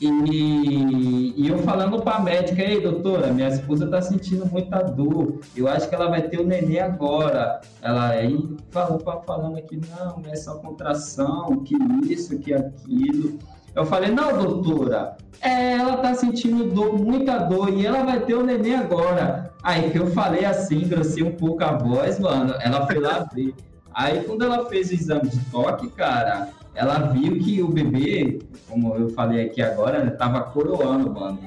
E, 0.00 1.34
e 1.36 1.48
eu 1.48 1.58
falando 1.58 2.00
para 2.00 2.16
a 2.16 2.20
médica, 2.20 2.62
ei 2.62 2.80
doutora, 2.80 3.32
minha 3.32 3.48
esposa 3.48 3.84
está 3.84 4.00
sentindo 4.00 4.46
muita 4.46 4.80
dor, 4.80 5.40
eu 5.56 5.66
acho 5.66 5.88
que 5.88 5.94
ela 5.94 6.08
vai 6.08 6.22
ter 6.22 6.38
o 6.38 6.46
neném 6.46 6.78
agora. 6.78 7.60
Ela 7.82 8.10
aí 8.10 8.56
falou, 8.70 9.00
falando 9.26 9.58
aqui, 9.58 9.80
não, 9.90 10.22
é 10.30 10.36
só 10.36 10.54
contração, 10.56 11.64
que 11.64 11.74
isso, 12.04 12.38
que 12.38 12.54
aquilo. 12.54 13.38
Eu 13.74 13.84
falei, 13.86 14.10
não, 14.10 14.38
doutora, 14.38 15.16
é, 15.40 15.72
ela 15.72 15.96
tá 15.96 16.14
sentindo 16.14 16.72
dor, 16.72 16.96
muita 16.96 17.38
dor 17.38 17.72
e 17.72 17.84
ela 17.84 18.04
vai 18.04 18.20
ter 18.20 18.34
o 18.34 18.44
neném 18.44 18.76
agora. 18.76 19.52
Aí 19.62 19.90
que 19.90 19.98
eu 19.98 20.06
falei 20.12 20.44
assim, 20.44 20.82
engrossei 20.82 21.24
um 21.24 21.34
pouco 21.34 21.64
a 21.64 21.72
voz, 21.72 22.20
mano, 22.20 22.54
ela 22.60 22.86
foi 22.86 23.00
lá 23.00 23.28
ver. 23.32 23.52
Aí 23.92 24.22
quando 24.22 24.44
ela 24.44 24.66
fez 24.66 24.90
o 24.90 24.94
exame 24.94 25.28
de 25.28 25.40
toque, 25.46 25.88
cara, 25.90 26.50
ela 26.78 27.10
viu 27.10 27.40
que 27.40 27.60
o 27.60 27.68
bebê, 27.68 28.38
como 28.68 28.94
eu 28.94 29.08
falei 29.08 29.46
aqui 29.46 29.60
agora, 29.60 30.04
né, 30.04 30.10
tava 30.10 30.42
coroando, 30.42 31.12
mano. 31.12 31.40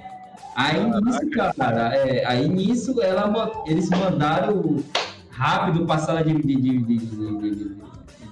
Aí 0.54 0.84
nisso, 0.84 1.56
cara, 1.56 1.96
é, 1.96 2.26
aí 2.26 2.50
nisso 2.50 3.02
ela, 3.02 3.64
eles 3.66 3.90
mandaram 3.90 4.84
rápido 5.30 5.86
para 5.86 5.96
a 5.96 6.00
sala 6.00 6.22
de, 6.22 6.34
de, 6.34 6.56
de, 6.58 6.80
de, 6.80 7.78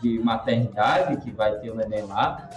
de 0.02 0.20
maternidade, 0.20 1.22
que 1.22 1.32
vai 1.32 1.54
ter 1.60 1.72
o 1.72 1.76
neném 1.76 2.04
lá. 2.04 2.50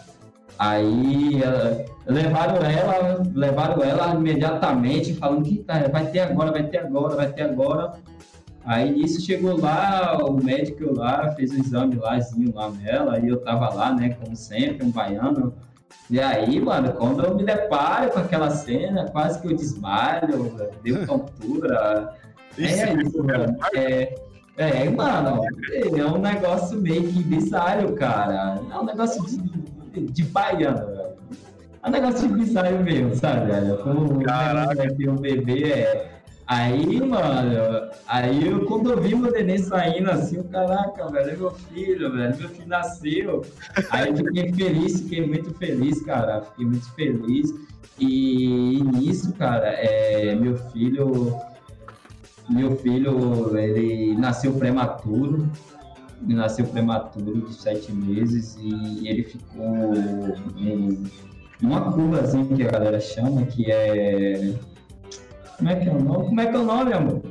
Aí 0.58 1.40
ela, 1.40 1.84
levaram 2.04 2.56
ela, 2.56 3.22
levaram 3.32 3.84
ela 3.84 4.12
imediatamente, 4.12 5.14
falando 5.14 5.44
que 5.44 5.58
tá, 5.58 5.86
vai 5.86 6.06
ter 6.06 6.18
agora, 6.18 6.50
vai 6.50 6.64
ter 6.64 6.78
agora, 6.78 7.14
vai 7.14 7.32
ter 7.32 7.42
agora. 7.42 7.92
Aí 8.64 8.90
nisso 8.92 9.20
chegou 9.20 9.60
lá, 9.60 10.18
o 10.24 10.32
médico 10.32 10.94
lá 10.94 11.32
fez 11.32 11.50
o 11.52 11.58
exame 11.58 11.96
lázinho 11.96 12.54
lá 12.54 12.70
nela, 12.70 13.18
e 13.18 13.28
eu 13.28 13.40
tava 13.40 13.72
lá, 13.74 13.92
né, 13.92 14.10
como 14.10 14.36
sempre, 14.36 14.86
um 14.86 14.90
baiano. 14.90 15.54
E 16.08 16.20
aí, 16.20 16.60
mano, 16.60 16.92
quando 16.92 17.24
eu 17.24 17.34
me 17.34 17.44
deparo 17.44 18.10
com 18.10 18.20
aquela 18.20 18.50
cena, 18.50 19.06
quase 19.10 19.40
que 19.40 19.48
eu 19.48 19.56
desmalho, 19.56 20.54
deu 20.82 21.04
tontura. 21.06 22.14
Isso 22.56 22.82
é 22.82 22.94
isso, 22.94 23.24
mano. 23.24 23.56
É, 23.74 24.14
é, 24.56 24.90
mano, 24.90 25.42
é 25.72 26.06
um 26.06 26.18
negócio 26.18 26.80
meio 26.80 27.04
que 27.04 27.22
bizarro, 27.22 27.94
cara. 27.94 28.60
É 28.70 28.78
um 28.78 28.84
negócio 28.84 29.24
de 29.26 29.62
de 30.00 30.24
baiano, 30.24 30.86
velho. 30.86 31.12
É 31.82 31.88
um 31.88 31.90
negócio 31.90 32.28
de 32.28 32.34
bizarro 32.34 32.82
mesmo, 32.82 33.14
sabe, 33.16 33.50
velho? 33.50 33.78
Como 33.78 34.22
Caraca. 34.22 34.94
ter 34.94 35.08
um 35.08 35.16
bebê 35.16 35.64
é. 35.64 36.21
Aí, 36.54 37.00
mano, 37.00 37.88
aí 38.06 38.46
eu, 38.46 38.66
quando 38.66 38.90
eu 38.90 39.00
vi 39.00 39.14
meu 39.14 39.32
neném 39.32 39.56
saindo 39.56 40.10
assim, 40.10 40.36
eu, 40.36 40.44
caraca, 40.44 41.08
velho, 41.08 41.30
é 41.30 41.36
meu 41.36 41.50
filho, 41.50 42.12
velho, 42.12 42.36
meu 42.36 42.48
filho 42.50 42.68
nasceu. 42.68 43.42
Aí 43.88 44.10
eu 44.10 44.16
fiquei 44.18 44.52
feliz, 44.52 45.00
fiquei 45.00 45.26
muito 45.26 45.54
feliz, 45.54 46.02
cara, 46.02 46.42
fiquei 46.42 46.66
muito 46.66 46.92
feliz. 46.92 47.54
E 47.98 48.82
nisso, 48.84 49.32
cara, 49.32 49.66
é, 49.68 50.34
meu 50.34 50.58
filho, 50.58 51.34
meu 52.50 52.76
filho, 52.76 53.56
ele 53.56 54.14
nasceu 54.14 54.52
prematuro, 54.52 55.50
ele 56.22 56.34
nasceu 56.34 56.66
prematuro 56.66 57.48
de 57.48 57.54
sete 57.54 57.90
meses 57.92 58.58
e 58.60 59.08
ele 59.08 59.22
ficou 59.22 59.84
em 60.58 61.02
uma 61.62 61.92
curvazinha 61.92 62.44
que 62.44 62.62
a 62.62 62.70
galera 62.70 63.00
chama, 63.00 63.46
que 63.46 63.72
é 63.72 64.52
como 65.62 65.70
é 65.70 65.76
que 65.76 65.88
é 65.88 65.92
o 65.92 66.02
nome? 66.02 66.24
Como 66.26 66.40
é 66.40 66.46
que 66.46 66.56
é 66.56 66.58
o 66.58 66.64
nome, 66.64 66.92
amor? 66.92 67.22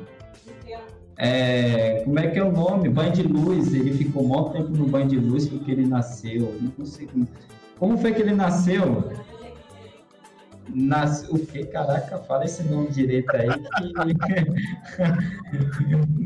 É, 1.18 2.02
como 2.06 2.18
é 2.18 2.28
que 2.28 2.40
é 2.40 2.44
o 2.44 2.52
nome? 2.52 2.88
Banho 2.88 3.12
de 3.12 3.24
luz. 3.24 3.74
Ele 3.74 3.92
ficou 3.94 4.26
muito 4.26 4.52
tempo 4.54 4.70
no 4.70 4.88
banho 4.88 5.08
de 5.08 5.20
luz 5.20 5.50
porque 5.50 5.70
ele 5.70 5.86
nasceu. 5.86 6.56
Não 6.78 6.86
sei 6.86 7.08
como. 7.08 7.28
Como 7.78 7.98
foi 7.98 8.14
que 8.14 8.22
ele 8.22 8.34
nasceu? 8.34 9.12
Nas... 10.70 11.28
O 11.30 11.40
que? 11.40 11.66
Caraca, 11.66 12.20
fala 12.20 12.46
esse 12.46 12.64
nome 12.64 12.90
direito 12.90 13.36
aí. 13.36 13.48
Que... 13.48 13.62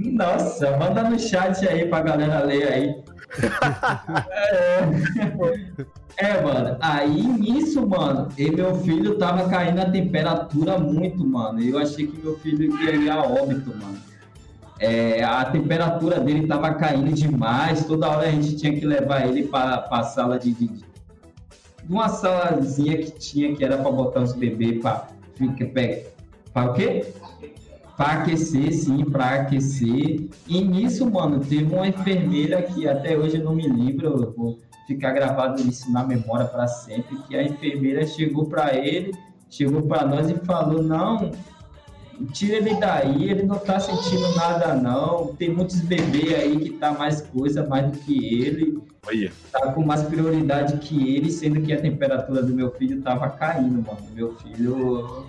Nossa, 0.12 0.78
manda 0.78 1.10
no 1.10 1.18
chat 1.20 1.68
aí 1.68 1.88
pra 1.88 2.02
galera 2.02 2.44
ler 2.44 2.72
aí. 2.72 3.04
é, 6.18 6.42
mano. 6.42 6.78
Aí 6.80 7.24
nisso, 7.24 7.86
mano, 7.88 8.30
e 8.38 8.52
meu 8.52 8.76
filho 8.76 9.18
tava 9.18 9.50
caindo 9.50 9.82
a 9.82 9.90
temperatura 9.90 10.78
muito, 10.78 11.26
mano. 11.26 11.62
Eu 11.62 11.78
achei 11.78 12.08
que 12.08 12.22
meu 12.22 12.38
filho 12.40 12.78
ia 12.82 12.96
ir 12.96 13.10
a 13.10 13.24
óbito, 13.24 13.74
mano. 13.76 13.98
É, 14.80 15.24
a 15.24 15.46
temperatura 15.46 16.20
dele 16.20 16.48
tava 16.48 16.74
caindo 16.74 17.14
demais. 17.14 17.86
Toda 17.86 18.10
hora 18.10 18.28
a 18.28 18.32
gente 18.32 18.58
tinha 18.58 18.78
que 18.78 18.86
levar 18.86 19.26
ele 19.28 19.44
para 19.44 19.88
a 19.90 20.04
sala 20.04 20.38
de, 20.38 20.54
de, 20.54 20.68
de 21.86 21.94
uma 21.94 22.10
salazinha 22.10 22.98
que 22.98 23.12
tinha 23.12 23.56
que 23.56 23.64
era 23.64 23.78
para 23.78 23.92
botar 23.92 24.22
os 24.22 24.34
bebês 24.34 24.82
para 24.82 25.08
para 26.54 26.72
o 26.72 26.74
quê? 26.74 27.06
Para 27.98 28.22
aquecer, 28.22 28.74
sim, 28.74 29.04
para 29.06 29.42
aquecer. 29.42 30.30
E 30.48 30.62
nisso, 30.62 31.10
mano, 31.10 31.40
teve 31.40 31.74
uma 31.74 31.88
enfermeira 31.88 32.62
que 32.62 32.88
até 32.88 33.18
hoje 33.18 33.38
eu 33.38 33.44
não 33.44 33.54
me 33.54 33.68
lembro, 33.68 34.08
eu 34.08 34.34
vou 34.34 34.60
ficar 34.88 35.12
gravado 35.12 35.62
isso 35.62 35.92
na 35.92 36.04
memória 36.06 36.46
para 36.46 36.68
sempre, 36.68 37.18
que 37.24 37.36
a 37.36 37.44
enfermeira 37.44 38.06
chegou 38.06 38.46
para 38.46 38.76
ele, 38.76 39.14
chegou 39.50 39.82
para 39.82 40.06
nós 40.06 40.30
e 40.30 40.36
falou: 40.46 40.82
"Não, 40.82 41.32
tira 42.32 42.58
ele 42.58 42.76
daí, 42.76 43.30
ele 43.30 43.44
não 43.44 43.58
tá 43.58 43.80
sentindo 43.80 44.36
nada 44.36 44.74
não. 44.76 45.28
Tem 45.36 45.50
muitos 45.50 45.80
bebês 45.80 46.34
aí 46.34 46.60
que 46.60 46.70
tá 46.72 46.92
mais 46.92 47.22
coisa, 47.22 47.66
mais 47.66 47.92
do 47.92 47.98
que 48.00 48.34
ele. 48.36 48.80
Olha. 49.06 49.32
Tá 49.52 49.72
com 49.72 49.84
mais 49.84 50.04
prioridade 50.04 50.78
que 50.78 51.16
ele, 51.16 51.32
sendo 51.32 51.62
que 51.62 51.74
a 51.74 51.82
temperatura 51.82 52.42
do 52.42 52.54
meu 52.54 52.72
filho 52.72 53.02
tava 53.02 53.30
caindo, 53.30 53.84
mano. 53.86 54.08
Meu 54.14 54.34
filho 54.36 55.26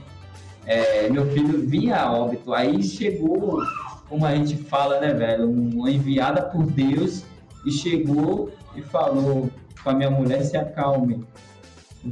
é, 0.67 1.09
meu 1.09 1.31
filho 1.31 1.65
vinha 1.65 1.97
a 1.97 2.13
óbito. 2.13 2.53
Aí 2.53 2.83
chegou, 2.83 3.63
como 4.09 4.27
a 4.27 4.35
gente 4.35 4.57
fala, 4.57 5.01
né, 5.01 5.15
velho, 5.15 5.49
uma 5.49 5.91
enviada 5.91 6.43
por 6.43 6.67
Deus 6.67 7.25
e 7.65 7.71
chegou 7.71 8.51
e 8.75 8.83
falou 8.83 9.49
com 9.83 9.91
a 9.91 9.95
minha 9.95 10.11
mulher: 10.11 10.43
se 10.43 10.57
acalme, 10.57 11.25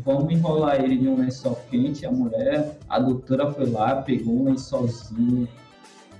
vamos 0.05 0.33
enrolar 0.33 0.83
ele 0.83 0.95
em 0.95 1.09
um 1.09 1.17
lençol 1.17 1.61
quente. 1.71 2.07
A 2.07 2.11
mulher, 2.11 2.79
a 2.89 2.99
doutora 2.99 3.51
foi 3.53 3.69
lá, 3.71 3.97
pegou 3.97 4.41
um 4.41 4.45
lençolzinho 4.45 5.49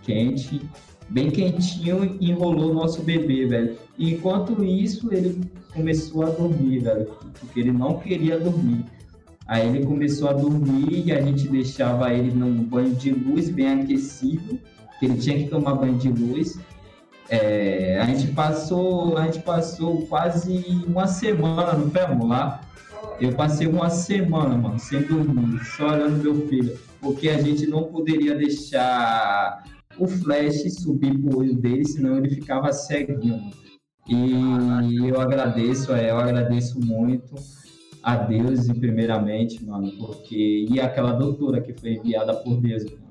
quente, 0.03 0.61
bem 1.09 1.31
quentinho, 1.31 2.17
e 2.21 2.31
enrolou 2.31 2.71
o 2.71 2.75
nosso 2.75 3.03
bebê, 3.03 3.47
velho. 3.47 3.77
E 3.99 4.13
enquanto 4.15 4.63
isso, 4.65 5.13
ele 5.13 5.41
começou 5.73 6.25
a 6.25 6.31
dormir, 6.31 6.81
velho, 6.81 7.07
porque 7.41 7.61
ele 7.61 7.73
não 7.73 7.99
queria 7.99 8.39
dormir. 8.39 8.85
Aí 9.47 9.67
ele 9.67 9.85
começou 9.85 10.29
a 10.29 10.33
dormir 10.33 11.07
e 11.07 11.13
a 11.13 11.21
gente 11.21 11.49
deixava 11.49 12.13
ele 12.13 12.31
num 12.31 12.63
banho 12.63 12.95
de 12.95 13.11
luz 13.11 13.51
bem 13.51 13.83
aquecido, 13.83 14.59
que 14.99 15.07
ele 15.07 15.19
tinha 15.19 15.37
que 15.37 15.49
tomar 15.49 15.75
banho 15.75 15.99
de 15.99 16.09
luz. 16.09 16.59
É, 17.29 17.99
a 18.01 18.07
gente 18.07 18.29
passou, 18.29 19.19
a 19.19 19.25
gente 19.25 19.41
passou 19.41 20.07
quase 20.07 20.83
uma 20.87 21.07
semana 21.07 21.73
no 21.75 21.91
pé 21.91 22.07
lá. 22.07 22.61
Eu 23.21 23.33
passei 23.33 23.67
uma 23.67 23.91
semana, 23.91 24.57
mano, 24.57 24.79
sem 24.79 25.03
dormir, 25.03 25.65
só 25.65 25.87
olhando 25.87 26.23
meu 26.23 26.49
filho, 26.49 26.77
porque 27.01 27.29
a 27.29 27.41
gente 27.41 27.67
não 27.67 27.85
poderia 27.85 28.35
deixar 28.35 29.63
o 29.99 30.07
flash 30.07 30.63
subir 30.75 31.17
pro 31.19 31.39
olho 31.39 31.55
dele, 31.55 31.85
senão 31.85 32.19
ele 32.19 32.31
ficava 32.31 32.73
ceguinho. 32.73 33.51
E 34.09 35.09
eu 35.09 35.21
agradeço, 35.21 35.93
é, 35.93 36.11
eu 36.11 36.19
agradeço 36.19 36.79
muito 36.81 37.35
a 38.03 38.17
Deus 38.17 38.67
primeiramente, 38.73 39.65
mano, 39.65 39.93
porque 39.93 40.67
e 40.69 40.81
aquela 40.81 41.13
doutora 41.13 41.61
que 41.61 41.73
foi 41.73 41.95
enviada 41.95 42.35
por 42.35 42.61
Deus, 42.61 42.85
mano. 42.85 43.05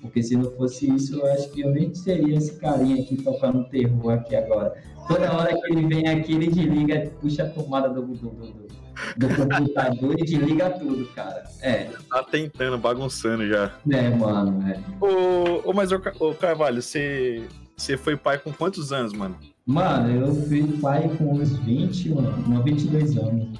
Porque 0.00 0.22
se 0.22 0.34
não 0.34 0.50
fosse 0.52 0.90
isso, 0.90 1.18
eu 1.18 1.26
acho 1.26 1.50
que 1.50 1.60
eu 1.60 1.70
nem 1.70 1.94
seria 1.94 2.38
esse 2.38 2.58
carinha 2.58 3.02
aqui 3.02 3.16
tocando 3.16 3.68
terror 3.68 4.14
aqui 4.14 4.34
agora. 4.34 4.74
Toda 5.06 5.36
hora 5.36 5.60
que 5.60 5.72
ele 5.72 5.86
vem 5.86 6.08
aqui, 6.08 6.32
ele 6.32 6.46
desliga, 6.46 7.12
puxa 7.20 7.42
a 7.42 7.50
tomada 7.50 7.90
do, 7.90 8.00
do, 8.00 8.14
do, 8.14 8.30
do 8.30 8.89
computador 9.14 10.14
e 10.18 10.24
desliga 10.24 10.70
tudo, 10.70 11.06
cara. 11.14 11.44
É. 11.60 11.90
Tá 12.08 12.22
tentando, 12.22 12.78
bagunçando 12.78 13.46
já. 13.46 13.72
É, 13.90 14.10
mano, 14.10 14.66
é. 14.68 14.78
Ô, 15.04 15.70
ô 15.70 15.72
mas, 15.72 15.92
ô, 15.92 16.00
ô 16.20 16.34
Carvalho, 16.34 16.82
você, 16.82 17.42
você 17.76 17.96
foi 17.96 18.16
pai 18.16 18.38
com 18.38 18.52
quantos 18.52 18.92
anos, 18.92 19.12
mano? 19.12 19.36
Mano, 19.66 20.26
eu 20.26 20.34
fui 20.34 20.62
pai 20.80 21.08
com 21.16 21.32
uns 21.34 21.56
20, 21.58 22.08
mano, 22.10 22.62
22 22.62 23.16
anos. 23.16 23.58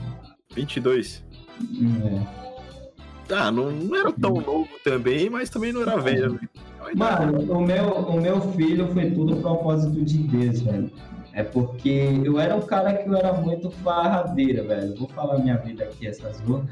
22? 0.54 1.24
É. 2.04 2.40
Ah, 3.32 3.50
não, 3.50 3.70
não 3.70 3.96
era 3.96 4.12
tão 4.12 4.34
novo 4.34 4.68
também, 4.82 5.30
mas 5.30 5.48
também 5.48 5.72
não 5.72 5.82
era 5.82 5.96
velho. 5.98 6.32
Né? 6.32 6.48
Mano, 6.94 7.40
o 7.52 7.60
meu, 7.60 7.84
o 7.92 8.20
meu 8.20 8.40
filho 8.52 8.88
foi 8.92 9.10
tudo 9.12 9.36
propósito 9.36 10.04
de 10.04 10.18
Deus, 10.18 10.60
velho. 10.62 10.90
É 11.32 11.42
porque 11.42 12.20
eu 12.24 12.38
era 12.38 12.56
um 12.56 12.62
cara 12.62 12.94
que 12.94 13.08
eu 13.08 13.14
era 13.14 13.32
muito 13.32 13.70
farradeiro, 13.70 14.66
velho. 14.66 14.96
Vou 14.96 15.08
falar 15.08 15.38
minha 15.38 15.56
vida 15.56 15.84
aqui, 15.84 16.06
essas 16.06 16.40
duas. 16.40 16.64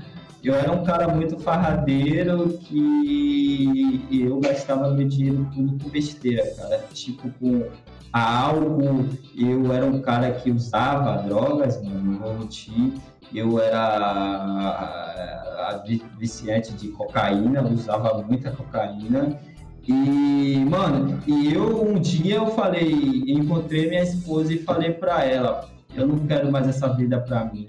Eu 0.42 0.54
era 0.54 0.70
um 0.70 0.84
cara 0.84 1.08
muito 1.08 1.38
farradeiro 1.38 2.58
que 2.58 4.06
eu 4.10 4.38
gastava 4.40 4.90
meu 4.92 5.06
dinheiro 5.06 5.48
tudo 5.54 5.82
com 5.82 5.90
besteira, 5.90 6.44
cara. 6.56 6.78
Tipo, 6.92 7.30
com 7.40 7.68
álcool. 8.12 9.08
Eu 9.36 9.72
era 9.72 9.84
um 9.86 10.00
cara 10.00 10.32
que 10.32 10.50
usava 10.50 11.22
drogas, 11.22 11.82
mano, 11.82 12.12
não 12.12 12.18
vou 12.18 12.34
mentir 12.34 12.92
eu 13.34 13.60
era 13.60 14.94
viciante 16.18 16.72
de 16.74 16.88
cocaína, 16.88 17.62
usava 17.62 18.22
muita 18.22 18.50
cocaína. 18.50 19.38
E, 19.88 20.64
mano, 20.68 21.18
e 21.26 21.54
eu 21.54 21.82
um 21.82 21.98
dia 21.98 22.36
eu 22.36 22.48
falei, 22.48 22.92
encontrei 23.26 23.88
minha 23.88 24.02
esposa 24.02 24.52
e 24.52 24.58
falei 24.58 24.92
para 24.92 25.24
ela, 25.24 25.70
eu 25.96 26.06
não 26.06 26.18
quero 26.26 26.52
mais 26.52 26.68
essa 26.68 26.88
vida 26.88 27.18
para 27.18 27.46
mim. 27.46 27.68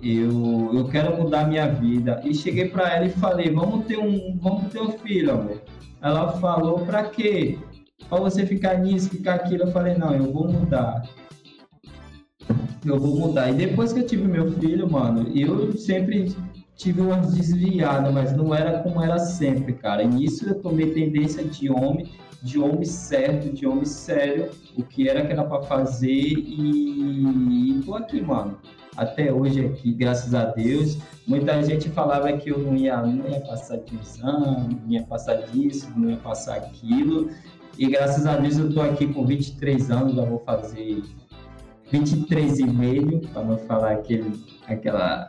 Eu, 0.00 0.70
eu 0.72 0.88
quero 0.88 1.20
mudar 1.20 1.48
minha 1.48 1.66
vida. 1.66 2.20
E 2.24 2.32
cheguei 2.32 2.68
para 2.68 2.94
ela 2.94 3.06
e 3.06 3.10
falei, 3.10 3.50
vamos 3.50 3.86
ter 3.86 3.98
um, 3.98 4.38
vamos 4.40 4.72
ter 4.72 4.80
um 4.80 4.92
filho, 4.92 5.32
amor. 5.32 5.62
Ela 6.00 6.32
falou, 6.34 6.86
para 6.86 7.04
quê? 7.04 7.58
Para 8.08 8.20
você 8.20 8.46
ficar 8.46 8.78
nisso, 8.78 9.10
ficar 9.10 9.34
aquilo. 9.34 9.64
Eu 9.64 9.72
falei, 9.72 9.96
não, 9.96 10.14
eu 10.14 10.32
vou 10.32 10.46
mudar 10.46 11.02
eu 12.88 12.98
vou 12.98 13.16
mudar. 13.16 13.50
E 13.50 13.54
depois 13.54 13.92
que 13.92 14.00
eu 14.00 14.06
tive 14.06 14.26
meu 14.26 14.52
filho, 14.52 14.90
mano, 14.90 15.28
eu 15.34 15.72
sempre 15.76 16.34
tive 16.76 17.00
umas 17.00 17.32
desviadas, 17.32 18.12
mas 18.12 18.36
não 18.36 18.54
era 18.54 18.80
como 18.82 19.02
era 19.02 19.18
sempre, 19.18 19.72
cara. 19.72 20.02
E 20.02 20.06
nisso 20.06 20.48
eu 20.48 20.60
tomei 20.60 20.92
tendência 20.92 21.42
de 21.42 21.70
homem, 21.70 22.12
de 22.42 22.58
homem 22.58 22.84
certo, 22.84 23.52
de 23.52 23.66
homem 23.66 23.86
sério, 23.86 24.50
o 24.76 24.82
que 24.82 25.08
era 25.08 25.26
que 25.26 25.32
era 25.32 25.44
para 25.44 25.62
fazer 25.62 26.12
e... 26.12 27.70
e 27.70 27.82
tô 27.84 27.94
aqui, 27.94 28.20
mano. 28.20 28.58
Até 28.96 29.32
hoje 29.32 29.64
aqui, 29.64 29.92
graças 29.92 30.34
a 30.34 30.44
Deus. 30.46 30.98
Muita 31.26 31.62
gente 31.62 31.90
falava 31.90 32.32
que 32.34 32.50
eu 32.50 32.58
não 32.58 32.76
ia, 32.76 33.02
não 33.02 33.28
ia 33.28 33.40
passar 33.40 33.78
de 33.78 33.94
exame, 33.96 34.78
não 34.84 34.90
ia 34.90 35.02
passar 35.02 35.34
disso, 35.48 35.92
não 35.96 36.10
ia 36.10 36.16
passar 36.16 36.56
aquilo. 36.56 37.30
E 37.78 37.86
graças 37.86 38.24
a 38.26 38.36
Deus 38.36 38.56
eu 38.56 38.72
tô 38.72 38.80
aqui 38.80 39.06
com 39.12 39.26
23 39.26 39.90
anos, 39.90 40.14
já 40.14 40.24
vou 40.24 40.38
fazer 40.46 41.02
23,5, 41.92 43.28
para 43.28 43.44
não 43.44 43.58
falar 43.58 43.92
aquele, 43.92 44.32
aquela, 44.68 45.28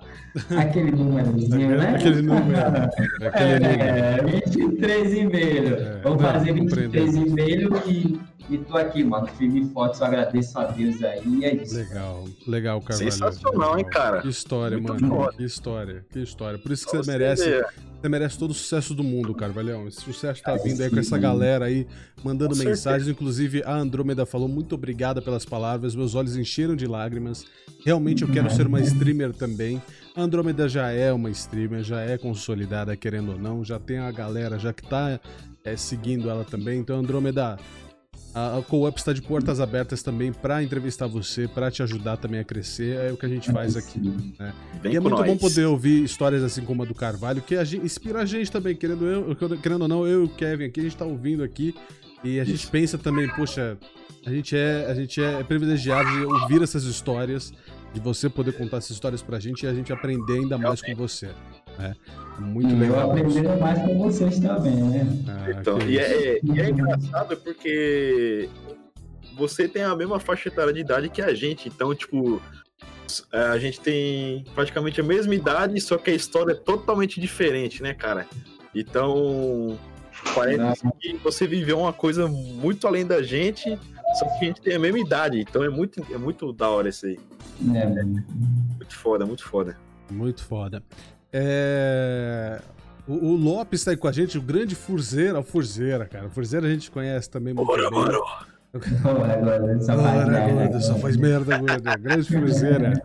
aquele 0.58 0.92
númerozinho, 0.92 1.78
né? 1.78 1.96
Aquele 1.96 2.22
número. 2.22 2.60
aquele 3.26 3.66
é, 3.66 4.18
23,5. 4.24 5.36
É, 5.36 6.02
Vamos 6.04 6.22
não, 6.22 6.32
fazer 6.32 6.54
23,5 6.54 7.88
e, 7.88 8.20
e 8.50 8.58
tô 8.60 8.78
aqui, 8.78 9.04
mano. 9.04 9.28
Firme 9.28 9.62
e 9.62 9.70
forte, 9.70 9.98
só 9.98 10.06
agradeço 10.06 10.58
a 10.60 10.66
Deus 10.66 11.04
aí. 11.04 11.46
É 11.46 11.56
isso. 11.56 11.76
Legal, 11.76 12.26
legal, 12.48 12.82
Carvalho. 12.82 13.12
Sensacional, 13.12 13.78
hein, 13.78 13.86
cara? 13.86 14.22
Que 14.22 14.30
história, 14.30 14.78
Muito 14.78 15.04
mano. 15.04 15.16
Foda. 15.16 15.38
Que 15.38 15.44
história, 15.44 16.06
que 16.12 16.20
história. 16.20 16.60
Por 16.60 16.72
isso 16.72 16.86
que 16.86 16.92
você, 16.92 17.04
você 17.04 17.12
merece. 17.12 17.64
Você 18.00 18.10
merece 18.10 18.38
todo 18.38 18.52
o 18.52 18.54
sucesso 18.54 18.94
do 18.94 19.04
mundo, 19.04 19.34
Carvalhão. 19.34 19.88
Esse 19.88 20.02
sucesso 20.02 20.42
tá 20.44 20.56
vindo 20.56 20.82
aí 20.82 20.90
com 20.90 21.00
essa 21.00 21.18
galera 21.18 21.66
aí, 21.66 21.88
mandando 22.24 22.56
com 22.56 22.60
mensagens. 22.60 23.06
Certeza. 23.06 23.12
Inclusive, 23.12 23.64
a 23.64 23.74
Andrômeda 23.74 24.26
falou 24.26 24.48
muito 24.48 24.76
obrigada 24.76 25.22
pelas 25.22 25.46
palavras. 25.46 25.96
Meus 25.96 26.14
olhos 26.14 26.38
encheram 26.38 26.76
de 26.76 26.86
lágrimas. 26.86 27.46
Realmente 27.84 28.22
eu 28.22 28.32
quero 28.32 28.50
ser 28.52 28.68
uma 28.68 28.80
streamer 28.82 29.34
também. 29.34 29.82
A 30.16 30.22
Andrômeda 30.22 30.70
já 30.70 30.92
é 30.92 31.12
uma 31.12 31.30
streamer, 31.32 31.84
já 31.84 32.02
é 32.02 32.18
consolidada, 32.18 32.96
querendo 32.96 33.32
ou 33.32 33.40
não. 33.40 33.66
Já 33.66 33.80
tem 33.80 33.98
a 33.98 34.12
galera 34.12 34.60
já 34.60 34.72
que 34.72 34.84
tá 34.88 35.20
é, 35.64 35.76
seguindo 35.76 36.30
ela 36.30 36.44
também. 36.44 36.80
Então, 36.80 37.00
Andrômeda, 37.00 37.58
a, 38.58 38.62
Co-Up 38.62 39.00
está 39.00 39.14
de 39.14 39.22
portas 39.22 39.60
abertas 39.60 40.04
também 40.04 40.32
para 40.32 40.62
entrevistar 40.62 41.08
você, 41.08 41.48
para 41.48 41.72
te 41.72 41.82
ajudar 41.82 42.18
também 42.18 42.40
a 42.40 42.44
crescer. 42.44 42.98
É 42.98 43.12
o 43.12 43.18
que 43.18 43.26
a 43.26 43.30
gente 43.30 43.52
faz 43.52 43.76
aqui. 43.76 44.00
Né? 44.00 44.54
E 44.84 44.96
é 44.96 45.00
muito 45.00 45.18
nós. 45.18 45.26
bom 45.26 45.38
poder 45.38 45.66
ouvir 45.66 46.04
histórias 46.04 46.44
assim 46.44 46.64
como 46.64 46.84
a 46.84 46.86
do 46.86 46.94
Carvalho, 46.94 47.42
que 47.42 47.56
a 47.56 47.64
gente, 47.64 47.86
inspira 47.86 48.22
a 48.22 48.26
gente 48.26 48.52
também, 48.52 48.76
querendo, 48.76 49.06
eu, 49.06 49.36
querendo 49.58 49.82
ou 49.84 49.88
não, 49.88 50.06
eu 50.06 50.22
e 50.22 50.26
o 50.26 50.30
Kevin 50.30 50.66
aqui, 50.66 50.80
a 50.80 50.84
gente 50.84 50.94
está 50.94 51.06
ouvindo 51.06 51.44
aqui 51.44 51.74
e 52.24 52.40
a 52.40 52.44
gente 52.44 52.62
Isso. 52.62 52.72
pensa 52.72 52.98
também, 52.98 53.28
poxa, 53.30 53.78
a 54.26 54.30
gente 54.30 54.56
é, 54.56 54.86
a 54.90 54.94
gente 54.94 55.22
é 55.22 55.44
privilegiado 55.44 56.10
de 56.10 56.26
ouvir 56.26 56.62
essas 56.62 56.84
histórias, 56.84 57.54
de 57.94 58.00
você 58.00 58.30
poder 58.30 58.54
contar 58.54 58.78
essas 58.78 58.92
histórias 58.92 59.22
pra 59.22 59.40
gente 59.40 59.64
e 59.64 59.68
a 59.68 59.74
gente 59.74 59.92
aprender 59.92 60.40
ainda 60.40 60.58
mais 60.58 60.82
com 60.82 60.94
você. 60.96 61.30
Né? 61.78 61.96
Muito 62.40 62.70
e 62.70 62.76
legal. 62.76 63.00
Eu 63.00 63.12
aprendi 63.12 63.42
mais 63.42 63.80
com 63.80 63.98
vocês 63.98 64.40
também, 64.40 64.76
né? 64.76 65.08
Ah, 65.28 65.52
então, 65.52 65.80
e 65.82 65.98
é, 65.98 66.40
e 66.44 66.60
é 66.60 66.70
engraçado 66.70 67.38
porque 67.38 68.50
você 69.38 69.68
tem 69.68 69.84
a 69.84 69.96
mesma 69.96 70.20
faixa 70.20 70.50
etária 70.50 70.74
de 70.74 70.80
idade 70.80 71.10
que 71.10 71.22
a 71.22 71.34
gente, 71.34 71.70
então, 71.70 71.94
tipo, 71.94 72.42
é, 73.32 73.40
a 73.40 73.58
gente 73.58 73.80
tem 73.80 74.44
praticamente 74.56 75.00
a 75.00 75.04
mesma 75.04 75.34
idade, 75.34 75.80
só 75.80 75.98
que 75.98 76.10
a 76.10 76.14
história 76.14 76.52
é 76.52 76.56
totalmente 76.56 77.20
diferente, 77.22 77.82
né, 77.82 77.94
cara? 77.94 78.28
Então, 78.74 79.78
parece 80.34 80.84
que 81.00 81.18
você 81.18 81.48
viveu 81.48 81.80
uma 81.80 81.94
coisa 81.94 82.28
muito 82.28 82.88
além 82.88 83.06
da 83.06 83.22
gente, 83.22 83.80
só 84.20 84.26
que 84.26 84.46
a 84.46 84.48
gente 84.48 84.62
tem 84.62 84.76
a 84.76 84.80
mesma 84.80 85.00
idade, 85.00 85.40
então 85.40 85.64
é 85.64 85.70
muito, 85.70 86.06
é 86.14 86.18
muito 86.18 86.52
da 86.52 86.70
hora 86.70 86.90
isso 86.90 87.06
aí. 87.06 87.20
É, 87.74 87.80
é 87.80 88.04
muito 88.04 88.96
foda, 88.96 89.26
muito 89.26 89.44
foda. 89.44 89.78
Muito 90.10 90.44
foda. 90.44 90.84
É... 91.32 92.62
O, 93.08 93.14
o, 93.14 93.36
Lopes 93.38 93.84
tá 93.84 93.92
aí 93.92 93.98
com 93.98 94.08
a 94.08 94.12
gente, 94.12 94.38
o 94.38 94.42
grande 94.42 94.76
Furzeira, 94.76 95.40
o 95.40 95.44
Furzeira, 95.44 96.06
cara. 96.06 96.28
O 96.28 96.30
Furzeira 96.30 96.68
a 96.68 96.70
gente 96.70 96.92
conhece 96.92 97.30
também 97.30 97.54
muito 97.54 97.68
Bora, 97.68 97.90
bem. 97.90 98.00
Bora. 98.00 98.20
Ora, 99.06 99.82
só 99.82 99.98
faz 99.98 100.28
merda. 100.28 100.82
Só 100.82 100.96
faz 100.96 101.18
merda, 101.18 101.58
gordo. 101.58 102.02
Grande 102.02 102.28
Furzeira. 102.28 103.02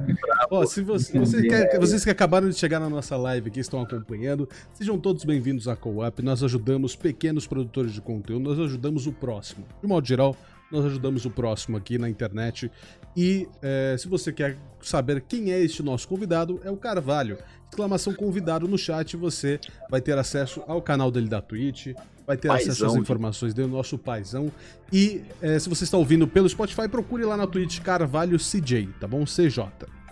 Ó, 0.50 0.66
se 0.66 0.82
você, 0.82 1.18
você 1.18 1.42
quer, 1.42 1.78
vocês 1.78 2.02
que 2.02 2.10
acabaram 2.10 2.48
de 2.48 2.56
chegar 2.56 2.80
na 2.80 2.90
nossa 2.90 3.16
live 3.16 3.48
aqui, 3.48 3.60
estão 3.60 3.80
acompanhando, 3.80 4.48
sejam 4.74 4.98
todos 4.98 5.24
bem-vindos 5.24 5.68
à 5.68 5.76
Co-op. 5.76 6.20
Nós 6.22 6.42
ajudamos 6.42 6.96
pequenos 6.96 7.46
produtores 7.46 7.92
de 7.92 8.00
conteúdo, 8.00 8.42
nós 8.50 8.58
ajudamos 8.58 9.06
o 9.06 9.12
próximo. 9.12 9.64
De 9.80 9.88
modo 9.88 10.06
geral, 10.06 10.36
nós 10.72 10.86
ajudamos 10.86 11.24
o 11.24 11.30
próximo 11.30 11.76
aqui 11.76 11.98
na 11.98 12.08
internet. 12.08 12.70
E 13.16 13.46
é, 13.60 13.94
se 13.98 14.08
você 14.08 14.32
quer 14.32 14.56
saber 14.80 15.20
quem 15.20 15.52
é 15.52 15.60
este 15.60 15.82
nosso 15.82 16.08
convidado, 16.08 16.60
é 16.64 16.70
o 16.70 16.76
Carvalho. 16.76 17.36
Exclamação 17.70 18.14
convidado 18.14 18.66
no 18.66 18.76
chat, 18.76 19.16
você 19.16 19.60
vai 19.90 20.00
ter 20.00 20.16
acesso 20.18 20.62
ao 20.66 20.82
canal 20.82 21.10
dele 21.10 21.28
da 21.28 21.40
Twitch, 21.40 21.88
vai 22.26 22.36
ter 22.36 22.48
paizão, 22.48 22.72
acesso 22.72 22.86
às 22.86 22.94
informações 22.96 23.54
do 23.54 23.68
nosso 23.68 23.98
paizão. 23.98 24.50
E 24.92 25.22
é, 25.40 25.58
se 25.58 25.68
você 25.68 25.84
está 25.84 25.96
ouvindo 25.96 26.26
pelo 26.26 26.48
Spotify, 26.48 26.88
procure 26.88 27.24
lá 27.24 27.36
na 27.36 27.46
Twitch 27.46 27.80
Carvalho 27.80 28.38
CJ, 28.38 28.88
tá 28.98 29.06
bom? 29.06 29.24
CJ. 29.24 29.70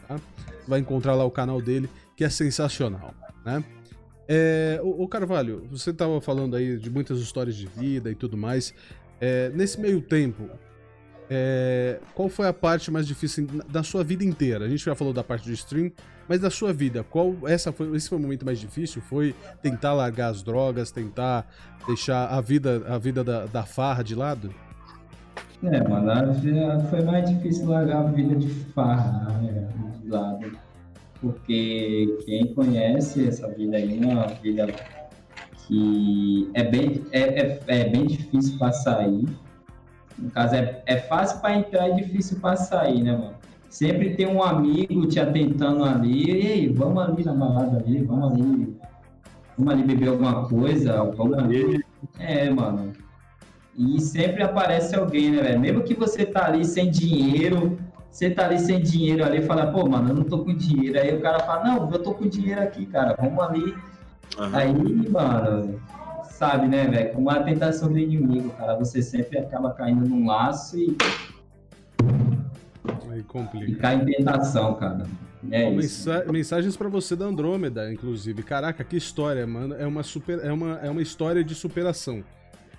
Tá? 0.08 0.20
Vai 0.66 0.80
encontrar 0.80 1.14
lá 1.14 1.24
o 1.24 1.30
canal 1.30 1.60
dele, 1.60 1.88
que 2.16 2.24
é 2.24 2.30
sensacional, 2.30 3.14
né? 3.44 3.64
É, 4.32 4.78
o 4.80 5.08
Carvalho, 5.08 5.66
você 5.72 5.90
estava 5.90 6.20
falando 6.20 6.54
aí 6.54 6.78
de 6.78 6.88
muitas 6.88 7.18
histórias 7.18 7.56
de 7.56 7.66
vida 7.66 8.12
e 8.12 8.14
tudo 8.14 8.36
mais. 8.36 8.72
É, 9.20 9.50
nesse 9.50 9.78
meio 9.80 10.00
tempo, 10.00 10.48
é, 11.28 12.00
qual 12.14 12.28
foi 12.28 12.48
a 12.48 12.52
parte 12.52 12.90
mais 12.90 13.06
difícil 13.06 13.46
da 13.68 13.82
sua 13.82 14.02
vida 14.02 14.24
inteira? 14.24 14.64
A 14.64 14.68
gente 14.68 14.84
já 14.84 14.94
falou 14.96 15.12
da 15.12 15.22
parte 15.22 15.46
do 15.46 15.52
stream, 15.52 15.92
mas 16.28 16.40
da 16.40 16.50
sua 16.50 16.72
vida, 16.72 17.04
qual 17.04 17.36
essa 17.46 17.70
foi, 17.70 17.94
esse 17.96 18.08
foi 18.08 18.18
o 18.18 18.20
momento 18.20 18.44
mais 18.44 18.58
difícil? 18.58 19.00
Foi 19.02 19.34
tentar 19.62 19.92
largar 19.92 20.28
as 20.28 20.42
drogas, 20.42 20.90
tentar 20.90 21.46
deixar 21.86 22.26
a 22.26 22.40
vida, 22.40 22.84
a 22.88 22.98
vida 22.98 23.22
da, 23.22 23.46
da 23.46 23.62
farra 23.62 24.02
de 24.02 24.14
lado? 24.14 24.52
É, 25.62 25.86
mano, 25.86 26.34
foi 26.88 27.02
mais 27.02 27.28
difícil 27.28 27.68
largar 27.68 27.98
a 27.98 28.10
vida 28.10 28.34
de 28.34 28.48
farra 28.48 29.38
né, 29.40 29.68
de 30.02 30.08
lado. 30.08 30.58
Porque 31.20 32.18
quem 32.24 32.46
conhece 32.54 33.28
essa 33.28 33.46
vida 33.48 33.76
aí, 33.76 34.02
é 34.02 34.06
uma 34.06 34.26
vida 34.26 34.66
que 35.70 36.50
é 36.54 36.64
bem, 36.64 37.04
é, 37.12 37.20
é, 37.20 37.60
é 37.68 37.84
bem 37.88 38.04
difícil 38.04 38.58
para 38.58 38.72
sair. 38.72 39.24
No 40.18 40.30
caso, 40.32 40.56
é, 40.56 40.82
é 40.84 40.96
fácil 40.96 41.40
para 41.40 41.54
entrar 41.54 41.88
e 41.88 41.94
difícil 41.94 42.40
para 42.40 42.56
sair, 42.56 43.02
né, 43.02 43.12
mano? 43.12 43.34
Sempre 43.68 44.16
tem 44.16 44.26
um 44.26 44.42
amigo 44.42 45.06
te 45.06 45.20
atentando 45.20 45.84
ali, 45.84 46.28
e 46.28 46.52
aí, 46.52 46.68
vamos 46.68 47.00
ali 47.00 47.24
na 47.24 47.32
balada 47.32 47.78
ali, 47.78 48.02
vamos 48.02 48.32
ali, 48.32 48.76
vamos 49.56 49.72
ali 49.72 49.84
beber 49.84 50.08
alguma 50.08 50.48
coisa, 50.48 51.04
vamos 51.04 51.38
ali. 51.38 51.80
É, 52.18 52.50
mano. 52.50 52.92
E 53.76 54.00
sempre 54.00 54.42
aparece 54.42 54.96
alguém, 54.96 55.30
né, 55.30 55.42
velho? 55.42 55.60
Mesmo 55.60 55.82
que 55.84 55.94
você 55.94 56.26
tá 56.26 56.46
ali 56.46 56.64
sem 56.64 56.90
dinheiro, 56.90 57.78
você 58.10 58.28
tá 58.28 58.46
ali 58.46 58.58
sem 58.58 58.82
dinheiro 58.82 59.24
ali, 59.24 59.40
fala, 59.42 59.68
pô, 59.68 59.88
mano, 59.88 60.08
eu 60.08 60.14
não 60.16 60.24
tô 60.24 60.40
com 60.40 60.52
dinheiro. 60.52 60.98
Aí 60.98 61.16
o 61.16 61.20
cara 61.20 61.38
fala, 61.38 61.62
não, 61.64 61.92
eu 61.92 62.02
tô 62.02 62.12
com 62.12 62.28
dinheiro 62.28 62.60
aqui, 62.60 62.84
cara, 62.86 63.16
vamos 63.20 63.38
ali 63.44 63.72
Uhum. 64.38 64.56
Aí, 64.56 65.08
mano, 65.10 65.80
sabe, 66.24 66.68
né, 66.68 66.86
velho? 66.86 67.12
Com 67.12 67.28
a 67.28 67.42
tentação 67.42 67.92
do 67.92 67.98
inimigo, 67.98 68.50
cara, 68.50 68.74
você 68.76 69.02
sempre 69.02 69.38
acaba 69.38 69.72
caindo 69.72 70.08
num 70.08 70.26
laço 70.26 70.78
e. 70.78 70.96
Aí 73.10 73.22
complica. 73.24 73.70
E 73.70 73.74
cai 73.74 73.96
em 73.96 74.04
tentação, 74.04 74.74
cara. 74.74 75.06
É 75.50 75.64
Bom, 75.64 75.76
mensa 75.76 76.24
mensagens 76.30 76.76
para 76.76 76.88
você 76.88 77.16
da 77.16 77.24
Andrômeda, 77.24 77.90
inclusive. 77.92 78.42
Caraca, 78.42 78.84
que 78.84 78.96
história, 78.96 79.46
mano. 79.46 79.74
É 79.74 79.86
uma, 79.86 80.02
super, 80.02 80.38
é 80.44 80.52
uma, 80.52 80.78
é 80.82 80.90
uma 80.90 81.00
história 81.00 81.42
de 81.42 81.54
superação. 81.54 82.22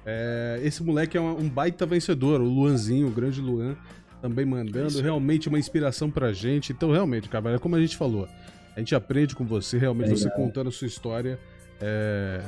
É, 0.05 0.59
esse 0.63 0.83
moleque 0.83 1.17
é 1.17 1.21
um 1.21 1.47
baita 1.47 1.85
vencedor, 1.85 2.41
o 2.41 2.45
Luanzinho, 2.45 3.07
o 3.07 3.11
grande 3.11 3.41
Luan, 3.41 3.75
também 4.21 4.45
mandando. 4.45 4.87
Isso. 4.87 5.01
Realmente 5.01 5.47
uma 5.47 5.59
inspiração 5.59 6.09
pra 6.09 6.31
gente. 6.31 6.71
Então, 6.71 6.91
realmente, 6.91 7.29
cara, 7.29 7.55
é 7.55 7.59
como 7.59 7.75
a 7.75 7.79
gente 7.79 7.97
falou. 7.97 8.27
A 8.75 8.79
gente 8.79 8.95
aprende 8.95 9.35
com 9.35 9.45
você, 9.45 9.77
realmente, 9.77 10.11
é 10.11 10.15
você 10.15 10.29
contando 10.29 10.69
a 10.69 10.71
sua 10.71 10.87
história. 10.87 11.39
É... 11.79 12.41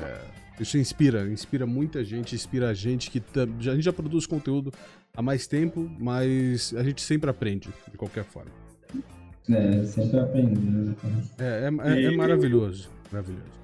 Isso 0.60 0.78
inspira, 0.78 1.28
inspira 1.28 1.66
muita 1.66 2.04
gente, 2.04 2.36
inspira 2.36 2.70
a 2.70 2.74
gente 2.74 3.10
que 3.10 3.22
a 3.36 3.74
gente 3.74 3.82
já 3.82 3.92
produz 3.92 4.28
conteúdo 4.28 4.72
há 5.16 5.22
mais 5.22 5.48
tempo, 5.48 5.90
mas 6.00 6.74
a 6.78 6.84
gente 6.84 7.02
sempre 7.02 7.30
aprende, 7.30 7.70
de 7.92 7.98
qualquer 7.98 8.24
forma. 8.24 8.52
É, 9.50 9.84
sempre 9.84 10.20
aprendendo. 10.20 10.96
É, 11.40 11.70
é, 11.70 11.90
é, 11.90 12.04
é 12.04 12.12
maravilhoso, 12.12 12.90
maravilhoso. 13.12 13.64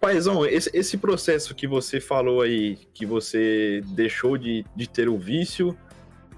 Paizão, 0.00 0.46
esse, 0.46 0.70
esse 0.72 0.96
processo 0.96 1.54
que 1.54 1.66
você 1.66 2.00
falou 2.00 2.40
aí, 2.40 2.78
que 2.94 3.04
você 3.04 3.82
deixou 3.88 4.38
de, 4.38 4.64
de 4.74 4.88
ter 4.88 5.08
o 5.08 5.18
vício, 5.18 5.76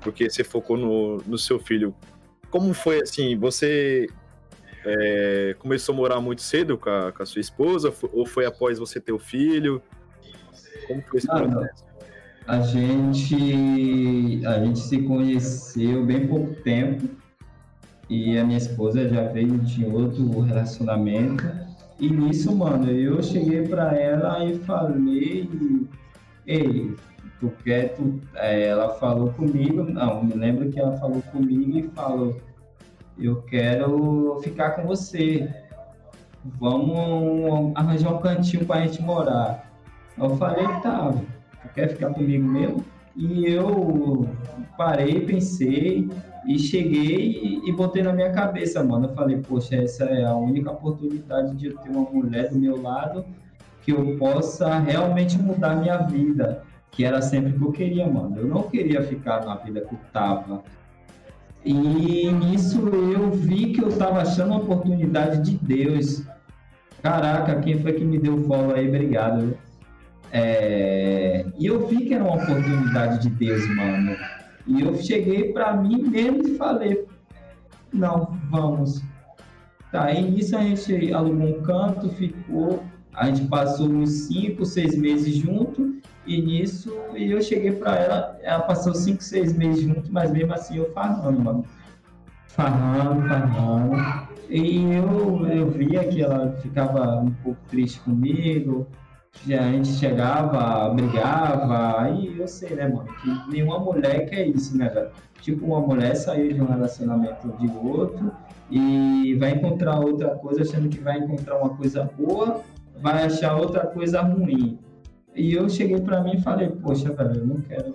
porque 0.00 0.28
você 0.28 0.42
focou 0.42 0.76
no, 0.76 1.18
no 1.18 1.38
seu 1.38 1.60
filho, 1.60 1.94
como 2.50 2.72
foi 2.72 3.02
assim? 3.02 3.36
Você 3.36 4.08
é, 4.84 5.54
começou 5.58 5.94
a 5.94 5.96
morar 5.96 6.20
muito 6.20 6.42
cedo 6.42 6.76
com 6.76 6.90
a, 6.90 7.12
com 7.12 7.22
a, 7.22 7.26
sua 7.26 7.40
esposa 7.40 7.92
ou 8.12 8.26
foi 8.26 8.46
após 8.46 8.78
você 8.78 9.00
ter 9.00 9.12
o 9.12 9.18
filho? 9.18 9.82
Como 10.86 11.02
foi 11.02 11.18
esse 11.18 11.30
ah, 11.30 11.40
processo? 11.40 11.84
A 12.46 12.60
gente, 12.60 14.44
a 14.44 14.58
gente 14.64 14.80
se 14.80 15.02
conheceu 15.02 16.04
bem 16.04 16.26
pouco 16.26 16.54
tempo 16.62 17.08
e 18.08 18.36
a 18.36 18.44
minha 18.44 18.58
esposa 18.58 19.08
já 19.08 19.28
veio 19.28 19.58
de 19.58 19.84
outro 19.84 20.40
relacionamento. 20.40 21.44
E 22.00 22.10
nisso, 22.10 22.54
mano, 22.54 22.90
eu 22.90 23.22
cheguei 23.22 23.62
para 23.62 23.96
ela 23.96 24.44
e 24.44 24.58
falei: 24.58 25.48
Ei, 26.46 26.96
tu 27.38 27.52
quer? 27.64 27.94
Tu... 27.94 28.20
É, 28.34 28.66
ela 28.66 28.94
falou 28.94 29.32
comigo, 29.32 29.84
não, 29.84 30.24
me 30.24 30.34
lembro 30.34 30.68
que 30.68 30.80
ela 30.80 30.96
falou 30.96 31.22
comigo 31.22 31.78
e 31.78 31.82
falou 31.94 32.36
eu 33.26 33.42
quero 33.42 34.40
ficar 34.42 34.72
com 34.72 34.86
você. 34.86 35.48
Vamos 36.44 37.72
arranjar 37.76 38.14
um 38.14 38.18
cantinho 38.18 38.64
para 38.64 38.80
a 38.80 38.86
gente 38.86 39.00
morar. 39.02 39.70
Eu 40.18 40.36
falei, 40.36 40.66
tá, 40.82 41.12
tu 41.62 41.68
quer 41.74 41.88
ficar 41.88 42.10
comigo 42.10 42.44
mesmo? 42.44 42.84
E 43.14 43.46
eu 43.46 44.28
parei, 44.76 45.20
pensei 45.20 46.08
e 46.46 46.58
cheguei 46.58 47.60
e, 47.64 47.72
botei 47.72 48.02
na 48.02 48.12
minha 48.12 48.32
cabeça, 48.32 48.82
mano. 48.82 49.06
Eu 49.06 49.14
falei, 49.14 49.36
poxa, 49.36 49.76
essa 49.76 50.04
é 50.04 50.24
a 50.24 50.34
única 50.34 50.70
oportunidade 50.70 51.54
de 51.56 51.66
eu 51.66 51.76
ter 51.78 51.90
uma 51.90 52.10
mulher 52.10 52.50
do 52.50 52.58
meu 52.58 52.80
lado 52.80 53.24
que 53.82 53.92
eu 53.92 54.16
possa 54.16 54.78
realmente 54.78 55.38
mudar 55.38 55.76
minha 55.76 55.98
vida, 55.98 56.62
que 56.90 57.04
era 57.04 57.20
sempre 57.20 57.52
que 57.52 57.62
eu 57.62 57.72
queria, 57.72 58.06
mano. 58.06 58.36
Eu 58.38 58.46
não 58.46 58.62
queria 58.62 59.02
ficar 59.02 59.44
na 59.44 59.56
vida 59.56 59.80
que 59.80 59.94
eu 59.94 59.98
tava. 60.12 60.62
E 61.64 61.72
nisso 62.32 62.88
eu 62.88 63.30
vi 63.30 63.72
que 63.72 63.82
eu 63.82 63.88
estava 63.88 64.20
achando 64.20 64.50
uma 64.50 64.60
oportunidade 64.60 65.42
de 65.42 65.56
Deus. 65.58 66.24
Caraca, 67.02 67.60
quem 67.60 67.80
foi 67.80 67.92
que 67.92 68.04
me 68.04 68.18
deu 68.18 68.42
follow 68.44 68.74
aí? 68.74 68.88
Obrigado. 68.88 69.56
É... 70.32 71.44
E 71.58 71.66
eu 71.66 71.86
vi 71.86 72.06
que 72.06 72.14
era 72.14 72.24
uma 72.24 72.34
oportunidade 72.34 73.22
de 73.22 73.30
Deus, 73.30 73.66
mano. 73.76 74.16
E 74.66 74.80
eu 74.80 74.96
cheguei 74.96 75.52
para 75.52 75.76
mim 75.76 76.02
mesmo 76.02 76.48
e 76.48 76.56
falei: 76.56 77.06
não, 77.92 78.38
vamos. 78.50 79.02
Tá, 79.90 80.04
aí 80.04 80.30
nisso 80.30 80.56
a 80.56 80.60
gente 80.62 81.12
alugou 81.12 81.58
um 81.58 81.62
canto, 81.62 82.08
ficou. 82.10 82.82
A 83.14 83.26
gente 83.26 83.46
passou 83.46 83.88
uns 83.88 84.10
5, 84.10 84.64
6 84.64 84.96
meses 84.96 85.34
junto. 85.36 86.00
E 86.26 86.40
nisso 86.40 86.90
eu 87.14 87.42
cheguei 87.42 87.72
para 87.72 87.96
ela, 87.96 88.38
ela 88.42 88.60
passou 88.60 88.94
5, 88.94 89.22
6 89.22 89.54
meses 89.54 89.82
junto, 89.82 90.12
mas 90.12 90.30
mesmo 90.30 90.52
assim 90.54 90.76
eu 90.76 90.92
farrando, 90.92 91.40
mano. 91.40 91.64
Farrando, 92.48 93.28
farrando. 93.28 93.96
E 94.48 94.84
eu, 94.92 95.46
eu 95.46 95.70
via 95.70 96.04
que 96.04 96.22
ela 96.22 96.52
ficava 96.62 97.16
um 97.18 97.32
pouco 97.42 97.58
triste 97.68 97.98
comigo, 98.00 98.86
a 99.46 99.72
gente 99.72 99.88
chegava, 99.88 100.92
brigava, 100.94 102.02
aí 102.02 102.38
eu 102.38 102.46
sei, 102.46 102.76
né, 102.76 102.86
mano, 102.86 103.08
que 103.20 103.50
nenhuma 103.50 103.78
mulher 103.78 104.28
quer 104.28 104.46
isso, 104.46 104.76
né, 104.76 104.88
velho? 104.88 105.10
Tipo, 105.40 105.66
uma 105.66 105.80
mulher 105.80 106.14
sair 106.14 106.54
de 106.54 106.60
um 106.60 106.66
relacionamento 106.66 107.48
de 107.58 107.66
outro 107.68 108.30
e 108.70 109.34
vai 109.40 109.52
encontrar 109.52 109.98
outra 109.98 110.36
coisa 110.36 110.62
achando 110.62 110.88
que 110.88 111.00
vai 111.00 111.18
encontrar 111.18 111.58
uma 111.58 111.70
coisa 111.70 112.08
boa, 112.16 112.62
vai 113.02 113.24
achar 113.24 113.56
outra 113.56 113.86
coisa 113.86 114.22
ruim. 114.22 114.78
E 115.34 115.52
eu 115.54 115.68
cheguei 115.68 116.00
para 116.00 116.22
mim 116.22 116.36
e 116.36 116.40
falei, 116.40 116.68
poxa, 116.68 117.12
velho, 117.12 117.40
eu 117.40 117.46
não 117.46 117.56
quero, 117.56 117.94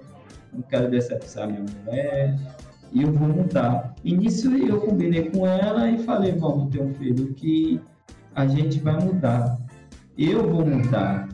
não 0.53 0.61
quero 0.63 0.89
decepcionar 0.89 1.49
minha 1.49 1.65
mulher, 1.85 2.37
e 2.91 3.01
eu 3.01 3.11
vou 3.11 3.27
mudar. 3.27 3.95
E 4.03 4.15
nisso 4.15 4.53
eu 4.55 4.81
combinei 4.81 5.29
com 5.29 5.45
ela 5.45 5.89
e 5.89 5.97
falei, 5.99 6.33
vamos 6.33 6.69
ter 6.69 6.81
um 6.81 6.93
filho 6.93 7.33
que 7.33 7.79
a 8.35 8.45
gente 8.47 8.79
vai 8.79 8.99
mudar. 8.99 9.57
Eu 10.17 10.49
vou 10.49 10.65
mudar. 10.65 11.27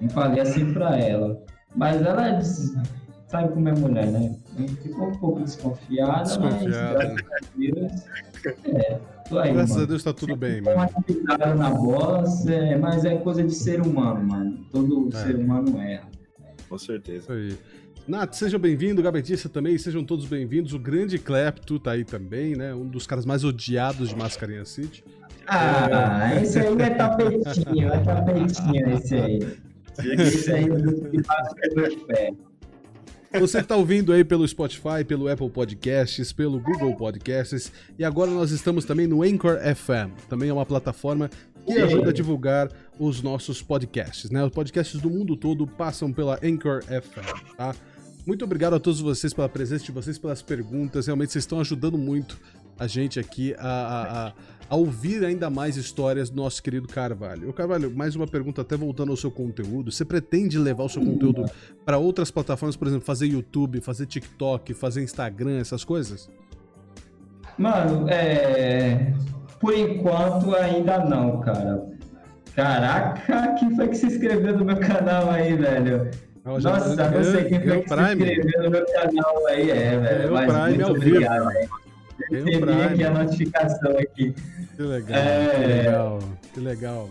E 0.00 0.08
falei 0.08 0.40
assim 0.40 0.72
para 0.72 0.98
ela. 0.98 1.42
Mas 1.76 2.00
ela 2.02 2.30
disse, 2.30 2.74
sabe 3.26 3.52
como 3.52 3.68
é 3.68 3.72
mulher, 3.72 4.06
né? 4.06 4.34
Ficou 4.82 5.08
um 5.08 5.12
pouco 5.12 5.40
desconfiada, 5.40 6.22
desconfiada. 6.22 6.94
mas 6.94 7.14
graças 7.14 7.26
a 7.32 7.56
Deus. 7.56 8.04
É, 8.64 8.98
aí, 9.38 9.52
graças 9.52 9.70
mano. 9.70 9.82
a 9.82 9.86
Deus 9.86 10.02
tá 10.02 10.12
tudo 10.12 10.36
bem, 10.36 10.60
mano. 10.60 10.76
Uma 10.76 11.54
na 11.54 11.70
bola, 11.70 12.24
é, 12.48 12.76
mas 12.76 13.04
é 13.04 13.16
coisa 13.16 13.42
de 13.42 13.54
ser 13.54 13.80
humano, 13.80 14.26
mano. 14.26 14.58
Todo 14.72 15.08
é. 15.12 15.24
ser 15.24 15.36
humano 15.36 15.80
erra. 15.80 16.08
Com 16.68 16.78
certeza. 16.78 17.32
Aí. 17.32 17.56
Nath, 18.08 18.34
seja 18.34 18.58
bem-vindo, 18.58 19.02
Gabetista 19.02 19.48
também, 19.48 19.78
sejam 19.78 20.02
todos 20.02 20.26
bem-vindos. 20.26 20.72
O 20.72 20.78
grande 20.78 21.18
Clepto 21.18 21.78
tá 21.78 21.92
aí 21.92 22.04
também, 22.04 22.56
né? 22.56 22.74
Um 22.74 22.86
dos 22.86 23.06
caras 23.06 23.24
mais 23.24 23.44
odiados 23.44 24.08
de 24.08 24.16
Mascarinha 24.16 24.64
City. 24.64 25.04
Ah, 25.46 26.32
é... 26.32 26.42
esse 26.42 26.58
aí 26.58 26.80
é 26.80 26.90
tapetinho, 26.90 27.88
é 27.88 27.98
tapetinho 27.98 28.90
esse 28.90 29.14
aí. 29.14 29.38
Esse 29.98 30.52
aí 30.52 30.64
é 32.10 32.49
Você 33.38 33.58
que 33.58 33.64
está 33.64 33.76
ouvindo 33.76 34.12
aí 34.12 34.24
pelo 34.24 34.46
Spotify, 34.46 35.04
pelo 35.06 35.28
Apple 35.28 35.48
Podcasts, 35.50 36.32
pelo 36.32 36.58
Google 36.58 36.96
Podcasts 36.96 37.72
e 37.96 38.04
agora 38.04 38.30
nós 38.30 38.50
estamos 38.50 38.84
também 38.84 39.06
no 39.06 39.22
Anchor 39.22 39.56
FM. 39.58 40.28
Também 40.28 40.48
é 40.48 40.52
uma 40.52 40.66
plataforma 40.66 41.30
que 41.64 41.78
ajuda 41.78 42.10
a 42.10 42.12
divulgar 42.12 42.68
os 42.98 43.22
nossos 43.22 43.62
podcasts, 43.62 44.30
né? 44.30 44.44
Os 44.44 44.50
podcasts 44.50 45.00
do 45.00 45.08
mundo 45.08 45.36
todo 45.36 45.64
passam 45.66 46.12
pela 46.12 46.40
Anchor 46.42 46.82
FM, 46.82 47.56
tá? 47.56 47.74
Muito 48.26 48.44
obrigado 48.44 48.74
a 48.74 48.80
todos 48.80 49.00
vocês 49.00 49.32
pela 49.32 49.48
presença 49.48 49.84
de 49.84 49.92
vocês, 49.92 50.18
pelas 50.18 50.42
perguntas. 50.42 51.06
Realmente 51.06 51.32
vocês 51.32 51.44
estão 51.44 51.60
ajudando 51.60 51.96
muito 51.96 52.38
a 52.78 52.86
gente 52.86 53.20
aqui 53.20 53.54
a, 53.58 53.68
a, 53.68 54.26
a, 54.28 54.32
a 54.70 54.76
ouvir 54.76 55.24
ainda 55.24 55.50
mais 55.50 55.76
histórias 55.76 56.30
do 56.30 56.36
nosso 56.36 56.62
querido 56.62 56.86
Carvalho. 56.86 57.50
O 57.50 57.52
Carvalho, 57.52 57.90
mais 57.90 58.14
uma 58.14 58.26
pergunta, 58.28 58.62
até 58.62 58.76
voltando 58.76 59.10
ao 59.10 59.16
seu 59.16 59.28
conteúdo. 59.28 59.90
Você 59.90 60.04
pretende 60.04 60.56
levar 60.56 60.84
o 60.84 60.88
seu 60.88 61.02
conteúdo 61.04 61.44
para 61.84 61.98
outras 61.98 62.30
plataformas, 62.30 62.76
por 62.76 62.86
exemplo, 62.86 63.04
fazer 63.04 63.26
YouTube, 63.26 63.80
fazer 63.80 64.06
TikTok, 64.06 64.72
fazer 64.72 65.02
Instagram, 65.02 65.58
essas 65.58 65.82
coisas? 65.82 66.30
Mano, 67.58 68.08
é. 68.08 69.12
Por 69.58 69.74
enquanto 69.74 70.54
ainda 70.54 71.04
não, 71.04 71.40
cara. 71.40 71.84
Caraca, 72.54 73.54
quem 73.58 73.74
foi 73.74 73.88
que 73.88 73.96
se 73.96 74.06
inscreveu 74.06 74.56
no 74.56 74.64
meu 74.64 74.76
canal 74.76 75.30
aí, 75.30 75.56
velho? 75.56 76.08
Nossa, 76.44 77.10
não 77.10 77.24
sei 77.24 77.44
quem 77.44 77.60
foi 77.60 77.82
que 77.82 77.88
Prime. 77.88 78.24
se 78.24 78.32
inscreveu 78.38 78.62
no 78.62 78.70
meu 78.70 78.86
canal 78.86 79.46
aí, 79.48 79.68
é, 79.68 79.98
velho. 79.98 80.22
Eu 80.22 80.32
mas 80.32 80.52
Prime 80.52 80.78
muito 80.78 80.90
obrigado, 80.92 81.48
velho. 81.48 81.89
Recebi 82.30 82.72
aqui 82.72 83.04
a 83.04 83.10
notificação 83.10 83.98
aqui. 83.98 84.34
Que 84.76 84.82
legal, 84.82 85.18
é... 85.18 85.50
que 85.50 85.66
legal, 85.66 86.18
que 86.54 86.60
legal. 86.60 87.10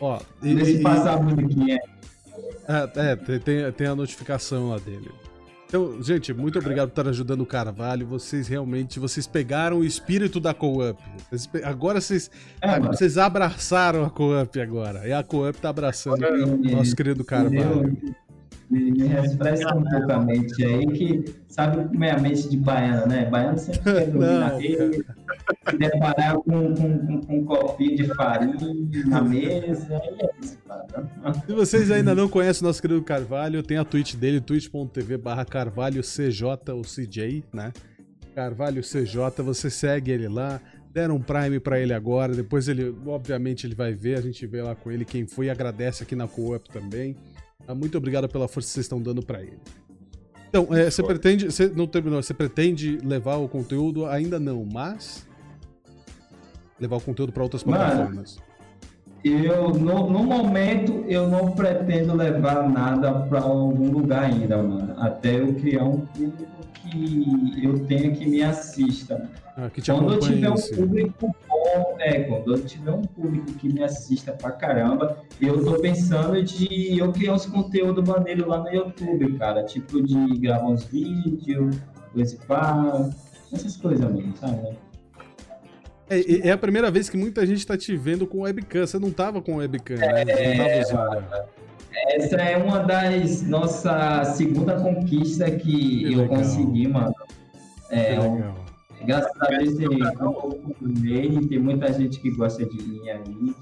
Ó, 0.00 0.20
e, 0.42 0.54
Deixa 0.54 0.70
eu 0.72 0.82
passar 0.82 1.14
a 1.14 1.20
musiquinha. 1.20 1.78
É, 2.68 3.12
é 3.12 3.16
tem, 3.16 3.72
tem 3.72 3.86
a 3.86 3.94
notificação 3.94 4.70
lá 4.70 4.78
dele. 4.78 5.10
Então, 5.68 6.00
gente, 6.00 6.32
muito 6.32 6.60
obrigado 6.60 6.90
por 6.90 7.00
estar 7.00 7.10
ajudando 7.10 7.40
o 7.40 7.46
Carvalho. 7.46 8.06
Vocês 8.06 8.46
realmente, 8.46 9.00
vocês 9.00 9.26
pegaram 9.26 9.78
o 9.78 9.84
espírito 9.84 10.38
da 10.38 10.54
Co-Up. 10.54 11.02
Agora 11.64 12.00
vocês, 12.00 12.30
é, 12.60 12.78
vocês 12.78 13.18
abraçaram 13.18 14.04
a 14.04 14.10
Co-Up 14.10 14.60
agora. 14.60 15.08
E 15.08 15.12
a 15.12 15.24
Co-Up 15.24 15.60
tá 15.60 15.70
abrçando 15.70 16.24
o 16.24 16.70
nosso 16.70 16.94
querido 16.94 17.24
Carvalho 17.24 17.96
me, 18.70 18.90
me 18.90 19.06
refresca 19.06 19.74
um 19.76 19.84
pouco 19.84 20.12
a 20.12 20.20
mente 20.20 20.64
aí, 20.64 20.86
que 20.86 21.34
sabe 21.48 21.84
como 21.88 22.04
é 22.04 22.10
a 22.10 22.18
mente 22.18 22.48
de 22.48 22.56
baiano, 22.56 23.06
né? 23.06 23.24
Baiano 23.26 23.58
sempre 23.58 23.82
quer 23.82 24.06
dormir 24.10 24.26
Não, 24.26 24.40
na 24.40 24.48
rede, 24.48 25.04
se 25.68 25.78
deparar 25.78 26.34
com, 26.38 26.74
com, 26.74 27.20
com, 27.20 27.36
um 27.36 27.44
copinho 27.44 27.96
de 27.96 28.14
farinha 28.14 28.56
na 29.06 29.22
mesa, 29.22 29.94
é 29.94 30.30
isso, 30.42 30.58
cara. 30.66 31.42
Se 31.46 31.52
vocês 31.52 31.90
ainda 31.90 32.14
não 32.14 32.28
conhecem 32.28 32.64
o 32.64 32.66
nosso 32.66 32.82
querido 32.82 33.02
Carvalho, 33.02 33.62
tem 33.62 33.78
a 33.78 33.84
Twitch 33.84 34.14
dele, 34.14 34.40
twitch.tv 34.40 35.16
barra 35.16 35.44
Carvalho 35.44 36.02
CJ 36.02 36.72
ou 36.72 36.82
CJ, 36.82 37.44
né? 37.52 37.72
Carvalho 38.34 38.82
CJ, 38.82 39.42
você 39.42 39.70
segue 39.70 40.10
ele 40.10 40.28
lá, 40.28 40.60
deram 40.92 41.16
um 41.16 41.22
Prime 41.22 41.60
para 41.60 41.80
ele 41.80 41.94
agora, 41.94 42.34
depois 42.34 42.68
ele, 42.68 42.94
obviamente, 43.06 43.66
ele 43.66 43.74
vai 43.74 43.94
ver, 43.94 44.18
a 44.18 44.20
gente 44.20 44.46
vê 44.46 44.60
lá 44.60 44.74
com 44.74 44.90
ele 44.90 45.04
quem 45.04 45.26
foi, 45.26 45.48
agradece 45.48 46.02
aqui 46.02 46.14
na 46.14 46.26
Co-op 46.26 46.68
também. 46.70 47.16
Ah, 47.66 47.74
muito 47.74 47.98
obrigado 47.98 48.28
pela 48.28 48.46
força 48.46 48.68
que 48.68 48.74
vocês 48.74 48.84
estão 48.86 49.00
dando 49.00 49.22
para 49.22 49.42
ele. 49.42 49.58
Então, 50.48 50.68
é, 50.74 50.90
você 50.90 51.02
pretende. 51.02 51.46
Você 51.46 51.68
não 51.68 51.86
terminou, 51.86 52.22
você 52.22 52.32
pretende 52.32 52.98
levar 53.04 53.36
o 53.36 53.48
conteúdo? 53.48 54.06
Ainda 54.06 54.38
não, 54.38 54.64
mas. 54.64 55.26
Levar 56.78 56.96
o 56.96 57.00
conteúdo 57.00 57.32
para 57.32 57.42
outras 57.42 57.62
plataformas. 57.62 58.38
Eu, 59.24 59.70
no, 59.70 60.08
no, 60.08 60.22
momento, 60.22 61.04
eu 61.08 61.28
não 61.28 61.50
pretendo 61.50 62.14
levar 62.14 62.68
nada 62.68 63.12
para 63.12 63.40
algum 63.40 63.90
lugar 63.90 64.24
ainda, 64.24 64.62
mano. 64.62 64.94
Até 64.98 65.40
eu 65.40 65.52
criar 65.54 65.84
um 65.84 66.00
público 66.06 66.55
que 66.80 67.64
eu 67.64 67.86
tenha 67.86 68.10
que 68.12 68.26
me 68.26 68.42
assista. 68.42 69.28
Ah, 69.56 69.70
que 69.70 69.80
quando 69.80 70.12
eu 70.12 70.20
tiver 70.20 70.50
um 70.50 70.54
público 70.54 71.34
bom, 71.48 71.96
é, 71.98 72.24
quando 72.24 72.54
eu 72.54 72.64
tiver 72.64 72.92
um 72.92 73.02
público 73.02 73.52
que 73.54 73.72
me 73.72 73.82
assista 73.82 74.32
pra 74.32 74.50
caramba, 74.50 75.18
eu 75.40 75.64
tô 75.64 75.80
pensando 75.80 76.42
de 76.42 76.98
eu 76.98 77.10
criar 77.12 77.34
uns 77.34 77.46
conteúdos 77.46 78.06
maneiros 78.06 78.46
lá 78.46 78.62
no 78.62 78.68
YouTube, 78.68 79.38
cara. 79.38 79.64
Tipo 79.64 80.02
de 80.02 80.38
gravar 80.38 80.68
uns 80.68 80.84
vídeos, 80.84 81.76
coisa 82.12 82.38
pá, 82.46 83.08
essas 83.52 83.76
coisas 83.76 84.12
mesmo, 84.12 84.36
sabe? 84.36 84.76
É, 86.08 86.48
é, 86.48 86.52
a 86.52 86.58
primeira 86.58 86.90
vez 86.90 87.08
que 87.08 87.16
muita 87.16 87.44
gente 87.44 87.66
tá 87.66 87.76
te 87.76 87.96
vendo 87.96 88.26
com 88.26 88.42
webcam. 88.42 88.86
Você 88.86 88.98
não 88.98 89.10
tava 89.10 89.42
com 89.42 89.56
webcam, 89.56 89.96
né? 89.96 90.24
É, 90.28 90.86
essa 92.16 92.36
é 92.36 92.56
uma 92.56 92.80
das 92.80 93.42
nossa 93.42 94.24
segunda 94.24 94.76
conquista 94.76 95.50
que, 95.50 95.58
que 95.58 96.12
eu 96.12 96.20
legal. 96.20 96.28
consegui, 96.38 96.88
mano. 96.88 97.14
É, 97.90 98.16
graças 99.04 99.30
a 99.40 99.46
Deus 99.46 99.76
tem 99.76 99.88
um 99.88 101.48
tem 101.48 101.58
muita 101.58 101.92
gente 101.92 102.20
que 102.20 102.30
gosta 102.30 102.64
de 102.66 102.82
mim 102.82 103.08
aí 103.08 103.54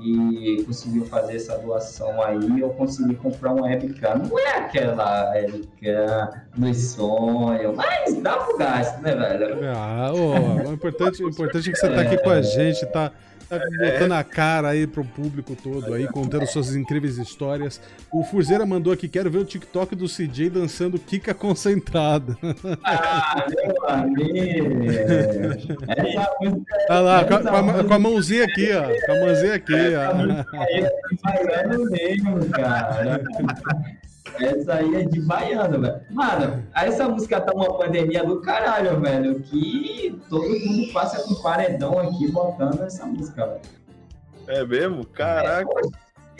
e 0.00 0.62
conseguiu 0.64 1.04
fazer 1.04 1.36
essa 1.36 1.58
doação 1.58 2.22
aí, 2.22 2.60
eu 2.60 2.70
consegui 2.70 3.14
comprar 3.14 3.52
uma 3.52 3.62
webcam. 3.62 4.16
Não 4.16 4.38
é 4.38 4.58
aquela 4.58 5.30
webcam 5.32 6.30
dos 6.56 6.76
sonhos, 6.90 7.74
mas 7.76 8.14
dá 8.20 8.36
pro 8.36 8.56
gasto, 8.56 9.00
né, 9.00 9.14
velho? 9.14 9.58
Ah, 9.68 10.10
oh, 10.12 10.68
o 10.68 10.72
importante, 10.72 11.22
o 11.22 11.28
importante 11.28 11.68
é 11.68 11.72
que 11.72 11.78
você 11.78 11.88
tá 11.88 12.00
aqui 12.00 12.18
com 12.18 12.30
a 12.30 12.42
gente, 12.42 12.86
tá 12.86 13.12
Tá 13.52 13.58
botando 13.58 14.12
a 14.12 14.24
cara 14.24 14.70
aí 14.70 14.86
pro 14.86 15.04
público 15.04 15.54
todo 15.54 15.92
aí, 15.92 16.08
contando 16.08 16.46
suas 16.46 16.74
incríveis 16.74 17.18
histórias. 17.18 17.82
O 18.10 18.24
Fuzeira 18.24 18.64
mandou 18.64 18.90
aqui, 18.90 19.06
quero 19.06 19.30
ver 19.30 19.40
o 19.40 19.44
TikTok 19.44 19.94
do 19.94 20.06
CJ 20.06 20.48
dançando 20.48 20.98
Kika 20.98 21.34
concentrada. 21.34 22.34
Ah, 22.82 23.44
meu 23.50 23.90
amigo! 23.90 24.84
Essa 25.86 26.30
música... 26.40 26.78
Tá 26.86 27.00
lá, 27.00 27.24
com 27.26 27.34
a, 27.34 27.84
com 27.84 27.94
a, 27.94 27.98
mãozinha 27.98 28.44
aqui, 28.44 28.70
ó. 28.72 29.06
Com 29.06 29.12
a 29.12 29.20
mãozinha 29.20 29.54
aqui, 29.54 29.74
ó. 29.74 30.58
Aí 30.58 30.86
é 31.50 31.76
mesmo, 31.76 32.48
cara. 32.48 33.20
Essa 34.40 34.74
aí 34.74 34.94
é 34.94 35.04
de 35.04 35.20
baiano, 35.20 35.80
velho. 35.80 36.00
Mano, 36.10 36.62
essa 36.74 37.08
música 37.08 37.40
tá 37.40 37.52
uma 37.52 37.76
pandemia 37.78 38.24
do 38.24 38.40
caralho, 38.40 39.00
velho. 39.00 39.40
Que 39.40 40.20
todo 40.28 40.48
mundo 40.48 40.92
passa 40.92 41.22
com 41.22 41.42
paredão 41.42 41.98
aqui 41.98 42.30
botando 42.30 42.80
essa 42.82 43.04
música, 43.06 43.46
velho. 43.46 43.60
É 44.46 44.64
mesmo? 44.64 45.06
Caraca. 45.06 45.68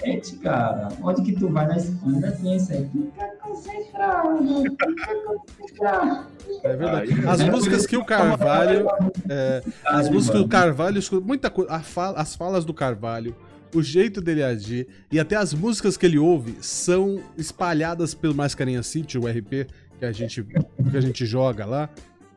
Gente, 0.04 0.36
cara, 0.36 0.88
onde 1.00 1.22
que 1.22 1.32
tu 1.32 1.48
vai 1.48 1.66
na 1.66 1.76
esquina 1.76 2.32
tem 2.32 2.56
isso 2.56 2.72
aí. 2.72 2.90
Fica 2.90 3.26
concentrado, 3.40 4.38
fica 4.62 5.14
concentrado. 5.24 6.26
É 6.64 6.76
verdade. 6.76 7.28
As 7.28 7.42
músicas 7.42 7.86
que 7.86 7.96
o 7.96 8.04
Carvalho. 8.04 8.88
É, 9.28 9.62
as 9.84 10.08
músicas 10.08 10.40
que 10.40 10.44
o 10.44 10.48
Carvalho 10.48 10.98
escuta. 10.98 11.24
Muita 11.24 11.50
coisa. 11.50 11.78
Fala, 11.80 12.18
as 12.18 12.34
falas 12.34 12.64
do 12.64 12.74
Carvalho, 12.74 13.36
o 13.74 13.82
jeito 13.82 14.20
dele 14.20 14.42
agir 14.42 14.86
e 15.10 15.18
até 15.18 15.36
as 15.36 15.54
músicas 15.54 15.96
que 15.96 16.06
ele 16.06 16.18
ouve 16.18 16.56
são 16.60 17.22
espalhadas 17.36 18.14
pelo 18.14 18.34
Mascarinha 18.34 18.82
City, 18.82 19.18
o 19.18 19.26
RP 19.26 19.66
que 19.98 20.04
a 20.04 20.12
gente, 20.12 20.42
que 20.42 20.96
a 20.96 21.00
gente 21.00 21.24
joga 21.24 21.64
lá. 21.64 21.88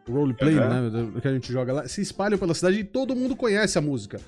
Roleplay, 0.08 0.56
uhum. 0.56 0.90
né? 0.90 1.22
Que 1.22 1.28
a 1.28 1.34
gente 1.34 1.52
joga 1.52 1.74
lá, 1.74 1.88
se 1.88 2.00
espalham 2.00 2.38
pela 2.38 2.54
cidade 2.54 2.78
e 2.78 2.84
todo 2.84 3.16
mundo 3.16 3.36
conhece 3.36 3.78
a 3.78 3.82
música 3.82 4.20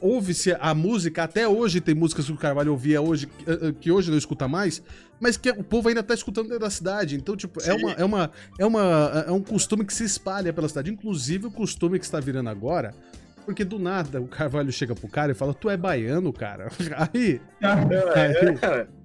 ouve-se 0.00 0.56
a 0.58 0.74
música, 0.74 1.24
até 1.24 1.46
hoje 1.46 1.80
tem 1.80 1.94
músicas 1.94 2.26
que 2.26 2.32
o 2.32 2.36
Carvalho 2.36 2.72
ouvia 2.72 3.00
hoje, 3.00 3.28
eh, 3.46 3.68
eh, 3.68 3.74
que 3.78 3.90
hoje 3.90 4.10
não 4.10 4.18
escuta 4.18 4.48
mais, 4.48 4.82
mas 5.20 5.36
que 5.36 5.50
o 5.50 5.62
povo 5.62 5.88
ainda 5.88 6.02
tá 6.02 6.14
escutando 6.14 6.46
dentro 6.46 6.60
da 6.60 6.70
cidade. 6.70 7.14
Então, 7.16 7.36
tipo, 7.36 7.62
é 7.62 7.72
uma, 7.74 7.92
é, 7.92 8.04
uma, 8.04 8.30
é, 8.58 8.66
uma, 8.66 9.24
é 9.28 9.30
um 9.30 9.42
costume 9.42 9.84
que 9.84 9.92
se 9.92 10.04
espalha 10.04 10.52
pela 10.52 10.68
cidade. 10.68 10.90
Inclusive 10.90 11.46
o 11.46 11.50
costume 11.50 11.98
que 11.98 12.04
está 12.04 12.18
virando 12.20 12.48
agora, 12.48 12.94
porque 13.44 13.64
do 13.64 13.78
nada 13.78 14.20
o 14.20 14.28
Carvalho 14.28 14.72
chega 14.72 14.94
pro 14.94 15.08
cara 15.08 15.32
e 15.32 15.34
fala, 15.34 15.52
tu 15.54 15.68
é 15.68 15.76
baiano, 15.76 16.32
cara. 16.32 16.68
Aí. 17.12 17.40
aí 17.60 18.48
Aí 18.60 18.99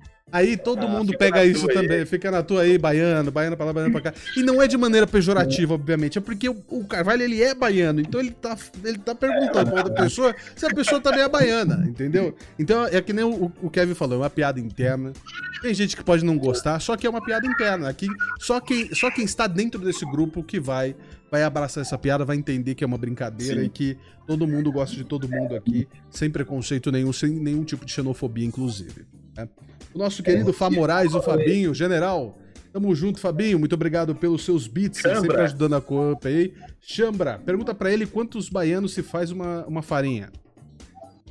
todo 0.64 0.86
ah, 0.86 0.88
mundo 0.88 1.16
pega 1.18 1.46
isso 1.46 1.68
também, 1.68 2.00
aí. 2.00 2.06
fica 2.06 2.32
na 2.32 2.42
tua 2.42 2.64
aí, 2.64 2.78
baiano, 2.78 3.32
baiano 3.32 3.56
pra 3.56 3.66
lá, 3.66 3.74
baiano 3.74 3.92
pra 3.92 4.12
cá. 4.12 4.14
E 4.36 4.42
não 4.42 4.62
é 4.62 4.68
de 4.68 4.78
maneira 4.78 5.06
pejorativa, 5.06 5.74
obviamente, 5.76 6.18
é 6.18 6.22
porque 6.22 6.50
o, 6.50 6.64
o 6.68 6.84
Carvalho, 6.86 7.22
ele 7.22 7.42
é 7.42 7.54
baiano, 7.54 8.02
então 8.02 8.20
ele 8.20 8.32
tá, 8.32 8.58
ele 8.84 8.98
tá 8.98 9.14
perguntando 9.14 9.72
pra 9.72 9.84
outra 9.84 10.04
pessoa 10.04 10.36
se 10.56 10.66
a 10.66 10.70
pessoa 10.70 11.00
também 11.00 11.22
é 11.22 11.30
baiana, 11.30 11.86
entendeu? 11.88 12.36
Então 12.58 12.86
é 12.86 13.02
que 13.02 13.14
nem 13.14 13.24
o, 13.24 13.52
o 13.62 13.70
Kevin 13.70 13.94
falou, 13.94 14.16
é 14.16 14.24
uma 14.24 14.30
piada 14.30 14.60
interna. 14.60 15.14
Tem 15.62 15.74
gente 15.74 15.96
que 15.96 16.04
pode 16.04 16.26
não 16.26 16.38
gostar, 16.38 16.80
só 16.80 16.98
que 16.98 17.08
é 17.08 17.10
uma 17.10 17.24
piada 17.24 17.48
interna. 17.48 17.88
Aqui, 17.88 18.08
só, 18.40 18.60
quem, 18.60 18.94
só 18.94 19.12
quem 19.12 19.26
está 19.26 19.48
dentro 19.48 19.80
desse 19.80 20.06
grupo 20.06 20.44
que 20.44 20.60
vai 20.60 20.96
vai 21.32 21.44
abraçar 21.44 21.82
essa 21.82 21.98
piada, 21.98 22.24
vai 22.24 22.38
entender 22.38 22.76
que 22.76 22.84
é 22.84 22.88
uma 22.88 22.98
brincadeira 22.98 23.60
Sim. 23.60 23.66
e 23.66 23.70
que 23.70 23.98
todo 24.26 24.48
mundo 24.48 24.72
gosta 24.72 24.96
de 24.96 25.04
todo 25.04 25.28
mundo 25.28 25.56
aqui, 25.56 25.88
sem 26.10 26.30
preconceito 26.30 26.92
nenhum, 26.92 27.12
sem 27.12 27.32
nenhum 27.32 27.64
tipo 27.64 27.86
de 27.86 27.92
xenofobia, 27.92 28.46
inclusive. 28.46 29.06
Né? 29.36 29.48
O 29.96 29.98
nosso 29.98 30.22
querido 30.22 30.52
Fá 30.52 30.70
Moraes, 30.70 31.14
o 31.16 31.22
Fabinho, 31.22 31.74
general. 31.74 32.38
Tamo 32.74 32.94
junto, 32.94 33.18
Fabinho. 33.18 33.58
Muito 33.58 33.76
obrigado 33.76 34.14
pelos 34.14 34.44
seus 34.44 34.68
beats, 34.68 35.00
Chambra. 35.00 35.22
sempre 35.22 35.42
ajudando 35.42 35.74
a 35.74 35.82
Copa 35.82 36.28
aí. 36.28 36.54
Chambra, 36.82 37.40
pergunta 37.40 37.74
para 37.74 37.90
ele 37.90 38.06
quantos 38.06 38.50
baianos 38.50 38.94
se 38.94 39.02
faz 39.02 39.32
uma, 39.32 39.66
uma 39.66 39.82
farinha. 39.82 40.30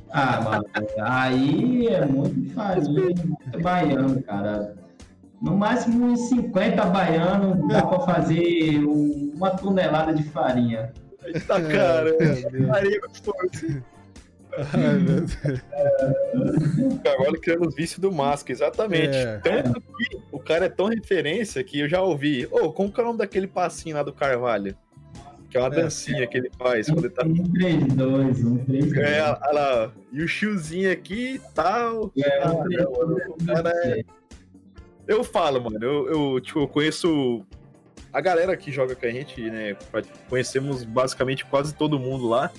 Ah, 0.09 0.41
mano, 0.41 0.65
aí 0.99 1.87
é 1.89 2.05
muito 2.07 2.55
farinha, 2.55 3.15
muito 3.23 3.61
baiano, 3.61 4.23
cara. 4.23 4.75
No 5.39 5.55
máximo 5.55 6.07
uns 6.07 6.21
50 6.29 6.85
baianos 6.85 7.67
dá 7.67 7.85
para 7.85 7.99
fazer 7.99 8.83
uma 8.83 9.51
tonelada 9.51 10.11
de 10.11 10.23
farinha. 10.23 10.91
Eita, 11.23 11.61
cara. 11.61 12.15
É, 12.19 12.65
farinha 12.67 12.99
com 13.01 13.13
força. 13.13 13.83
Ai, 14.73 14.93
meu 14.99 15.21
Deus. 15.25 17.01
Carvalho 17.03 17.39
criando 17.39 17.67
os 17.67 17.75
vícios 17.75 17.99
do 17.99 18.11
Masca, 18.11 18.51
exatamente. 18.51 19.15
É. 19.15 19.37
Tanto 19.37 19.81
que 19.81 20.17
o 20.31 20.39
cara 20.39 20.65
é 20.65 20.69
tão 20.69 20.87
referência 20.87 21.63
que 21.63 21.79
eu 21.79 21.89
já 21.89 22.01
ouvi. 22.01 22.45
Ô, 22.47 22.65
oh, 22.65 22.71
como 22.71 22.91
que 22.91 22.99
é 22.99 23.03
o 23.03 23.07
nome 23.07 23.19
daquele 23.19 23.47
passinho 23.47 23.95
lá 23.95 24.03
do 24.03 24.13
Carvalho? 24.13 24.75
Que 25.49 25.57
é 25.57 25.59
uma 25.61 25.67
é. 25.67 25.81
dancinha 25.81 26.27
que 26.27 26.37
ele 26.37 26.49
faz 26.57 26.87
quando 26.87 27.05
ele 27.05 27.13
tá. 27.13 27.25
1, 27.25 27.53
3, 27.53 27.83
2, 27.93 28.43
1, 28.43 28.57
3, 28.65 28.85
2. 28.93 28.97
É, 28.97 29.21
olha 29.21 29.51
lá. 29.51 29.91
E 30.11 30.23
o 30.23 30.27
chiozinho 30.27 30.91
aqui 30.91 31.35
e 31.35 31.41
tal. 31.53 32.11
É, 32.17 32.43
ah, 32.43 32.53
o 32.53 33.45
cara 33.45 33.71
é. 33.85 34.03
Eu 35.07 35.23
falo, 35.23 35.61
mano, 35.63 35.77
eu, 35.83 36.07
eu, 36.09 36.41
tipo, 36.41 36.59
eu 36.59 36.67
conheço 36.67 37.45
a 38.11 38.19
galera 38.21 38.57
que 38.57 38.71
joga 38.71 38.95
com 38.95 39.05
a 39.05 39.09
gente, 39.09 39.41
né? 39.51 39.77
Conhecemos 40.27 40.83
basicamente 40.83 41.45
quase 41.45 41.75
todo 41.75 41.99
mundo 41.99 42.27
lá. 42.27 42.49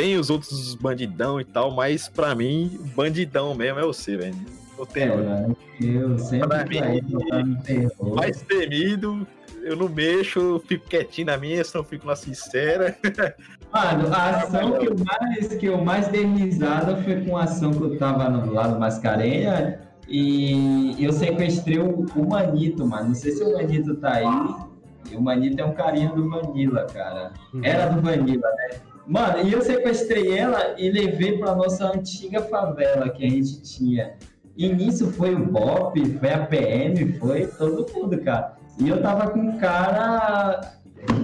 Tem 0.00 0.16
os 0.16 0.30
outros 0.30 0.74
bandidão 0.76 1.38
e 1.38 1.44
tal, 1.44 1.70
mas 1.70 2.08
pra 2.08 2.34
mim, 2.34 2.80
bandidão 2.96 3.54
mesmo 3.54 3.80
é 3.80 3.82
você, 3.82 4.16
velho. 4.16 4.34
Eu 4.78 4.86
tenho. 4.86 5.12
É, 5.12 5.46
eu 5.78 6.18
sempre 6.18 6.48
mim, 6.70 7.86
mais 8.14 8.40
temido, 8.40 9.26
eu 9.62 9.76
não 9.76 9.90
mexo, 9.90 10.40
eu 10.40 10.58
fico 10.58 10.88
quietinho 10.88 11.26
na 11.26 11.36
minha, 11.36 11.62
senão 11.62 11.84
fico 11.84 12.06
na 12.06 12.16
sincera. 12.16 12.96
Mano, 13.70 14.14
a 14.14 14.30
ação 14.38 14.78
que 14.78 14.86
eu 14.86 14.96
mais, 15.04 15.48
que 15.48 15.66
eu 15.66 15.84
mais 15.84 16.08
dei 16.08 16.24
risada 16.24 16.96
foi 17.02 17.22
com 17.22 17.36
a 17.36 17.44
ação 17.44 17.70
que 17.70 17.82
eu 17.82 17.98
tava 17.98 18.30
no, 18.30 18.54
lá 18.54 18.68
no 18.68 18.80
Mascarenha 18.80 19.82
e 20.08 20.96
eu 20.98 21.12
sequestrei 21.12 21.78
o, 21.78 22.06
o 22.16 22.26
Manito, 22.26 22.86
mano. 22.86 23.08
Não 23.08 23.14
sei 23.14 23.32
se 23.32 23.44
o 23.44 23.52
Manito 23.52 23.94
tá 23.96 24.14
aí. 24.14 25.14
o 25.14 25.20
Manito 25.20 25.60
é 25.60 25.64
um 25.66 25.74
carinha 25.74 26.08
do 26.08 26.26
Vanilla, 26.26 26.86
cara. 26.86 27.34
Uhum. 27.52 27.60
Era 27.62 27.88
do 27.90 28.00
Vanilla, 28.00 28.48
né? 28.48 28.89
Mano, 29.06 29.42
e 29.42 29.52
eu 29.52 29.62
sequestrei 29.62 30.36
ela 30.36 30.74
e 30.78 30.90
levei 30.90 31.38
pra 31.38 31.54
nossa 31.54 31.86
antiga 31.86 32.42
favela 32.42 33.08
que 33.10 33.24
a 33.24 33.28
gente 33.28 33.62
tinha. 33.62 34.14
E 34.56 34.68
nisso 34.68 35.10
foi 35.12 35.34
o 35.34 35.46
BOP, 35.46 36.18
foi 36.18 36.32
a 36.32 36.46
PM, 36.46 37.12
foi 37.14 37.46
todo 37.46 37.86
mundo, 37.92 38.20
cara. 38.20 38.56
E 38.78 38.88
eu 38.88 39.00
tava 39.00 39.30
com 39.30 39.48
o 39.48 39.58
cara 39.58 40.60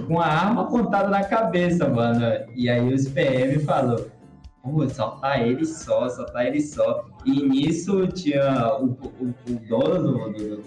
com 0.07 0.19
a 0.19 0.25
arma 0.25 0.63
apontada 0.63 1.09
na 1.09 1.23
cabeça, 1.23 1.87
mano. 1.87 2.21
E 2.55 2.69
aí 2.69 2.93
os 2.93 3.07
PM 3.07 3.59
falou, 3.59 4.07
pô, 4.63 4.87
só 4.89 5.11
tá 5.11 5.39
ele 5.39 5.65
só, 5.65 6.09
só 6.09 6.25
tá 6.25 6.45
ele 6.45 6.61
só. 6.61 7.05
E 7.25 7.43
nisso 7.43 8.07
tinha 8.07 8.75
o, 8.79 8.85
o, 8.85 9.33
o 9.49 9.67
dono 9.67 10.31
do, 10.31 10.57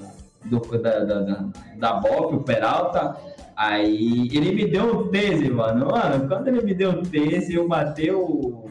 do, 0.44 0.60
do, 0.60 0.78
da, 0.78 1.04
da, 1.04 1.44
da 1.76 1.92
BOP, 1.94 2.36
o 2.36 2.40
Peralta, 2.40 3.16
Aí 3.60 4.26
ele 4.32 4.52
me 4.52 4.66
deu 4.66 5.00
um 5.00 5.08
tese, 5.08 5.50
mano. 5.50 5.90
Mano, 5.90 6.26
quando 6.26 6.48
ele 6.48 6.62
me 6.62 6.72
deu 6.72 6.92
um 6.92 7.02
tese, 7.02 7.56
eu 7.56 7.68
matei 7.68 8.10
o. 8.10 8.70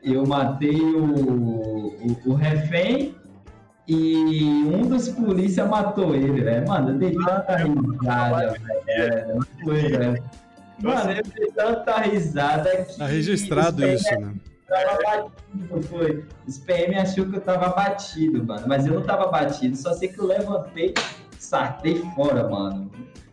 Eu 0.00 0.24
matei 0.24 0.80
o, 0.80 1.02
o, 1.04 2.16
o 2.24 2.34
refém 2.34 3.16
e 3.88 4.44
um 4.44 4.82
dos 4.82 5.08
polícia 5.08 5.64
matou 5.64 6.14
ele, 6.14 6.40
velho. 6.40 6.68
Mano, 6.68 6.90
eu 6.90 6.98
dei 6.98 7.14
tanta 7.16 7.56
risada, 7.56 8.54
velho. 8.86 9.44
velho. 9.64 10.22
Mano, 10.80 11.10
eu 11.10 11.22
dei 11.24 11.50
tanta 11.50 12.00
risada 12.02 12.84
que. 12.84 12.98
Tá 12.98 13.06
registrado 13.06 13.84
isso, 13.88 14.20
né? 14.20 14.34
Tava 14.68 14.98
batido, 15.02 15.82
foi. 15.82 16.24
Os 16.46 16.58
PM 16.58 16.94
achou 16.94 17.26
que 17.26 17.38
eu 17.38 17.40
tava 17.40 17.70
batido, 17.70 18.46
mano. 18.46 18.68
Mas 18.68 18.86
eu 18.86 18.94
não 18.94 19.02
tava 19.02 19.26
batido, 19.26 19.76
só 19.76 19.92
sei 19.94 20.10
que 20.10 20.20
eu 20.20 20.26
levantei, 20.26 20.94
sartei 21.40 21.96
fora, 22.14 22.48
mano. 22.48 22.88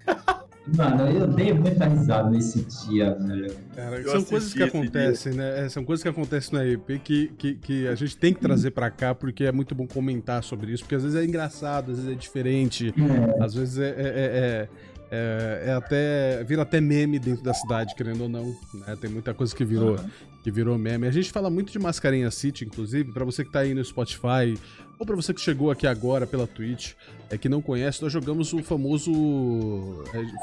Mano, 0.65 1.09
eu 1.09 1.27
dei 1.27 1.53
muita 1.53 1.85
risada 1.85 2.29
nesse 2.29 2.61
dia, 2.63 3.13
velho. 3.15 3.53
Cara, 3.75 4.03
são 4.09 4.23
coisas 4.23 4.53
que 4.53 4.63
acontecem, 4.63 5.33
né? 5.33 5.65
É, 5.65 5.69
são 5.69 5.83
coisas 5.83 6.01
que 6.01 6.07
acontecem 6.07 6.57
no 6.57 6.75
RP 6.75 7.01
que, 7.03 7.27
que, 7.37 7.55
que 7.55 7.87
a 7.87 7.95
gente 7.95 8.15
tem 8.15 8.33
que 8.33 8.39
trazer 8.39 8.71
pra 8.71 8.89
cá, 8.89 9.13
porque 9.13 9.43
é 9.43 9.51
muito 9.51 9.75
bom 9.75 9.85
comentar 9.85 10.41
sobre 10.41 10.71
isso, 10.71 10.83
porque 10.83 10.95
às 10.95 11.03
vezes 11.03 11.19
é 11.19 11.25
engraçado, 11.25 11.91
às 11.91 11.97
vezes 11.97 12.13
é 12.13 12.15
diferente, 12.15 12.93
é. 12.97 13.43
às 13.43 13.53
vezes 13.53 13.77
é, 13.77 13.89
é, 13.89 13.93
é, 13.97 14.69
é, 15.11 15.63
é 15.67 15.73
até. 15.73 16.43
vira 16.45 16.61
até 16.61 16.79
meme 16.79 17.19
dentro 17.19 17.43
da 17.43 17.53
cidade, 17.53 17.93
querendo 17.93 18.21
ou 18.21 18.29
não. 18.29 18.55
Né? 18.73 18.97
Tem 19.01 19.09
muita 19.09 19.33
coisa 19.33 19.53
que 19.53 19.65
virou, 19.65 19.97
uhum. 19.97 20.09
que 20.41 20.49
virou 20.49 20.77
meme. 20.77 21.07
A 21.07 21.11
gente 21.11 21.29
fala 21.29 21.49
muito 21.49 21.73
de 21.73 21.79
Mascarenha 21.79 22.31
City, 22.31 22.63
inclusive, 22.63 23.11
para 23.11 23.25
você 23.25 23.43
que 23.43 23.51
tá 23.51 23.59
aí 23.59 23.73
no 23.73 23.83
Spotify 23.83 24.57
ou 25.03 25.05
para 25.05 25.15
você 25.17 25.33
que 25.33 25.41
chegou 25.41 25.69
aqui 25.69 25.85
agora 25.85 26.25
pela 26.25 26.47
Twitch, 26.47 26.93
é 27.29 27.37
que 27.37 27.49
não 27.49 27.61
conhece, 27.61 28.01
nós 28.01 28.11
jogamos 28.11 28.53
o 28.53 28.63
famoso 28.63 29.11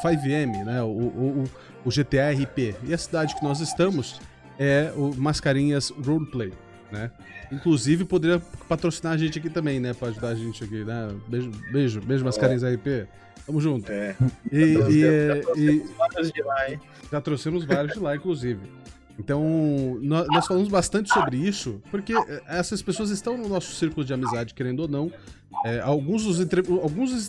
5M, 0.04 0.30
é, 0.30 0.64
né? 0.64 0.82
O, 0.82 0.86
o, 0.86 1.44
o 1.84 1.88
GTA 1.88 2.30
RP. 2.30 2.76
E 2.84 2.92
a 2.92 2.98
cidade 2.98 3.34
que 3.34 3.42
nós 3.42 3.61
estamos 3.61 4.20
é 4.58 4.92
o 4.94 5.14
Mascarinhas 5.16 5.88
Roleplay, 5.90 6.52
né? 6.92 7.11
Inclusive 7.50 8.04
poderia 8.04 8.38
patrocinar 8.68 9.14
a 9.14 9.16
gente 9.16 9.38
aqui 9.38 9.48
também, 9.48 9.80
né? 9.80 9.94
Pra 9.94 10.08
ajudar 10.08 10.28
a 10.28 10.34
gente 10.34 10.62
aqui, 10.62 10.84
né? 10.84 11.08
Beijo, 11.26 11.50
beijo, 11.72 12.00
beijo 12.02 12.24
Mascarinhas 12.24 12.62
é. 12.62 12.74
RP. 12.74 13.08
Tamo 13.46 13.61
junto. 13.61 13.90
É. 13.90 14.14
E, 14.52 14.74
já, 14.74 14.90
e, 15.56 15.78
já, 15.78 15.94
vários 15.96 16.30
de 16.30 16.42
lá, 16.42 16.70
hein? 16.70 16.80
Já 17.11 17.20
trouxemos 17.20 17.64
vários 17.64 17.94
de 17.94 17.98
lá, 17.98 18.14
inclusive. 18.14 18.61
Então, 19.20 19.98
nós 20.00 20.46
falamos 20.46 20.68
bastante 20.68 21.12
sobre 21.12 21.36
isso, 21.36 21.82
porque 21.90 22.14
eh, 22.14 22.42
essas 22.48 22.80
pessoas 22.80 23.10
estão 23.10 23.36
no 23.36 23.48
nosso 23.48 23.74
círculo 23.74 24.04
de 24.04 24.14
amizade, 24.14 24.54
querendo 24.54 24.80
ou 24.80 24.88
não. 24.88 25.12
É, 25.66 25.78
alguns 25.80 26.24
dos 26.24 26.40
entre... 26.40 26.60
alguns 26.60 27.10
dos 27.10 27.28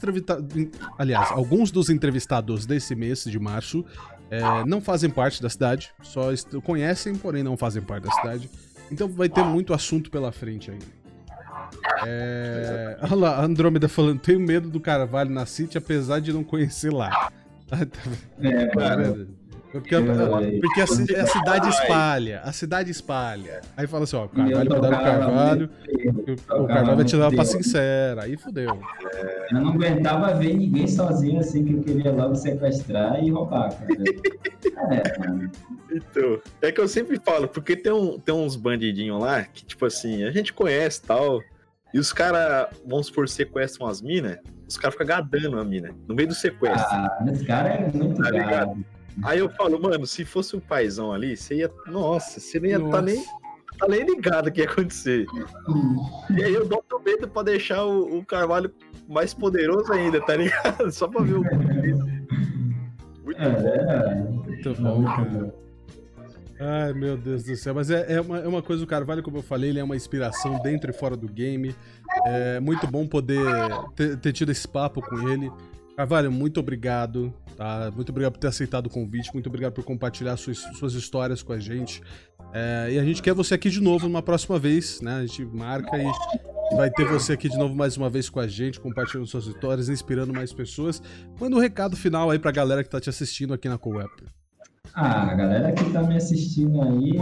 aliás, 0.97 1.31
alguns 1.31 1.69
dos 1.69 1.89
entrevistados 1.89 2.65
desse 2.65 2.95
mês 2.95 3.25
de 3.25 3.39
março 3.39 3.83
é, 4.29 4.41
não 4.65 4.79
fazem 4.79 5.09
parte 5.09 5.41
da 5.41 5.49
cidade, 5.49 5.91
só 6.01 6.29
conhecem, 6.63 7.13
porém 7.15 7.43
não 7.43 7.57
fazem 7.57 7.81
parte 7.81 8.05
da 8.05 8.11
cidade. 8.13 8.49
Então 8.89 9.09
vai 9.09 9.27
ter 9.27 9.43
muito 9.43 9.73
assunto 9.73 10.09
pela 10.09 10.31
frente 10.31 10.71
ainda. 10.71 10.85
É... 12.05 12.97
Olha 13.01 13.15
lá, 13.15 13.35
a 13.37 13.43
Andrômeda 13.43 13.89
falando, 13.89 14.19
tenho 14.19 14.39
medo 14.39 14.69
do 14.69 14.79
Carvalho 14.79 15.29
na 15.29 15.45
City, 15.45 15.77
apesar 15.77 16.21
de 16.21 16.31
não 16.31 16.43
conhecer 16.43 16.91
lá. 16.91 17.31
é, 18.39 18.67
cara. 18.67 19.27
Porque, 19.72 19.95
a, 19.95 20.01
porque 20.01 20.82
a, 20.82 20.84
a, 21.24 21.28
cidade 21.28 21.69
espalha, 21.69 22.41
a 22.43 22.51
cidade 22.51 22.91
espalha. 22.91 23.61
Aí 23.78 23.88
fala 23.88 24.03
assim, 24.03 24.17
ó, 24.17 24.28
Carvalho 24.28 24.69
cuidado 24.69 24.93
o 24.93 25.03
Carvalho, 25.03 25.69
o, 26.49 26.67
Carvalho 26.67 26.95
vai 26.97 27.05
te 27.05 27.15
levar 27.15 27.32
pra 27.32 27.45
sincera, 27.45 28.24
aí 28.24 28.36
fudeu. 28.36 28.78
Eu 29.49 29.61
não 29.61 29.69
aguentava 29.69 30.34
ver 30.34 30.55
ninguém 30.55 30.88
sozinho 30.88 31.39
assim 31.39 31.63
que 31.63 31.74
eu 31.74 31.84
queria 31.84 32.11
logo 32.11 32.36
sequestrar 32.36 33.24
e 33.24 33.32
roubar, 33.32 33.74
cara. 33.74 33.93
é, 34.93 35.19
mano. 35.19 35.51
Então, 35.89 36.41
é 36.61 36.72
que 36.72 36.82
eu 36.82 36.88
sempre 36.88 37.17
falo, 37.19 37.47
porque 37.47 37.76
tem, 37.76 37.93
um, 37.93 38.19
tem 38.19 38.36
uns 38.36 38.57
bandidinhos 38.57 39.22
lá 39.22 39.43
que, 39.43 39.65
tipo 39.65 39.86
assim, 39.86 40.24
a 40.24 40.32
gente 40.32 40.51
conhece 40.51 41.01
tal, 41.01 41.41
e 41.93 41.99
os 41.99 42.11
caras, 42.11 42.69
vamos 42.86 43.07
supor, 43.07 43.28
sequestram 43.28 43.88
as 43.88 44.01
minas, 44.01 44.38
os 44.67 44.78
caras 44.78 44.95
ficam 44.95 45.07
gadando 45.07 45.59
a 45.59 45.65
mina, 45.65 45.93
no 46.07 46.15
meio 46.15 46.30
do 46.30 46.36
sequestro. 46.36 46.86
Ah, 46.89 47.26
esse 47.30 47.45
cara 47.45 47.69
é 47.69 47.91
muito 47.91 48.22
tá 48.22 48.32
ligado? 48.32 48.86
Aí 49.24 49.39
eu 49.39 49.49
falo, 49.49 49.82
mano, 49.82 50.05
se 50.05 50.24
fosse 50.26 50.55
o 50.55 50.59
um 50.59 50.62
paizão 50.62 51.12
ali, 51.12 51.36
você 51.36 51.55
ia. 51.55 51.72
Nossa, 51.88 52.39
você 52.39 52.59
nem 52.59 52.72
ia 52.72 52.78
estar 52.78 52.89
tá 52.89 53.01
nem, 53.01 53.24
tá 53.78 53.88
nem 53.88 54.05
ligado 54.05 54.47
o 54.47 54.51
que 54.51 54.62
ia 54.62 54.68
acontecer. 54.68 55.26
E 56.36 56.43
aí 56.43 56.53
eu 56.53 56.66
dou 56.66 56.84
o 56.91 56.99
medo 56.99 57.28
pra 57.28 57.43
deixar 57.43 57.84
o, 57.84 58.20
o, 58.20 58.26
Carvalho 58.26 58.74
mais 59.07 59.34
poderoso 59.34 59.91
ainda, 59.91 60.22
tá 60.22 60.36
ligado? 60.36 60.89
Só 60.93 61.07
pra 61.07 61.22
ver 61.24 61.36
o. 61.36 61.43
Muito 63.24 63.41
é, 63.41 63.49
bom. 63.49 64.43
Muito 64.45 64.82
bom, 64.82 65.03
cara. 65.03 65.62
Ai, 66.64 66.93
meu 66.93 67.18
Deus 67.18 67.43
do 67.43 67.55
céu. 67.55 67.74
Mas 67.74 67.89
é, 67.89 68.05
é, 68.14 68.22
uma, 68.22 68.38
é 68.38 68.47
uma 68.47 68.62
coisa, 68.62 68.84
o 68.84 68.88
Carvalho, 68.88 69.24
como 69.24 69.38
eu 69.38 69.41
falei, 69.41 69.72
ele 69.72 69.80
é 69.80 69.84
uma 69.84 69.95
inspiração 69.95 70.62
dentro 70.62 70.91
e 70.91 70.93
fora 70.93 71.18
do 71.18 71.28
game. 71.28 71.76
É 72.26 72.59
muito 72.59 72.86
bom 72.86 73.07
poder 73.07 73.43
ter, 73.95 74.16
ter 74.18 74.32
tido 74.32 74.51
esse 74.51 74.68
papo 74.68 75.01
com 75.01 75.28
ele. 75.28 75.51
Carvalho, 76.01 76.31
muito 76.31 76.59
obrigado, 76.59 77.31
tá? 77.55 77.91
Muito 77.95 78.09
obrigado 78.09 78.33
por 78.33 78.39
ter 78.39 78.47
aceitado 78.47 78.87
o 78.87 78.89
convite, 78.89 79.31
muito 79.35 79.45
obrigado 79.45 79.73
por 79.73 79.83
compartilhar 79.83 80.35
suas, 80.35 80.57
suas 80.79 80.95
histórias 80.95 81.43
com 81.43 81.53
a 81.53 81.59
gente. 81.59 82.01
É, 82.51 82.93
e 82.93 82.97
a 82.97 83.03
gente 83.03 83.21
quer 83.21 83.35
você 83.35 83.53
aqui 83.53 83.69
de 83.69 83.79
novo 83.79 84.07
numa 84.07 84.23
próxima 84.23 84.57
vez, 84.57 84.99
né? 84.99 85.17
A 85.17 85.25
gente 85.27 85.45
marca 85.45 85.95
e 85.95 86.75
vai 86.75 86.89
ter 86.89 87.05
você 87.05 87.33
aqui 87.33 87.47
de 87.47 87.55
novo 87.55 87.75
mais 87.75 87.97
uma 87.97 88.09
vez 88.09 88.31
com 88.31 88.39
a 88.39 88.47
gente, 88.47 88.79
compartilhando 88.79 89.27
suas 89.27 89.45
histórias, 89.45 89.89
inspirando 89.89 90.33
mais 90.33 90.51
pessoas. 90.51 90.99
Manda 91.39 91.55
um 91.55 91.59
recado 91.59 91.95
final 91.95 92.31
aí 92.31 92.39
pra 92.39 92.51
galera 92.51 92.83
que 92.83 92.89
tá 92.89 92.99
te 92.99 93.07
assistindo 93.07 93.53
aqui 93.53 93.69
na 93.69 93.77
Co-Web. 93.77 94.09
Ah, 94.93 95.31
a 95.31 95.35
galera 95.35 95.71
que 95.71 95.89
tá 95.91 96.03
me 96.03 96.17
assistindo 96.17 96.81
aí, 96.81 97.13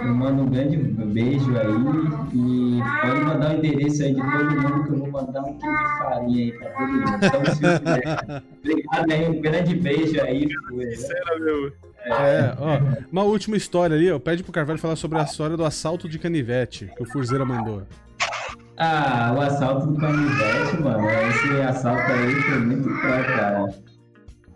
eu 0.00 0.14
mando 0.14 0.42
um 0.42 0.46
grande 0.46 0.76
beijo 0.78 1.50
aí 1.58 2.32
e 2.34 2.80
pode 3.02 3.20
mandar 3.20 3.50
o 3.50 3.58
endereço 3.58 4.02
aí 4.02 4.14
de 4.14 4.20
todo 4.20 4.62
mundo 4.62 4.84
que 4.84 4.92
eu 4.92 4.98
vou 4.98 5.10
mandar 5.10 5.42
um 5.42 5.58
quilo 5.58 5.76
de 5.76 5.98
farinha 5.98 6.44
aí 6.44 6.52
pra 6.52 6.70
todo 6.70 6.92
mundo. 6.92 7.04
Então, 7.16 7.54
se 7.54 8.42
obrigado 8.72 9.12
aí, 9.12 9.28
um 9.28 9.40
grande 9.42 9.74
beijo 9.74 10.20
aí. 10.22 10.48
Sincera, 10.94 11.38
meu. 11.38 11.72
É, 12.04 12.56
ó, 12.58 12.78
uma 13.12 13.22
última 13.22 13.56
história 13.56 13.94
ali, 13.94 14.10
ó, 14.10 14.18
pede 14.18 14.42
pro 14.42 14.52
Carvalho 14.52 14.78
falar 14.78 14.96
sobre 14.96 15.18
a 15.18 15.22
história 15.22 15.56
do 15.56 15.64
assalto 15.64 16.08
de 16.08 16.18
canivete 16.18 16.90
que 16.96 17.02
o 17.02 17.06
Furzeira 17.06 17.44
mandou. 17.44 17.82
Ah, 18.78 19.34
o 19.36 19.40
assalto 19.40 19.86
do 19.86 20.00
canivete, 20.00 20.80
mano, 20.80 21.08
esse 21.10 21.60
assalto 21.60 22.10
aí 22.10 22.34
foi 22.34 22.58
muito 22.58 22.88
caro, 23.00 23.24
cara. 23.24 23.74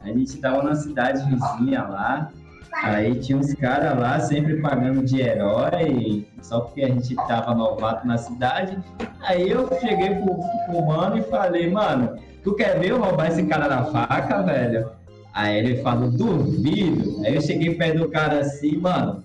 A 0.00 0.08
gente 0.08 0.38
tava 0.38 0.62
na 0.62 0.74
cidade 0.74 1.22
vizinha 1.28 1.82
lá, 1.84 2.32
Aí 2.72 3.14
tinha 3.16 3.38
uns 3.38 3.52
caras 3.54 3.98
lá 3.98 4.20
sempre 4.20 4.60
pagando 4.60 5.04
de 5.04 5.20
herói, 5.20 6.26
só 6.42 6.60
porque 6.60 6.82
a 6.82 6.88
gente 6.88 7.14
tava 7.14 7.54
novato 7.54 8.06
na 8.06 8.18
cidade. 8.18 8.78
Aí 9.22 9.50
eu 9.50 9.68
cheguei 9.80 10.14
pro, 10.16 10.36
pro 10.66 10.86
mano 10.86 11.18
e 11.18 11.22
falei, 11.22 11.70
mano, 11.70 12.16
tu 12.44 12.54
quer 12.54 12.78
ver 12.78 12.90
eu 12.90 13.00
roubar 13.00 13.28
esse 13.28 13.42
cara 13.44 13.68
na 13.68 13.84
faca, 13.84 14.42
velho? 14.42 14.90
Aí 15.32 15.58
ele 15.58 15.82
falou, 15.82 16.10
duvido. 16.10 17.24
Aí 17.24 17.34
eu 17.34 17.40
cheguei 17.40 17.74
perto 17.74 17.98
do 17.98 18.08
cara 18.08 18.40
assim, 18.40 18.76
mano, 18.76 19.24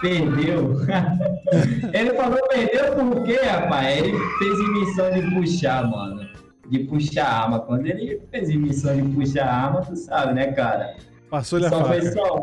perdeu. 0.00 0.76
ele 1.92 2.14
falou, 2.14 2.38
perdeu 2.48 2.94
por 2.94 3.24
quê, 3.24 3.40
rapaz? 3.42 3.98
Ele 3.98 4.18
fez 4.38 4.58
emissão 4.58 5.10
de 5.12 5.34
puxar, 5.34 5.88
mano. 5.88 6.26
De 6.68 6.80
puxar 6.80 7.26
arma. 7.26 7.60
Quando 7.60 7.86
ele 7.86 8.20
fez 8.30 8.50
emissão 8.50 8.96
de 8.96 9.02
puxar 9.14 9.46
arma, 9.46 9.80
tu 9.82 9.96
sabe, 9.96 10.34
né, 10.34 10.52
cara? 10.52 10.94
Passou-lhe 11.30 11.66
a 11.66 11.70
só 11.70 11.84
faca. 11.84 12.12
Só 12.12 12.42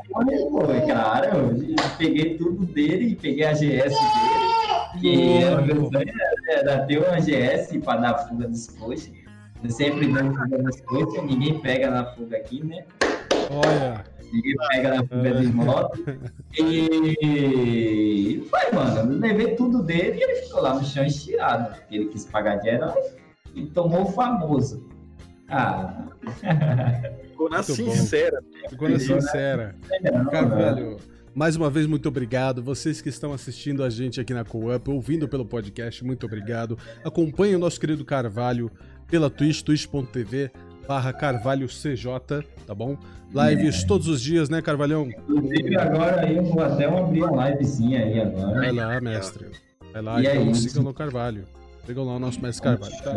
foi, 0.52 0.82
cara. 0.82 1.28
Eu 1.38 1.98
peguei 1.98 2.38
tudo 2.38 2.66
dele 2.66 3.12
e 3.12 3.16
peguei 3.16 3.46
a 3.46 3.54
GS 3.54 3.60
dele. 3.62 3.96
Que 5.00 5.44
era, 6.50 6.86
ter 6.86 7.00
uma 7.00 7.20
GS 7.20 7.78
para 7.84 8.02
dar 8.02 8.28
fuga 8.28 8.48
dos 8.48 8.68
coxas. 8.68 9.12
Eu 9.64 9.70
sempre 9.70 10.08
dou 10.08 10.34
fuga 10.34 10.58
dos 10.58 10.82
coxas, 10.82 11.24
ninguém 11.24 11.60
pega 11.60 11.90
na 11.90 12.06
fuga 12.14 12.38
aqui, 12.38 12.64
né? 12.64 12.84
Olha. 13.50 14.04
Ninguém 14.32 14.56
pega 14.70 14.96
na 14.96 15.08
fuga 15.08 15.34
de 15.34 15.48
moto. 15.54 16.04
E 16.60 18.48
foi, 18.50 18.72
mano. 18.74 19.14
Eu 19.14 19.20
levei 19.20 19.56
tudo 19.56 19.82
dele 19.82 20.20
e 20.20 20.24
ele 20.24 20.36
ficou 20.36 20.62
lá 20.62 20.74
no 20.76 20.84
chão 20.84 21.06
estirado. 21.06 21.76
Porque 21.76 21.96
ele 21.96 22.06
quis 22.08 22.26
pagar 22.26 22.58
de 22.58 22.68
herói 22.68 23.02
e 23.56 23.66
tomou 23.68 24.04
o 24.04 24.12
famoso. 24.12 24.86
Ah. 25.48 26.04
Ficou 27.34 27.50
na 27.50 27.58
muito 27.58 27.74
sincera. 27.74 28.42
Bom. 28.42 28.70
Ficou 28.70 28.90
na 28.90 29.00
sincera. 29.00 29.76
Carvalho, 30.32 30.98
mais 31.34 31.56
uma 31.56 31.70
vez, 31.70 31.88
muito 31.88 32.08
obrigado. 32.08 32.62
Vocês 32.62 33.02
que 33.02 33.10
estão 33.10 33.34
assistindo 33.34 33.84
a 33.84 33.90
gente 33.90 34.22
aqui 34.22 34.34
na 34.34 34.46
Co-Up, 34.46 34.90
ouvindo 34.90 35.28
pelo 35.28 35.44
podcast, 35.44 36.06
muito 36.06 36.26
obrigado. 36.26 36.78
Acompanhe 37.04 37.56
o 37.56 37.60
nosso 37.60 37.80
querido 37.80 38.06
Carvalho 38.06 38.72
pela 39.08 39.30
Twitch, 39.30 39.62
twitch.tv 39.62 40.52
barra 40.88 41.12
Carvalho 41.14 41.68
CJ, 41.68 42.46
tá 42.68 42.76
bom? 42.76 42.98
Lives 43.34 43.84
é. 43.84 43.88
todos 43.88 44.08
os 44.08 44.22
dias, 44.22 44.50
né, 44.50 44.62
Carvalhão? 44.62 45.10
Inclusive 45.10 45.78
agora 45.78 46.22
aí 46.22 46.38
eu 46.38 46.44
vou 46.44 46.62
até 46.62 46.86
abrir 46.86 47.24
uma 47.24 47.50
livezinha 47.50 48.04
aí 48.04 48.20
agora. 48.20 48.60
Vai 48.60 48.72
lá, 48.72 49.02
mestre. 49.02 49.48
Vai 49.92 50.02
lá, 50.02 50.22
e 50.22 50.28
então 50.28 50.50
é 50.50 50.54
sigam 50.54 50.84
no 50.84 50.94
Carvalho. 50.94 51.46
Sigam 51.86 52.06
lá 52.06 52.16
o 52.16 52.20
nosso 52.20 52.42
mestre 52.42 52.64
Carvalho, 52.64 52.96
tá? 53.04 53.14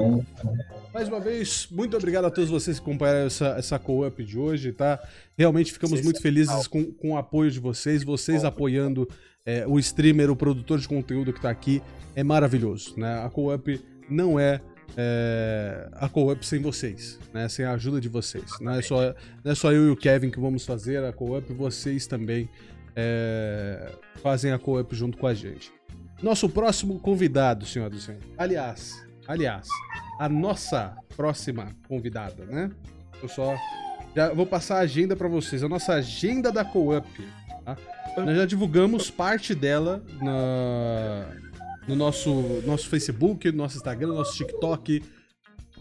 Mais 0.93 1.09
uma 1.09 1.21
vez, 1.21 1.69
muito 1.71 1.97
obrigado 1.97 2.25
a 2.25 2.31
todos 2.31 2.51
vocês 2.51 2.81
que 2.81 2.83
acompanharam 2.83 3.27
essa, 3.27 3.49
essa 3.59 3.79
co-up 3.79 4.25
de 4.25 4.37
hoje, 4.37 4.73
tá? 4.73 5.01
Realmente 5.39 5.73
ficamos 5.73 6.01
muito 6.03 6.21
felizes 6.21 6.67
com, 6.67 6.85
com 6.93 7.13
o 7.13 7.17
apoio 7.17 7.51
de 7.51 7.61
vocês, 7.61 8.03
vocês 8.03 8.45
apoiando 8.45 9.09
é, 9.45 9.65
o 9.69 9.79
streamer, 9.79 10.31
o 10.31 10.37
produtor 10.37 10.81
de 10.81 10.89
conteúdo 10.89 11.33
que 11.33 11.41
tá 11.41 11.49
aqui, 11.49 11.81
é 12.17 12.25
maravilhoso, 12.25 12.95
né? 12.97 13.23
A 13.23 13.31
co-up 13.31 13.81
não 14.11 14.41
é, 14.41 14.61
é 14.97 15.89
a 15.93 16.09
co-up 16.09 16.45
sem 16.45 16.61
vocês, 16.61 17.21
né? 17.33 17.49
Sem 17.49 17.65
a 17.65 17.73
ajuda 17.73 18.01
de 18.01 18.09
vocês. 18.09 18.51
Não 18.61 18.73
é 18.73 18.83
só, 18.83 19.15
não 19.45 19.53
é 19.53 19.55
só 19.55 19.71
eu 19.71 19.87
e 19.87 19.91
o 19.91 19.97
Kevin 19.97 20.31
que 20.31 20.41
vamos 20.41 20.67
fazer 20.67 21.05
a 21.05 21.13
co-up, 21.13 21.53
vocês 21.53 22.09
também 22.09 22.49
é, 22.97 23.93
fazem 24.21 24.51
a 24.51 24.59
co-up 24.59 24.93
junto 24.97 25.17
com 25.19 25.29
a 25.29 25.35
gente. 25.35 25.71
Nosso 26.23 26.49
próximo 26.49 26.99
convidado, 26.99 27.67
senhor 27.67 27.91
do 27.91 28.01
senhor. 28.01 28.21
Aliás, 28.39 29.05
aliás, 29.27 29.69
a 30.19 30.29
nossa 30.29 30.97
próxima 31.17 31.77
convidada, 31.89 32.45
né? 32.47 32.71
Eu 33.23 33.29
só 33.29 33.57
já 34.15 34.33
vou 34.33 34.47
passar 34.47 34.77
a 34.77 34.81
agenda 34.81 35.15
para 35.15 35.29
vocês, 35.29 35.63
a 35.63 35.69
nossa 35.69 35.93
agenda 35.95 36.51
da 36.51 36.65
Co-up. 36.65 37.07
Tá? 37.65 37.77
Nós 38.17 38.37
já 38.37 38.47
divulgamos 38.47 39.11
parte 39.11 39.55
dela 39.55 40.03
na, 40.23 41.27
no 41.87 41.95
nosso, 41.95 42.63
nosso 42.65 42.89
Facebook, 42.89 43.51
no 43.51 43.59
nosso 43.59 43.77
Instagram, 43.77 44.09
no 44.09 44.15
nosso 44.15 44.35
TikTok, 44.35 45.03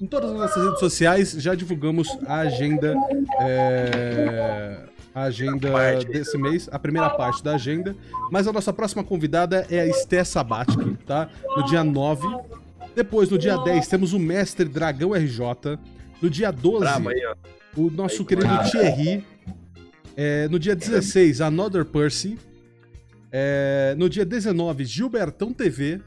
em 0.01 0.05
todas 0.05 0.31
as 0.31 0.37
nossas 0.37 0.65
redes 0.65 0.79
sociais 0.79 1.31
já 1.31 1.55
divulgamos 1.55 2.09
a 2.27 2.39
agenda 2.39 2.93
é, 3.39 4.83
a 5.15 5.23
agenda 5.23 5.69
desse 6.03 6.37
mês, 6.37 6.69
a 6.71 6.77
primeira 6.77 7.09
parte 7.09 7.41
da 7.41 7.55
agenda. 7.55 7.95
Mas 8.29 8.47
a 8.47 8.53
nossa 8.53 8.73
próxima 8.73 9.03
convidada 9.03 9.65
é 9.71 9.79
a 9.79 9.87
Esté 9.87 10.23
Sabatic, 10.23 10.97
tá? 11.05 11.29
No 11.55 11.63
dia 11.63 11.83
9 11.83 12.27
depois, 12.95 13.29
no 13.29 13.37
dia 13.37 13.57
10, 13.57 13.87
temos 13.89 14.13
o 14.13 14.19
Mestre 14.19 14.65
Dragão 14.65 15.13
RJ. 15.13 15.77
No 16.21 16.29
dia 16.29 16.49
12, 16.49 16.85
o 17.75 17.91
nosso 17.91 18.21
aí, 18.21 18.25
querido 18.25 18.47
cara. 18.47 18.69
Thierry. 18.69 19.23
É, 20.15 20.47
no 20.47 20.57
dia 20.57 20.73
16, 20.73 21.41
Another 21.41 21.83
Percy. 21.83 22.39
É, 23.29 23.93
no 23.97 24.09
dia 24.09 24.25
19, 24.25 24.85
Gilbertão 24.85 25.51
TV. 25.51 25.99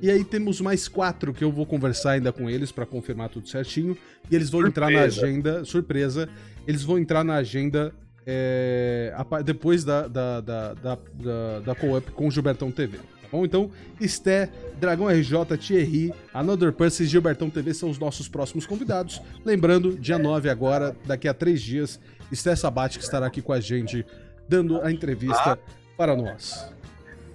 E 0.00 0.08
aí 0.08 0.22
temos 0.22 0.60
mais 0.60 0.86
quatro 0.86 1.34
que 1.34 1.42
eu 1.42 1.50
vou 1.50 1.66
conversar 1.66 2.12
ainda 2.12 2.32
com 2.32 2.48
eles 2.48 2.70
para 2.70 2.86
confirmar 2.86 3.28
tudo 3.28 3.48
certinho. 3.48 3.98
E 4.30 4.36
eles 4.36 4.50
vão 4.50 4.60
surpresa. 4.60 4.86
entrar 4.86 5.00
na 5.00 5.06
agenda. 5.06 5.64
Surpresa. 5.64 6.28
Eles 6.64 6.84
vão 6.84 6.96
entrar 6.96 7.24
na 7.24 7.34
agenda 7.34 7.92
é, 8.26 9.14
depois 9.44 9.84
da, 9.84 10.08
da, 10.08 10.40
da, 10.40 10.74
da, 10.74 10.98
da, 11.14 11.60
da 11.60 11.74
co-op 11.74 12.10
com 12.12 12.28
o 12.28 12.30
Gilbertão 12.30 12.70
TV 12.70 12.98
bom? 13.34 13.44
Então, 13.44 13.70
Esté, 14.00 14.50
Dragão 14.78 15.08
RJ, 15.08 15.58
Thierry, 15.58 16.14
Another 16.32 16.72
Person 16.72 17.02
e 17.02 17.06
Gilbertão 17.06 17.50
TV 17.50 17.74
são 17.74 17.90
os 17.90 17.98
nossos 17.98 18.28
próximos 18.28 18.64
convidados. 18.64 19.20
Lembrando, 19.44 19.98
dia 19.98 20.18
9 20.18 20.48
agora, 20.48 20.96
daqui 21.04 21.26
a 21.26 21.34
três 21.34 21.60
dias, 21.60 21.98
Esté 22.30 22.54
Sabate 22.54 22.98
que 22.98 23.04
estará 23.04 23.26
aqui 23.26 23.42
com 23.42 23.52
a 23.52 23.60
gente, 23.60 24.06
dando 24.48 24.80
a 24.80 24.92
entrevista 24.92 25.52
ah. 25.52 25.58
para 25.96 26.16
nós. 26.16 26.72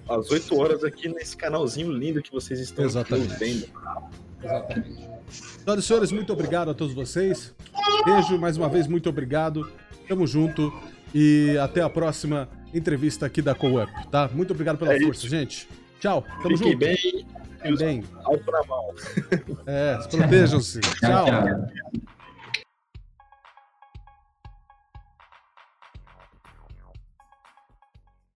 Às 0.08 0.32
8 0.32 0.58
horas 0.58 0.84
aqui 0.84 1.10
nesse 1.10 1.36
canalzinho 1.36 1.92
lindo 1.92 2.22
que 2.22 2.32
vocês 2.32 2.60
estão 2.60 2.86
Exatamente. 2.86 3.36
vendo. 3.36 3.68
Exatamente. 4.44 5.10
Senhoras 5.30 5.84
e 5.84 5.88
senhores, 5.88 6.12
muito 6.12 6.34
obrigado 6.34 6.72
a 6.72 6.74
todos 6.74 6.96
vocês. 6.96 7.54
Beijo, 8.04 8.40
mais 8.40 8.58
uma 8.58 8.70
vez, 8.70 8.88
muito 8.88 9.10
obrigado. 9.10 9.70
Tamo 10.10 10.28
junto. 10.28 10.74
E 11.14 11.58
até 11.60 11.82
a 11.82 11.90
próxima 11.90 12.50
entrevista 12.74 13.26
aqui 13.26 13.42
da 13.42 13.56
Co-Up, 13.56 13.92
tá? 14.12 14.30
Muito 14.34 14.52
obrigado 14.52 14.78
pela 14.78 14.94
é 14.94 15.00
força, 15.00 15.22
isso. 15.22 15.30
gente. 15.30 15.68
Tchau, 16.00 16.24
tamo 16.42 16.58
Fiquem 16.58 16.74
junto. 16.74 16.78
bem. 16.78 16.98
Fiquem 16.98 17.78
bem. 17.78 18.04
Alto 18.24 18.52
na 18.52 18.64
mão. 18.66 18.94
É, 19.66 19.98
protejam-se. 20.10 20.80
tchau. 20.82 21.26
tchau. 21.26 22.10